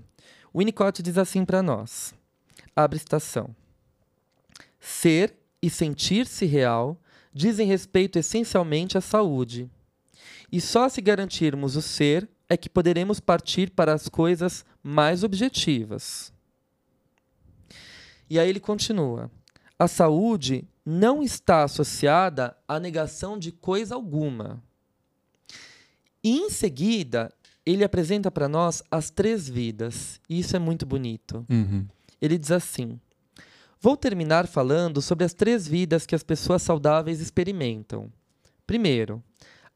O 0.52 0.58
Winnicott 0.58 1.02
diz 1.02 1.16
assim 1.16 1.46
para 1.46 1.62
nós: 1.62 2.12
abre 2.76 2.98
citação. 2.98 3.56
Ser 4.78 5.34
e 5.62 5.70
sentir-se 5.70 6.44
real 6.44 7.00
dizem 7.32 7.66
respeito 7.66 8.18
essencialmente 8.18 8.98
à 8.98 9.00
saúde. 9.00 9.66
E 10.52 10.60
só 10.60 10.90
se 10.90 11.00
garantirmos 11.00 11.74
o 11.74 11.80
ser 11.80 12.28
é 12.50 12.56
que 12.56 12.68
poderemos 12.68 13.18
partir 13.18 13.70
para 13.70 13.94
as 13.94 14.10
coisas 14.10 14.62
mais 14.82 15.24
objetivas. 15.24 16.35
E 18.28 18.38
aí 18.38 18.48
ele 18.48 18.60
continua: 18.60 19.30
a 19.78 19.86
saúde 19.86 20.66
não 20.84 21.22
está 21.22 21.64
associada 21.64 22.56
à 22.66 22.78
negação 22.78 23.38
de 23.38 23.52
coisa 23.52 23.94
alguma. 23.94 24.62
E 26.22 26.38
em 26.38 26.50
seguida, 26.50 27.32
ele 27.64 27.84
apresenta 27.84 28.30
para 28.30 28.48
nós 28.48 28.82
as 28.90 29.10
três 29.10 29.48
vidas. 29.48 30.20
E 30.28 30.38
isso 30.38 30.56
é 30.56 30.58
muito 30.58 30.86
bonito. 30.86 31.44
Uhum. 31.50 31.86
Ele 32.20 32.38
diz 32.38 32.50
assim: 32.50 32.98
Vou 33.80 33.96
terminar 33.96 34.46
falando 34.46 35.02
sobre 35.02 35.24
as 35.24 35.34
três 35.34 35.68
vidas 35.68 36.06
que 36.06 36.14
as 36.14 36.22
pessoas 36.22 36.62
saudáveis 36.62 37.20
experimentam. 37.20 38.10
Primeiro, 38.66 39.22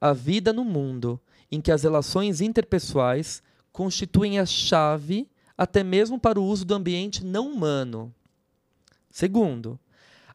a 0.01 0.13
vida 0.13 0.53
no 0.53 0.65
mundo, 0.65 1.21
em 1.51 1.61
que 1.61 1.71
as 1.71 1.83
relações 1.83 2.41
interpessoais 2.41 3.43
constituem 3.73 4.39
a 4.39 4.47
chave 4.47 5.29
até 5.57 5.85
mesmo 5.85 6.19
para 6.19 6.41
o 6.41 6.45
uso 6.45 6.65
do 6.65 6.75
ambiente 6.75 7.25
não 7.25 7.53
humano. 7.53 8.15
Segundo, 9.11 9.79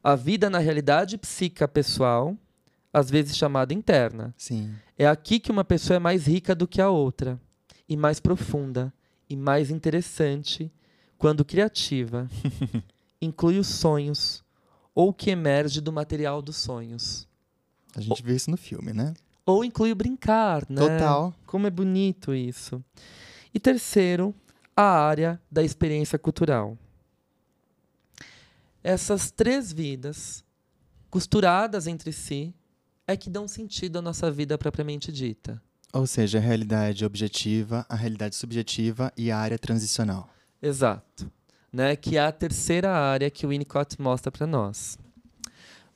a 0.03 0.15
vida 0.15 0.49
na 0.49 0.59
realidade 0.59 1.17
psíquica 1.17 1.67
pessoal, 1.67 2.37
às 2.93 3.09
vezes 3.09 3.35
chamada 3.35 3.73
interna. 3.73 4.33
Sim. 4.37 4.73
É 4.97 5.07
aqui 5.07 5.39
que 5.39 5.51
uma 5.51 5.63
pessoa 5.63 5.97
é 5.97 5.99
mais 5.99 6.27
rica 6.27 6.53
do 6.53 6.67
que 6.67 6.81
a 6.81 6.89
outra, 6.89 7.39
e 7.87 7.97
mais 7.97 8.19
profunda, 8.19 8.93
e 9.29 9.35
mais 9.35 9.71
interessante, 9.71 10.71
quando 11.17 11.45
criativa. 11.45 12.29
Inclui 13.21 13.57
os 13.57 13.67
sonhos, 13.67 14.43
ou 14.93 15.09
o 15.09 15.13
que 15.13 15.29
emerge 15.29 15.81
do 15.81 15.91
material 15.91 16.41
dos 16.41 16.57
sonhos. 16.57 17.27
A 17.95 18.01
gente 18.01 18.21
vê 18.21 18.35
isso 18.35 18.51
no 18.51 18.57
filme, 18.57 18.93
né? 18.93 19.13
Ou 19.45 19.63
inclui 19.63 19.91
o 19.91 19.95
brincar, 19.95 20.65
né? 20.69 20.81
Total. 20.81 21.33
Como 21.45 21.67
é 21.67 21.69
bonito 21.69 22.33
isso. 22.33 22.83
E 23.53 23.59
terceiro, 23.59 24.35
a 24.75 24.83
área 24.83 25.39
da 25.49 25.63
experiência 25.63 26.19
cultural. 26.19 26.77
Essas 28.87 29.31
três 29.31 29.73
vidas, 29.73 30.45
costuradas 31.09 31.87
entre 31.87 32.13
si, 32.13 32.53
é 33.07 33.17
que 33.17 33.31
dão 33.31 33.47
sentido 33.47 33.97
à 33.97 34.01
nossa 34.01 34.29
vida 34.29 34.59
propriamente 34.59 35.11
dita. 35.11 35.59
Ou 35.91 36.05
seja, 36.05 36.37
a 36.37 36.41
realidade 36.41 37.03
objetiva, 37.03 37.83
a 37.89 37.95
realidade 37.95 38.35
subjetiva 38.35 39.11
e 39.17 39.31
a 39.31 39.39
área 39.39 39.57
transicional. 39.57 40.29
Exato. 40.61 41.31
Né? 41.73 41.95
Que 41.95 42.15
é 42.15 42.19
a 42.19 42.31
terceira 42.31 42.91
área 42.91 43.31
que 43.31 43.43
o 43.43 43.49
Winnicott 43.49 43.99
mostra 43.99 44.31
para 44.31 44.45
nós. 44.45 44.99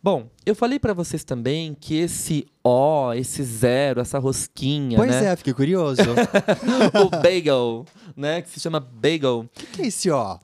Bom, 0.01 0.29
eu 0.45 0.55
falei 0.55 0.79
para 0.79 0.93
vocês 0.93 1.25
também 1.25 1.73
que 1.73 1.95
esse 1.97 2.47
O, 2.63 3.11
esse 3.13 3.43
zero, 3.43 3.99
essa 3.99 4.17
rosquinha, 4.17 4.97
Pois 4.97 5.11
né? 5.11 5.25
é, 5.25 5.35
fiquei 5.35 5.53
curioso. 5.53 6.01
o 7.05 7.09
bagel, 7.21 7.85
né? 8.15 8.41
Que 8.41 8.49
se 8.49 8.61
chama 8.61 8.79
bagel. 8.79 9.39
O 9.39 9.49
que, 9.49 9.65
que 9.65 9.81
é 9.81 9.87
esse 9.87 10.09
ó? 10.09 10.39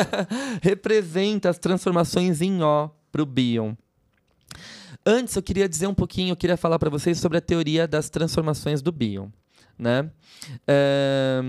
representa 0.60 1.48
as 1.48 1.58
transformações 1.58 2.42
em 2.42 2.62
O 2.62 2.90
para 3.10 3.22
o 3.22 3.26
Bion. 3.26 3.74
Antes, 5.04 5.34
eu 5.34 5.42
queria 5.42 5.66
dizer 5.66 5.86
um 5.86 5.94
pouquinho, 5.94 6.32
eu 6.32 6.36
queria 6.36 6.58
falar 6.58 6.78
para 6.78 6.90
vocês 6.90 7.18
sobre 7.18 7.38
a 7.38 7.40
teoria 7.40 7.88
das 7.88 8.10
transformações 8.10 8.82
do 8.82 8.92
Bion. 8.92 9.28
Né? 9.78 10.10
É... 10.68 11.40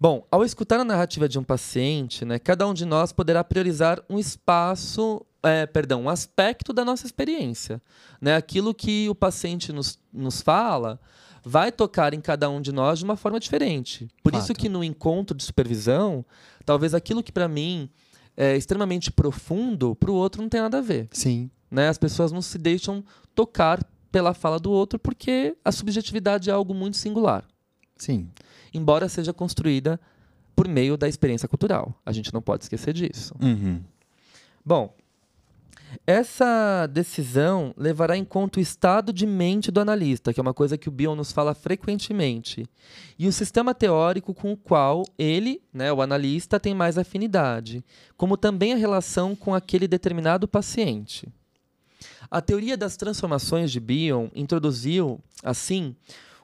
Bom, 0.00 0.26
ao 0.30 0.42
escutar 0.42 0.80
a 0.80 0.84
narrativa 0.84 1.28
de 1.28 1.38
um 1.38 1.44
paciente, 1.44 2.24
né, 2.24 2.38
cada 2.38 2.66
um 2.66 2.72
de 2.72 2.86
nós 2.86 3.12
poderá 3.12 3.44
priorizar 3.44 4.02
um 4.08 4.18
espaço, 4.18 5.20
é, 5.42 5.66
perdão, 5.66 6.04
um 6.04 6.08
aspecto 6.08 6.72
da 6.72 6.86
nossa 6.86 7.04
experiência. 7.04 7.82
Né? 8.18 8.34
Aquilo 8.34 8.72
que 8.72 9.10
o 9.10 9.14
paciente 9.14 9.74
nos, 9.74 9.98
nos 10.10 10.40
fala 10.40 10.98
vai 11.44 11.70
tocar 11.70 12.14
em 12.14 12.20
cada 12.20 12.48
um 12.48 12.62
de 12.62 12.72
nós 12.72 12.98
de 12.98 13.04
uma 13.04 13.14
forma 13.14 13.38
diferente. 13.38 14.08
Por 14.22 14.32
Fato. 14.32 14.42
isso 14.42 14.54
que 14.54 14.70
no 14.70 14.82
encontro 14.82 15.36
de 15.36 15.44
supervisão, 15.44 16.24
talvez 16.64 16.94
aquilo 16.94 17.22
que 17.22 17.30
para 17.30 17.46
mim 17.46 17.90
é 18.34 18.56
extremamente 18.56 19.10
profundo, 19.10 19.94
para 19.94 20.10
o 20.10 20.14
outro 20.14 20.40
não 20.40 20.48
tem 20.48 20.62
nada 20.62 20.78
a 20.78 20.82
ver. 20.82 21.08
Sim. 21.12 21.50
Né? 21.70 21.90
As 21.90 21.98
pessoas 21.98 22.32
não 22.32 22.40
se 22.40 22.56
deixam 22.56 23.04
tocar 23.34 23.86
pela 24.10 24.32
fala 24.32 24.58
do 24.58 24.72
outro 24.72 24.98
porque 24.98 25.54
a 25.62 25.70
subjetividade 25.70 26.48
é 26.48 26.52
algo 26.52 26.72
muito 26.72 26.96
singular 26.96 27.44
Sim. 28.00 28.30
Embora 28.72 29.08
seja 29.08 29.32
construída 29.32 30.00
por 30.54 30.68
meio 30.68 30.96
da 30.96 31.08
experiência 31.08 31.48
cultural. 31.48 31.94
A 32.04 32.12
gente 32.12 32.32
não 32.32 32.42
pode 32.42 32.64
esquecer 32.64 32.92
disso. 32.92 33.34
Uhum. 33.40 33.80
Bom, 34.64 34.94
essa 36.06 36.86
decisão 36.86 37.74
levará 37.76 38.16
em 38.16 38.24
conta 38.24 38.58
o 38.58 38.62
estado 38.62 39.12
de 39.12 39.26
mente 39.26 39.70
do 39.70 39.80
analista, 39.80 40.32
que 40.32 40.38
é 40.38 40.42
uma 40.42 40.54
coisa 40.54 40.78
que 40.78 40.88
o 40.88 40.92
Bion 40.92 41.14
nos 41.14 41.32
fala 41.32 41.54
frequentemente, 41.54 42.66
e 43.18 43.26
o 43.26 43.32
sistema 43.32 43.74
teórico 43.74 44.32
com 44.32 44.52
o 44.52 44.56
qual 44.56 45.04
ele, 45.18 45.60
né, 45.72 45.92
o 45.92 46.00
analista, 46.00 46.60
tem 46.60 46.74
mais 46.74 46.96
afinidade, 46.96 47.84
como 48.16 48.36
também 48.36 48.72
a 48.72 48.76
relação 48.76 49.34
com 49.34 49.54
aquele 49.54 49.88
determinado 49.88 50.46
paciente. 50.46 51.28
A 52.30 52.40
teoria 52.40 52.76
das 52.76 52.96
transformações 52.96 53.72
de 53.72 53.80
Bion 53.80 54.28
introduziu, 54.34 55.20
assim, 55.42 55.96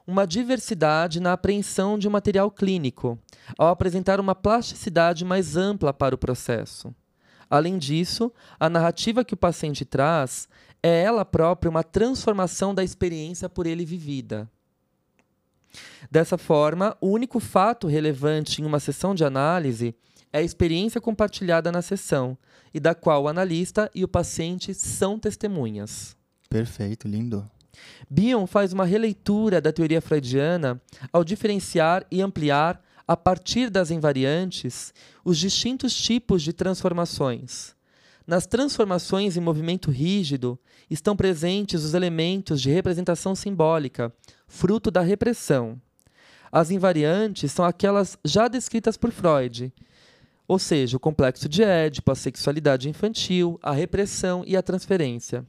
uma 0.06 0.26
diversidade 0.26 1.18
na 1.18 1.32
apreensão 1.32 1.98
de 1.98 2.06
um 2.06 2.10
material 2.10 2.50
clínico, 2.50 3.18
ao 3.58 3.68
apresentar 3.68 4.20
uma 4.20 4.34
plasticidade 4.34 5.24
mais 5.24 5.56
ampla 5.56 5.92
para 5.92 6.14
o 6.14 6.18
processo. 6.18 6.94
Além 7.50 7.78
disso, 7.78 8.32
a 8.58 8.68
narrativa 8.68 9.24
que 9.24 9.34
o 9.34 9.36
paciente 9.36 9.84
traz 9.84 10.48
é 10.82 11.02
ela 11.02 11.24
própria 11.24 11.70
uma 11.70 11.82
transformação 11.82 12.74
da 12.74 12.84
experiência 12.84 13.48
por 13.48 13.66
ele 13.66 13.84
vivida. 13.84 14.48
Dessa 16.10 16.38
forma, 16.38 16.96
o 17.00 17.08
único 17.08 17.40
fato 17.40 17.86
relevante 17.86 18.62
em 18.62 18.64
uma 18.64 18.80
sessão 18.80 19.14
de 19.14 19.24
análise 19.24 19.94
é 20.32 20.38
a 20.38 20.42
experiência 20.42 21.00
compartilhada 21.00 21.72
na 21.72 21.82
sessão, 21.82 22.36
e 22.72 22.80
da 22.80 22.94
qual 22.94 23.24
o 23.24 23.28
analista 23.28 23.90
e 23.94 24.04
o 24.04 24.08
paciente 24.08 24.74
são 24.74 25.18
testemunhas. 25.18 26.16
Perfeito, 26.48 27.08
lindo. 27.08 27.48
Bion 28.08 28.46
faz 28.46 28.72
uma 28.72 28.84
releitura 28.84 29.60
da 29.60 29.72
teoria 29.72 30.00
freudiana 30.00 30.80
ao 31.12 31.24
diferenciar 31.24 32.06
e 32.10 32.20
ampliar, 32.22 32.82
a 33.06 33.16
partir 33.16 33.70
das 33.70 33.90
invariantes, 33.90 34.92
os 35.24 35.38
distintos 35.38 35.94
tipos 35.94 36.42
de 36.42 36.52
transformações. 36.52 37.74
Nas 38.26 38.46
transformações 38.46 39.36
em 39.36 39.40
movimento 39.40 39.90
rígido 39.90 40.58
estão 40.90 41.16
presentes 41.16 41.84
os 41.84 41.94
elementos 41.94 42.60
de 42.60 42.70
representação 42.70 43.36
simbólica, 43.36 44.12
fruto 44.48 44.90
da 44.90 45.00
repressão. 45.00 45.80
As 46.50 46.70
invariantes 46.70 47.52
são 47.52 47.64
aquelas 47.64 48.18
já 48.24 48.48
descritas 48.48 48.96
por 48.96 49.12
Freud, 49.12 49.72
ou 50.48 50.58
seja, 50.58 50.96
o 50.96 51.00
complexo 51.00 51.48
de 51.48 51.62
Édipo, 51.62 52.10
a 52.10 52.14
sexualidade 52.14 52.88
infantil, 52.88 53.58
a 53.62 53.72
repressão 53.72 54.44
e 54.46 54.56
a 54.56 54.62
transferência. 54.62 55.44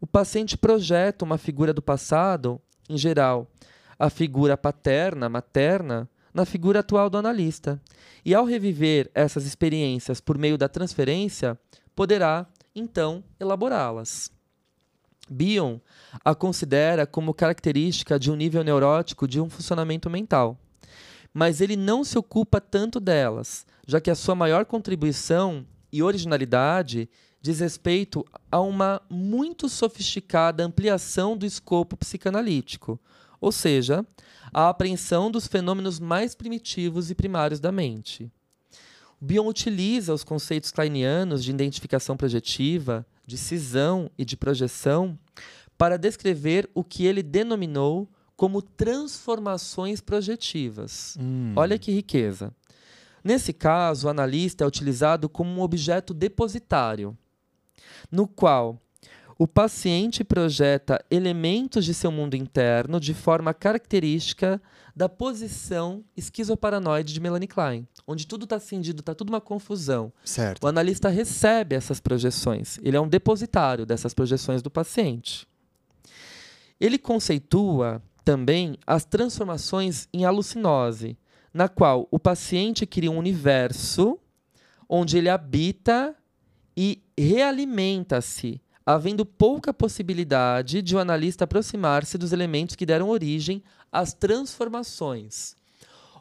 O 0.00 0.06
paciente 0.06 0.56
projeta 0.56 1.24
uma 1.24 1.38
figura 1.38 1.72
do 1.72 1.82
passado, 1.82 2.60
em 2.88 2.96
geral, 2.96 3.50
a 3.98 4.08
figura 4.08 4.56
paterna, 4.56 5.28
materna, 5.28 6.08
na 6.32 6.44
figura 6.44 6.80
atual 6.80 7.10
do 7.10 7.18
analista. 7.18 7.80
E 8.24 8.34
ao 8.34 8.44
reviver 8.44 9.10
essas 9.14 9.44
experiências 9.44 10.20
por 10.20 10.38
meio 10.38 10.56
da 10.56 10.68
transferência, 10.68 11.58
poderá, 11.96 12.46
então, 12.74 13.24
elaborá-las. 13.40 14.30
Bion 15.28 15.78
a 16.24 16.34
considera 16.34 17.06
como 17.06 17.34
característica 17.34 18.18
de 18.18 18.30
um 18.30 18.36
nível 18.36 18.62
neurótico 18.62 19.26
de 19.26 19.40
um 19.40 19.50
funcionamento 19.50 20.08
mental. 20.08 20.56
Mas 21.34 21.60
ele 21.60 21.76
não 21.76 22.04
se 22.04 22.16
ocupa 22.16 22.60
tanto 22.60 22.98
delas, 22.98 23.66
já 23.86 24.00
que 24.00 24.10
a 24.10 24.14
sua 24.14 24.34
maior 24.34 24.64
contribuição 24.64 25.66
e 25.92 26.02
originalidade 26.02 27.08
diz 27.40 27.60
respeito 27.60 28.24
a 28.50 28.60
uma 28.60 29.00
muito 29.08 29.68
sofisticada 29.68 30.64
ampliação 30.64 31.36
do 31.36 31.46
escopo 31.46 31.96
psicanalítico. 31.96 32.98
ou 33.40 33.52
seja, 33.52 34.04
a 34.52 34.68
apreensão 34.68 35.30
dos 35.30 35.46
fenômenos 35.46 36.00
mais 36.00 36.34
primitivos 36.34 37.08
e 37.08 37.14
primários 37.14 37.60
da 37.60 37.70
mente. 37.70 38.28
O 39.20 39.24
Bion 39.24 39.46
utiliza 39.46 40.12
os 40.12 40.24
conceitos 40.24 40.72
kleinianos 40.72 41.44
de 41.44 41.50
identificação 41.50 42.16
projetiva, 42.16 43.06
de 43.26 43.36
cisão 43.36 44.10
e 44.16 44.24
de 44.24 44.36
projeção 44.36 45.18
para 45.76 45.96
descrever 45.96 46.68
o 46.74 46.82
que 46.82 47.06
ele 47.06 47.22
denominou 47.22 48.08
como 48.36 48.62
transformações 48.62 50.00
projetivas. 50.00 51.16
Hum. 51.20 51.52
Olha 51.56 51.78
que 51.78 51.92
riqueza. 51.92 52.52
Nesse 53.22 53.52
caso, 53.52 54.06
o 54.06 54.10
analista 54.10 54.64
é 54.64 54.66
utilizado 54.66 55.28
como 55.28 55.50
um 55.50 55.60
objeto 55.60 56.14
depositário, 56.14 57.16
no 58.10 58.26
qual 58.26 58.80
o 59.38 59.46
paciente 59.46 60.24
projeta 60.24 61.02
elementos 61.08 61.84
de 61.84 61.94
seu 61.94 62.10
mundo 62.10 62.34
interno 62.34 62.98
de 62.98 63.14
forma 63.14 63.54
característica 63.54 64.60
da 64.96 65.08
posição 65.08 66.02
esquizoparanoide 66.16 67.14
de 67.14 67.20
Melanie 67.20 67.46
Klein, 67.46 67.86
onde 68.04 68.26
tudo 68.26 68.44
está 68.44 68.58
cindido, 68.58 68.98
está 68.98 69.14
tudo 69.14 69.28
uma 69.28 69.40
confusão. 69.40 70.12
Certo. 70.24 70.64
O 70.64 70.66
analista 70.66 71.08
recebe 71.08 71.76
essas 71.76 72.00
projeções, 72.00 72.78
ele 72.82 72.96
é 72.96 73.00
um 73.00 73.06
depositário 73.06 73.86
dessas 73.86 74.12
projeções 74.12 74.60
do 74.60 74.70
paciente. 74.70 75.46
Ele 76.80 76.98
conceitua 76.98 78.02
também 78.24 78.76
as 78.84 79.04
transformações 79.04 80.08
em 80.12 80.24
alucinose, 80.24 81.16
na 81.54 81.68
qual 81.68 82.08
o 82.10 82.18
paciente 82.18 82.84
cria 82.84 83.10
um 83.10 83.18
universo 83.18 84.18
onde 84.88 85.16
ele 85.16 85.28
habita 85.28 86.14
e 86.80 87.02
realimenta-se 87.18 88.60
havendo 88.86 89.26
pouca 89.26 89.74
possibilidade 89.74 90.80
de 90.80 90.94
o 90.94 91.00
analista 91.00 91.42
aproximar-se 91.42 92.16
dos 92.16 92.32
elementos 92.32 92.76
que 92.76 92.86
deram 92.86 93.08
origem 93.08 93.64
às 93.90 94.12
transformações. 94.12 95.56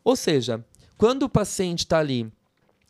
Ou 0.04 0.16
seja, 0.16 0.66
quando 0.98 1.22
o 1.22 1.30
paciente 1.30 1.82
está 1.82 2.00
ali 2.00 2.34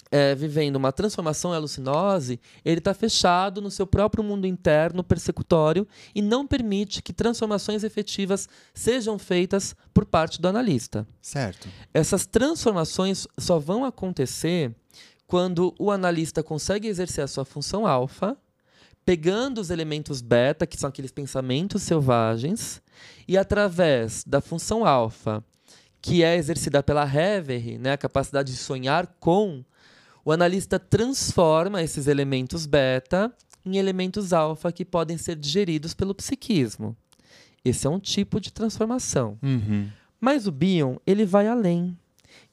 é, 0.09 0.33
vivendo 0.33 0.77
uma 0.77 0.93
transformação 0.93 1.51
alucinose, 1.51 2.39
ele 2.63 2.79
está 2.79 2.93
fechado 2.93 3.61
no 3.61 3.69
seu 3.69 3.85
próprio 3.85 4.23
mundo 4.23 4.47
interno 4.47 5.03
persecutório 5.03 5.85
e 6.15 6.21
não 6.21 6.47
permite 6.47 7.01
que 7.01 7.11
transformações 7.11 7.83
efetivas 7.83 8.47
sejam 8.73 9.19
feitas 9.19 9.75
por 9.93 10.05
parte 10.05 10.41
do 10.41 10.47
analista. 10.47 11.05
Certo. 11.21 11.67
Essas 11.93 12.25
transformações 12.25 13.27
só 13.37 13.59
vão 13.59 13.83
acontecer 13.83 14.73
quando 15.27 15.75
o 15.77 15.91
analista 15.91 16.41
consegue 16.41 16.87
exercer 16.87 17.23
a 17.23 17.27
sua 17.27 17.45
função 17.45 17.85
alfa 17.85 18.37
pegando 19.07 19.61
os 19.61 19.69
elementos 19.69 20.19
beta, 20.19 20.67
que 20.67 20.77
são 20.77 20.89
aqueles 20.89 21.13
pensamentos 21.13 21.81
selvagens, 21.81 22.81
e 23.25 23.37
através 23.37 24.21
da 24.25 24.41
função 24.41 24.85
alfa, 24.85 25.41
que 26.01 26.23
é 26.23 26.35
exercida 26.35 26.83
pela 26.83 27.05
Reverie, 27.05 27.77
né, 27.77 27.93
a 27.93 27.97
capacidade 27.97 28.51
de 28.51 28.57
sonhar 28.57 29.07
com, 29.17 29.63
o 30.25 30.31
analista 30.33 30.77
transforma 30.77 31.81
esses 31.81 32.07
elementos 32.07 32.65
beta 32.65 33.33
em 33.65 33.77
elementos 33.77 34.33
alfa 34.33 34.73
que 34.73 34.83
podem 34.83 35.17
ser 35.17 35.37
digeridos 35.37 35.93
pelo 35.93 36.13
psiquismo. 36.13 36.93
Esse 37.63 37.87
é 37.87 37.89
um 37.89 38.01
tipo 38.01 38.41
de 38.41 38.51
transformação. 38.51 39.37
Uhum. 39.41 39.89
Mas 40.19 40.47
o 40.47 40.51
Bion, 40.51 40.97
ele 41.07 41.25
vai 41.25 41.47
além. 41.47 41.97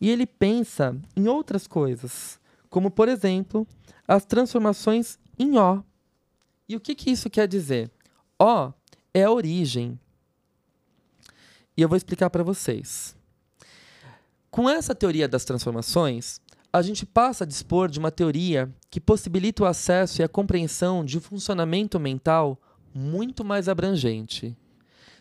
E 0.01 0.09
ele 0.09 0.25
pensa 0.25 0.97
em 1.17 1.27
outras 1.27 1.67
coisas, 1.67 2.39
como, 2.75 2.91
por 2.91 3.09
exemplo, 3.09 3.65
as 4.05 4.25
transformações 4.25 5.17
em 5.39 5.57
O. 5.57 5.81
E 6.69 6.75
o 6.75 6.81
que, 6.81 6.93
que 6.97 7.09
isso 7.09 7.31
quer 7.31 7.47
dizer? 7.47 7.89
O 8.37 8.73
é 9.15 9.23
a 9.23 9.31
origem. 9.31 9.97
E 11.77 11.83
eu 11.83 11.89
vou 11.89 11.97
explicar 11.97 12.31
para 12.31 12.43
vocês. 12.43 13.15
Com 14.51 14.69
essa 14.69 14.93
teoria 14.93 15.29
das 15.29 15.45
transformações, 15.45 16.41
a 16.73 16.83
gente 16.83 17.07
passa 17.07 17.45
a 17.45 17.47
dispor 17.47 17.89
de 17.89 18.01
uma 18.01 18.11
teoria 18.11 18.69
que 18.91 19.01
possibilita 19.01 19.63
o 19.63 19.67
acesso 19.67 20.21
e 20.21 20.25
a 20.25 20.29
compreensão 20.29 21.05
de 21.05 21.19
um 21.19 21.21
funcionamento 21.21 22.01
mental 22.01 22.61
muito 22.93 23.45
mais 23.45 23.69
abrangente, 23.69 24.57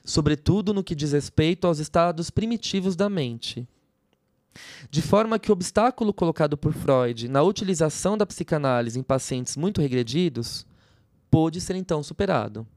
sobretudo 0.04 0.74
no 0.74 0.84
que 0.84 0.96
diz 0.96 1.12
respeito 1.12 1.68
aos 1.68 1.78
estados 1.78 2.32
primitivos 2.32 2.96
da 2.96 3.12
mente. 3.12 3.68
De 4.90 5.02
forma 5.02 5.40
que 5.40 5.50
o 5.50 5.54
obstáculo 5.54 6.14
colocado 6.14 6.58
por 6.58 6.74
Freud 6.74 7.28
na 7.28 7.42
utilização 7.42 8.18
da 8.18 8.26
psicanálise 8.26 9.00
em 9.00 9.04
pacientes 9.04 9.58
muito 9.58 9.82
regredidos 9.82 10.66
pôde 11.30 11.60
ser 11.60 11.76
então 11.76 12.04
superado. 12.04 12.68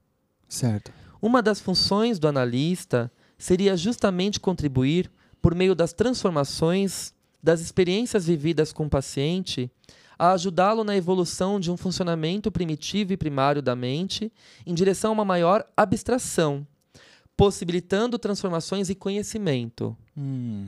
Certo. 0.48 0.92
Uma 1.20 1.42
das 1.42 1.60
funções 1.60 2.18
do 2.18 2.28
analista 2.28 3.10
seria 3.38 3.76
justamente 3.76 4.40
contribuir, 4.40 5.10
por 5.42 5.54
meio 5.54 5.74
das 5.74 5.92
transformações 5.92 7.14
das 7.42 7.60
experiências 7.60 8.26
vividas 8.26 8.72
com 8.72 8.86
o 8.86 8.90
paciente, 8.90 9.70
a 10.18 10.32
ajudá-lo 10.32 10.82
na 10.82 10.96
evolução 10.96 11.60
de 11.60 11.70
um 11.70 11.76
funcionamento 11.76 12.50
primitivo 12.50 13.12
e 13.12 13.16
primário 13.16 13.60
da 13.60 13.76
mente 13.76 14.32
em 14.64 14.74
direção 14.74 15.10
a 15.10 15.14
uma 15.14 15.24
maior 15.24 15.64
abstração, 15.76 16.66
possibilitando 17.36 18.18
transformações 18.18 18.88
em 18.88 18.94
conhecimento. 18.94 19.96
Hum. 20.16 20.66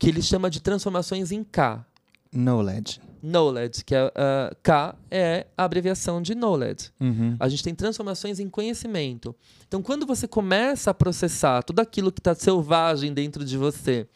Que 0.00 0.08
ele 0.08 0.22
chama 0.22 0.50
de 0.50 0.60
transformações 0.60 1.30
em 1.30 1.44
K. 1.44 1.84
Knowledge 2.32 3.00
knowledge, 3.22 3.84
que 3.84 3.94
é 3.94 4.06
uh, 4.06 4.56
K 4.62 4.94
é 5.10 5.46
a 5.56 5.64
abreviação 5.64 6.22
de 6.22 6.34
knowledge. 6.34 6.90
Uhum. 7.00 7.36
A 7.38 7.48
gente 7.48 7.62
tem 7.62 7.74
transformações 7.74 8.38
em 8.38 8.48
conhecimento. 8.48 9.34
Então, 9.66 9.82
quando 9.82 10.06
você 10.06 10.26
começa 10.26 10.90
a 10.90 10.94
processar 10.94 11.62
tudo 11.62 11.80
aquilo 11.80 12.10
que 12.10 12.20
está 12.20 12.34
selvagem 12.34 13.12
dentro 13.12 13.44
de 13.44 13.56
você 13.56 14.06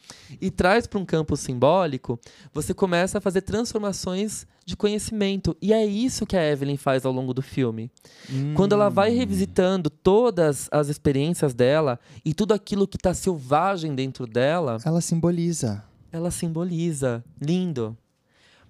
e 0.41 0.51
traz 0.51 0.85
para 0.87 0.99
um 0.99 1.05
campo 1.05 1.37
simbólico, 1.37 2.19
você 2.53 2.73
começa 2.73 3.17
a 3.17 3.21
fazer 3.21 3.41
transformações 3.41 4.45
de 4.65 4.75
conhecimento. 4.75 5.55
E 5.61 5.71
é 5.71 5.85
isso 5.85 6.25
que 6.25 6.35
a 6.35 6.43
Evelyn 6.43 6.75
faz 6.75 7.05
ao 7.05 7.11
longo 7.11 7.33
do 7.33 7.41
filme. 7.41 7.91
Hum. 8.29 8.53
Quando 8.55 8.73
ela 8.73 8.89
vai 8.89 9.11
revisitando 9.11 9.89
todas 9.89 10.67
as 10.71 10.89
experiências 10.89 11.53
dela 11.53 11.99
e 12.23 12.33
tudo 12.33 12.53
aquilo 12.53 12.87
que 12.87 12.97
está 12.97 13.13
selvagem 13.13 13.93
dentro 13.93 14.25
dela. 14.25 14.77
Ela 14.83 15.01
simboliza. 15.01 15.83
Ela 16.11 16.31
simboliza. 16.31 17.23
Lindo. 17.39 17.95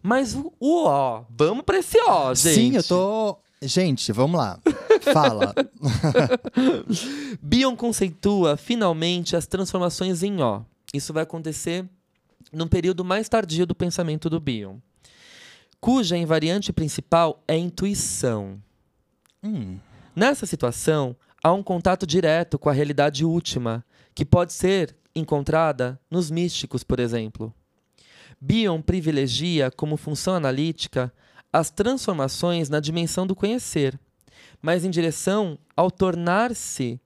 Mas 0.05 0.35
o, 0.35 0.53
o 0.59 0.83
ó, 0.83 1.25
vamos 1.31 1.63
pra 1.65 1.79
esse 1.79 1.97
ó, 1.99 2.31
gente. 2.35 2.53
Sim, 2.53 2.75
eu 2.75 2.83
tô. 2.83 3.39
Gente, 3.59 4.11
vamos 4.11 4.37
lá. 4.39 4.59
Fala. 5.11 5.55
Bion 7.41 7.75
conceitua 7.75 8.55
finalmente 8.55 9.35
as 9.35 9.47
transformações 9.47 10.21
em 10.21 10.43
ó. 10.43 10.61
Isso 10.93 11.11
vai 11.11 11.23
acontecer 11.23 11.89
num 12.53 12.67
período 12.67 13.03
mais 13.03 13.27
tardio 13.27 13.65
do 13.65 13.73
pensamento 13.73 14.29
do 14.29 14.39
Bion, 14.39 14.77
cuja 15.81 16.15
invariante 16.15 16.71
principal 16.71 17.43
é 17.47 17.57
intuição. 17.57 18.61
Hum. 19.43 19.79
Nessa 20.15 20.45
situação, 20.45 21.15
há 21.43 21.51
um 21.51 21.63
contato 21.63 22.05
direto 22.05 22.59
com 22.59 22.69
a 22.69 22.73
realidade 22.73 23.25
última, 23.25 23.83
que 24.13 24.23
pode 24.23 24.53
ser 24.53 24.95
encontrada 25.15 25.99
nos 26.11 26.29
místicos, 26.29 26.83
por 26.83 26.99
exemplo. 26.99 27.51
Bion 28.47 28.79
privilegia, 28.79 29.71
como 29.71 29.97
função 29.97 30.35
analítica, 30.35 31.11
as 31.51 31.71
transformações 31.71 32.69
na 32.69 32.79
dimensão 32.79 33.25
do 33.25 33.35
conhecer, 33.35 33.99
mas 34.61 34.85
em 34.85 34.91
direção 34.91 35.57
ao 35.75 35.89
tornar-se 35.89 37.01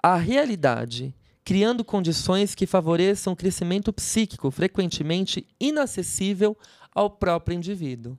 a 0.00 0.14
realidade, 0.14 1.12
criando 1.44 1.84
condições 1.84 2.54
que 2.54 2.64
favoreçam 2.64 3.32
o 3.32 3.36
crescimento 3.36 3.92
psíquico, 3.92 4.52
frequentemente 4.52 5.44
inacessível 5.58 6.56
ao 6.94 7.10
próprio 7.10 7.56
indivíduo. 7.56 8.16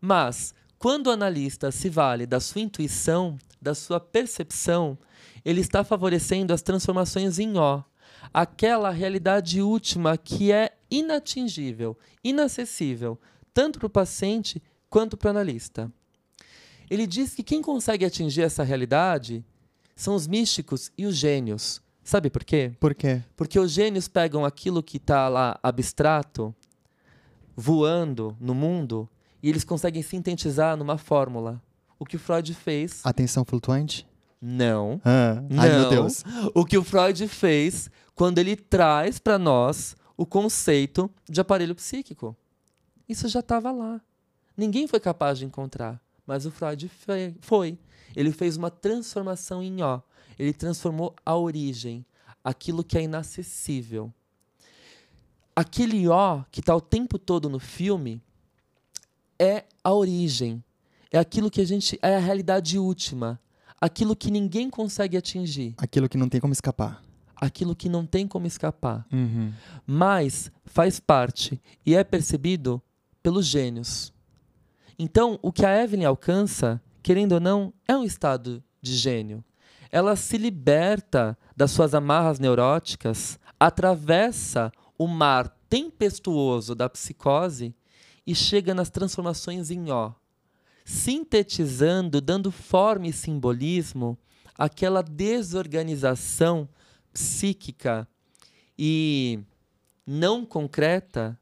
Mas, 0.00 0.54
quando 0.78 1.08
o 1.08 1.10
analista 1.10 1.72
se 1.72 1.88
vale 1.88 2.24
da 2.24 2.38
sua 2.38 2.60
intuição, 2.60 3.36
da 3.60 3.74
sua 3.74 3.98
percepção, 3.98 4.96
ele 5.44 5.60
está 5.60 5.82
favorecendo 5.82 6.52
as 6.52 6.62
transformações 6.62 7.40
em 7.40 7.58
ó, 7.58 7.82
aquela 8.32 8.90
realidade 8.90 9.60
última 9.60 10.16
que 10.16 10.52
é 10.52 10.72
inatingível, 10.90 11.96
inacessível, 12.22 13.18
tanto 13.52 13.78
para 13.78 13.86
o 13.86 13.90
paciente 13.90 14.62
quanto 14.88 15.16
para 15.16 15.28
o 15.28 15.30
analista. 15.30 15.90
Ele 16.88 17.06
diz 17.06 17.34
que 17.34 17.42
quem 17.42 17.62
consegue 17.62 18.04
atingir 18.04 18.42
essa 18.42 18.64
realidade 18.64 19.44
são 19.94 20.14
os 20.14 20.26
místicos 20.26 20.90
e 20.96 21.06
os 21.06 21.16
gênios. 21.16 21.80
Sabe 22.02 22.30
por 22.30 22.42
quê? 22.42 22.72
Por 22.80 22.94
quê? 22.94 23.22
Porque 23.36 23.58
os 23.58 23.70
gênios 23.70 24.08
pegam 24.08 24.44
aquilo 24.44 24.82
que 24.82 24.96
está 24.96 25.28
lá 25.28 25.58
abstrato, 25.62 26.54
voando 27.54 28.36
no 28.40 28.54
mundo, 28.54 29.08
e 29.42 29.48
eles 29.48 29.62
conseguem 29.62 30.02
sintetizar 30.02 30.76
numa 30.76 30.98
fórmula. 30.98 31.62
O 31.98 32.04
que 32.04 32.18
Freud 32.18 32.52
fez. 32.54 33.00
Atenção 33.04 33.44
flutuante? 33.44 34.09
Não. 34.40 35.00
Ah. 35.04 35.42
Não. 35.48 35.60
Ai, 35.60 35.68
meu 35.70 35.88
Deus. 35.90 36.24
O 36.54 36.64
que 36.64 36.78
o 36.78 36.84
Freud 36.84 37.26
fez 37.28 37.90
quando 38.14 38.38
ele 38.38 38.56
traz 38.56 39.18
para 39.18 39.38
nós 39.38 39.96
o 40.16 40.26
conceito 40.26 41.10
de 41.28 41.40
aparelho 41.40 41.74
psíquico. 41.74 42.36
Isso 43.08 43.28
já 43.28 43.40
estava 43.40 43.72
lá. 43.72 44.00
Ninguém 44.56 44.86
foi 44.86 45.00
capaz 45.00 45.38
de 45.38 45.46
encontrar, 45.46 46.00
mas 46.26 46.44
o 46.46 46.50
Freud 46.50 46.90
foi. 47.40 47.78
Ele 48.14 48.30
fez 48.30 48.56
uma 48.56 48.70
transformação 48.70 49.62
em 49.62 49.82
ó. 49.82 50.00
Ele 50.38 50.52
transformou 50.52 51.14
a 51.24 51.36
origem, 51.36 52.04
aquilo 52.44 52.84
que 52.84 52.98
é 52.98 53.02
inacessível. 53.02 54.12
Aquele 55.54 56.06
ó 56.08 56.42
que 56.50 56.60
está 56.60 56.74
o 56.74 56.80
tempo 56.80 57.18
todo 57.18 57.48
no 57.48 57.58
filme 57.58 58.22
é 59.38 59.64
a 59.82 59.92
origem, 59.92 60.62
é 61.10 61.18
aquilo 61.18 61.50
que 61.50 61.60
a 61.60 61.66
gente 61.66 61.98
é 62.02 62.16
a 62.16 62.20
realidade 62.20 62.78
última, 62.78 63.40
aquilo 63.80 64.14
que 64.14 64.30
ninguém 64.30 64.68
consegue 64.68 65.16
atingir, 65.16 65.74
Aquilo 65.78 66.08
que 66.08 66.18
não 66.18 66.28
tem 66.28 66.40
como 66.40 66.52
escapar. 66.52 67.02
aquilo 67.36 67.74
que 67.74 67.88
não 67.88 68.04
tem 68.04 68.26
como 68.28 68.46
escapar, 68.46 69.06
Uhum. 69.12 69.52
mas 69.86 70.50
faz 70.64 71.00
parte 71.00 71.60
e 71.86 71.94
é 71.94 72.04
percebido 72.04 72.80
pelos 73.22 73.46
gênios. 73.46 74.12
Então, 74.98 75.38
o 75.42 75.50
que 75.50 75.64
a 75.64 75.82
Evelyn 75.82 76.04
alcança, 76.04 76.80
querendo 77.02 77.32
ou 77.32 77.40
não, 77.40 77.72
é 77.88 77.96
um 77.96 78.04
estado 78.04 78.62
de 78.82 78.94
gênio. 78.94 79.42
Ela 79.90 80.14
se 80.14 80.36
liberta 80.36 81.36
das 81.56 81.70
suas 81.70 81.94
amarras 81.94 82.38
neuróticas, 82.38 83.38
atravessa 83.58 84.70
o 84.98 85.06
mar 85.06 85.48
tempestuoso 85.68 86.74
da 86.74 86.88
psicose 86.88 87.74
e 88.26 88.34
chega 88.34 88.74
nas 88.74 88.90
transformações 88.90 89.70
em 89.70 89.90
ó, 89.90 90.12
sintetizando, 90.90 92.20
dando 92.20 92.50
forma 92.50 93.06
e 93.06 93.12
simbolismo 93.12 94.18
àquela 94.58 95.02
desorganização 95.02 96.68
psíquica 97.12 98.08
e 98.76 99.38
não 100.04 100.44
concreta 100.44 101.38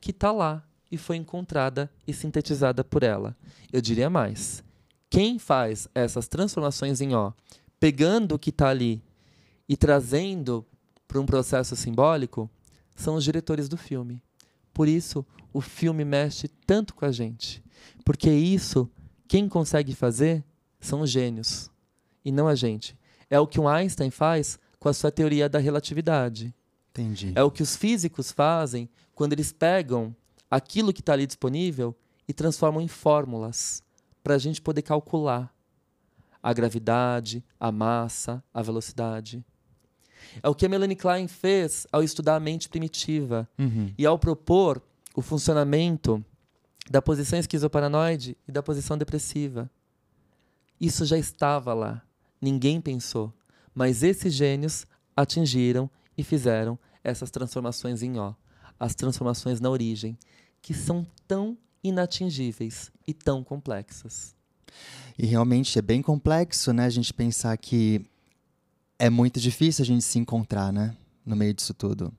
que 0.00 0.12
está 0.12 0.30
lá 0.30 0.64
e 0.88 0.96
foi 0.96 1.16
encontrada 1.16 1.90
e 2.06 2.14
sintetizada 2.14 2.84
por 2.84 3.02
ela. 3.02 3.36
Eu 3.72 3.80
diria 3.80 4.08
mais. 4.08 4.62
Quem 5.10 5.36
faz 5.36 5.88
essas 5.92 6.28
transformações 6.28 7.00
em 7.00 7.12
ó, 7.12 7.32
pegando 7.80 8.36
o 8.36 8.38
que 8.38 8.50
está 8.50 8.68
ali 8.68 9.02
e 9.68 9.76
trazendo 9.76 10.64
para 11.08 11.20
um 11.20 11.26
processo 11.26 11.74
simbólico, 11.74 12.48
são 12.94 13.16
os 13.16 13.24
diretores 13.24 13.68
do 13.68 13.76
filme. 13.76 14.22
Por 14.72 14.86
isso, 14.86 15.26
o 15.52 15.60
filme 15.60 16.04
mexe 16.04 16.46
tanto 16.46 16.94
com 16.94 17.04
a 17.04 17.10
gente. 17.10 17.61
Porque 18.04 18.30
isso, 18.30 18.90
quem 19.28 19.48
consegue 19.48 19.94
fazer 19.94 20.44
são 20.80 21.00
os 21.00 21.10
gênios, 21.10 21.70
e 22.24 22.32
não 22.32 22.48
a 22.48 22.54
gente. 22.54 22.96
É 23.30 23.38
o 23.38 23.46
que 23.46 23.60
um 23.60 23.68
Einstein 23.68 24.10
faz 24.10 24.58
com 24.78 24.88
a 24.88 24.92
sua 24.92 25.10
teoria 25.12 25.48
da 25.48 25.58
relatividade. 25.58 26.52
Entendi. 26.90 27.32
É 27.34 27.42
o 27.42 27.50
que 27.50 27.62
os 27.62 27.76
físicos 27.76 28.30
fazem 28.32 28.88
quando 29.14 29.32
eles 29.32 29.52
pegam 29.52 30.14
aquilo 30.50 30.92
que 30.92 31.00
está 31.00 31.12
ali 31.14 31.26
disponível 31.26 31.96
e 32.28 32.32
transformam 32.32 32.82
em 32.82 32.88
fórmulas 32.88 33.82
para 34.22 34.34
a 34.34 34.38
gente 34.38 34.60
poder 34.60 34.82
calcular 34.82 35.52
a 36.42 36.52
gravidade, 36.52 37.44
a 37.58 37.70
massa, 37.72 38.42
a 38.52 38.60
velocidade. 38.62 39.44
É 40.42 40.48
o 40.48 40.54
que 40.54 40.66
a 40.66 40.68
Melanie 40.68 40.96
Klein 40.96 41.26
fez 41.28 41.86
ao 41.92 42.02
estudar 42.02 42.36
a 42.36 42.40
mente 42.40 42.68
primitiva 42.68 43.48
Uhum. 43.58 43.92
e 43.96 44.04
ao 44.04 44.18
propor 44.18 44.82
o 45.14 45.22
funcionamento 45.22 46.24
da 46.90 47.00
posição 47.00 47.38
esquizoparanoide 47.38 48.36
e 48.46 48.52
da 48.52 48.62
posição 48.62 48.98
depressiva. 48.98 49.70
Isso 50.80 51.04
já 51.04 51.16
estava 51.16 51.72
lá. 51.74 52.02
Ninguém 52.40 52.80
pensou. 52.80 53.32
Mas 53.74 54.02
esses 54.02 54.34
gênios 54.34 54.86
atingiram 55.16 55.88
e 56.16 56.22
fizeram 56.22 56.78
essas 57.02 57.30
transformações 57.30 58.02
em 58.02 58.18
ó. 58.18 58.34
As 58.78 58.94
transformações 58.94 59.60
na 59.60 59.70
origem, 59.70 60.18
que 60.60 60.74
são 60.74 61.06
tão 61.26 61.56
inatingíveis 61.84 62.90
e 63.06 63.14
tão 63.14 63.44
complexas. 63.44 64.34
E 65.18 65.26
realmente 65.26 65.78
é 65.78 65.82
bem 65.82 66.02
complexo, 66.02 66.72
né? 66.72 66.86
A 66.86 66.90
gente 66.90 67.12
pensar 67.12 67.56
que 67.56 68.04
é 68.98 69.10
muito 69.10 69.38
difícil 69.38 69.82
a 69.82 69.86
gente 69.86 70.04
se 70.04 70.18
encontrar, 70.18 70.72
né? 70.72 70.96
No 71.24 71.36
meio 71.36 71.54
disso 71.54 71.74
tudo. 71.74 72.12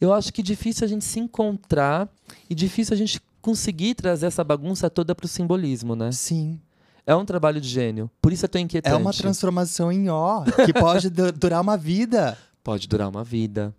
Eu 0.00 0.12
acho 0.12 0.32
que 0.32 0.42
difícil 0.42 0.84
a 0.84 0.88
gente 0.88 1.04
se 1.04 1.18
encontrar 1.18 2.08
e 2.48 2.54
difícil 2.54 2.94
a 2.94 2.96
gente 2.96 3.20
conseguir 3.44 3.94
trazer 3.94 4.24
essa 4.24 4.42
bagunça 4.42 4.88
toda 4.88 5.14
para 5.14 5.26
o 5.26 5.28
simbolismo, 5.28 5.94
né? 5.94 6.10
Sim. 6.10 6.58
É 7.06 7.14
um 7.14 7.26
trabalho 7.26 7.60
de 7.60 7.68
gênio. 7.68 8.10
Por 8.22 8.32
isso 8.32 8.46
é 8.46 8.48
tão 8.48 8.58
inquietante. 8.58 8.94
É 8.94 8.98
uma 8.98 9.12
transformação 9.12 9.92
em 9.92 10.08
ó, 10.08 10.42
que 10.64 10.72
pode 10.72 11.10
du- 11.10 11.30
durar 11.38 11.60
uma 11.60 11.76
vida. 11.76 12.38
Pode 12.62 12.88
durar 12.88 13.06
uma 13.10 13.22
vida. 13.22 13.74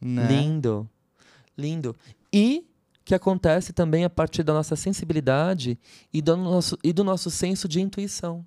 Né? 0.00 0.28
Lindo. 0.28 0.88
Lindo. 1.56 1.96
E 2.32 2.64
que 3.04 3.12
acontece 3.16 3.72
também 3.72 4.04
a 4.04 4.10
partir 4.10 4.44
da 4.44 4.52
nossa 4.52 4.76
sensibilidade 4.76 5.76
e 6.12 6.22
do 6.22 6.36
nosso, 6.36 6.78
e 6.84 6.92
do 6.92 7.02
nosso 7.02 7.28
senso 7.28 7.66
de 7.66 7.80
intuição. 7.80 8.46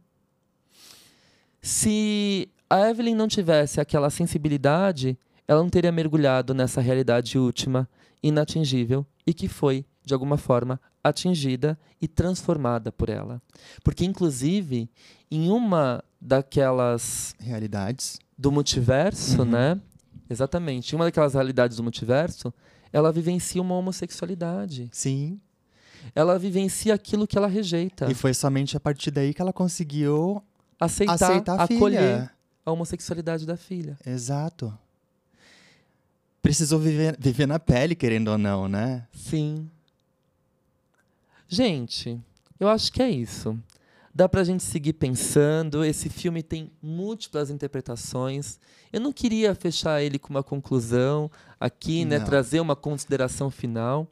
Se 1.62 2.48
a 2.70 2.90
Evelyn 2.90 3.16
não 3.16 3.28
tivesse 3.28 3.82
aquela 3.82 4.10
sensibilidade, 4.10 5.18
ela 5.46 5.62
não 5.62 5.70
teria 5.70 5.92
mergulhado 5.92 6.54
nessa 6.54 6.80
realidade 6.80 7.38
última, 7.38 7.90
inatingível 8.24 9.06
e 9.28 9.34
que 9.34 9.50
foi, 9.50 9.86
de 10.04 10.14
alguma 10.14 10.38
forma, 10.38 10.80
atingida 11.04 11.78
e 12.02 12.08
transformada 12.08 12.92
por 12.92 13.10
ela. 13.10 13.42
Porque, 13.84 14.04
inclusive, 14.06 14.90
em 15.30 15.50
uma 15.50 16.04
daquelas 16.20 17.36
Realidades. 17.40 18.20
do 18.38 18.52
multiverso, 18.52 19.40
Uhum. 19.40 19.46
né? 19.46 19.80
Exatamente. 20.30 20.94
Em 20.94 20.96
uma 20.96 21.06
daquelas 21.06 21.34
realidades 21.34 21.78
do 21.78 21.84
multiverso, 21.84 22.54
ela 22.94 23.12
vivencia 23.12 23.62
uma 23.62 23.76
homossexualidade. 23.76 24.90
Sim. 24.92 25.40
Ela 26.16 26.38
vivencia 26.40 26.94
aquilo 26.94 27.28
que 27.28 27.38
ela 27.38 27.48
rejeita. 27.48 28.10
E 28.12 28.16
foi 28.16 28.34
somente 28.34 28.76
a 28.76 28.80
partir 28.80 29.12
daí 29.12 29.34
que 29.34 29.42
ela 29.42 29.54
conseguiu 29.54 30.42
aceitar, 30.80 31.14
aceitar 31.14 31.60
a 31.60 31.64
acolher 31.64 32.00
filha. 32.00 32.32
a 32.66 32.72
homossexualidade 32.72 33.46
da 33.46 33.56
filha. 33.56 33.98
Exato. 34.06 34.74
Precisou 36.42 36.80
viver, 36.80 37.16
viver 37.20 37.46
na 37.46 37.60
pele, 37.60 37.94
querendo 37.94 38.30
ou 38.30 38.38
não, 38.38 38.68
né? 38.68 39.08
Sim. 39.14 39.70
Gente, 41.54 42.18
eu 42.58 42.70
acho 42.70 42.94
que 42.94 43.04
é 43.04 43.10
isso. 43.10 43.60
Dá 44.16 44.30
pra 44.30 44.42
gente 44.42 44.64
seguir 44.64 44.94
pensando. 44.94 45.84
Esse 45.84 46.08
filme 46.08 46.42
tem 46.42 46.72
múltiplas 46.82 47.50
interpretações. 47.50 48.58
Eu 48.92 49.02
não 49.02 49.12
queria 49.12 49.54
fechar 49.54 50.02
ele 50.02 50.18
com 50.18 50.30
uma 50.30 50.44
conclusão 50.44 51.30
aqui, 51.60 52.06
né? 52.06 52.20
Não. 52.20 52.26
Trazer 52.26 52.62
uma 52.62 52.74
consideração 52.74 53.52
final. 53.52 54.08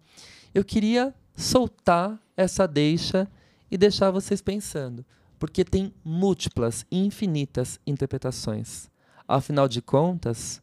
Eu 0.53 0.65
queria 0.65 1.15
soltar 1.33 2.21
essa 2.35 2.67
deixa 2.67 3.25
e 3.71 3.77
deixar 3.77 4.11
vocês 4.11 4.41
pensando. 4.41 5.05
Porque 5.39 5.63
tem 5.63 5.93
múltiplas 6.03 6.85
e 6.91 6.99
infinitas 6.99 7.79
interpretações. 7.87 8.89
Afinal 9.25 9.69
de 9.69 9.81
contas, 9.81 10.61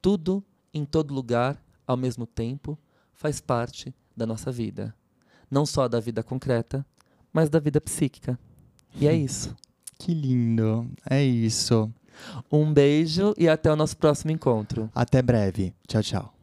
tudo 0.00 0.42
em 0.72 0.86
todo 0.86 1.12
lugar, 1.12 1.62
ao 1.86 1.98
mesmo 1.98 2.24
tempo, 2.24 2.78
faz 3.12 3.38
parte 3.38 3.94
da 4.16 4.24
nossa 4.24 4.50
vida. 4.50 4.94
Não 5.50 5.64
só 5.64 5.88
da 5.88 6.00
vida 6.00 6.22
concreta, 6.22 6.84
mas 7.32 7.48
da 7.48 7.58
vida 7.58 7.80
psíquica. 7.80 8.38
E 9.00 9.06
é 9.06 9.14
isso. 9.14 9.54
Que 9.98 10.12
lindo. 10.12 10.88
É 11.08 11.22
isso. 11.22 11.90
Um 12.50 12.72
beijo 12.72 13.34
e 13.36 13.48
até 13.48 13.70
o 13.70 13.76
nosso 13.76 13.96
próximo 13.96 14.30
encontro. 14.30 14.90
Até 14.94 15.20
breve. 15.22 15.74
Tchau, 15.86 16.02
tchau. 16.02 16.35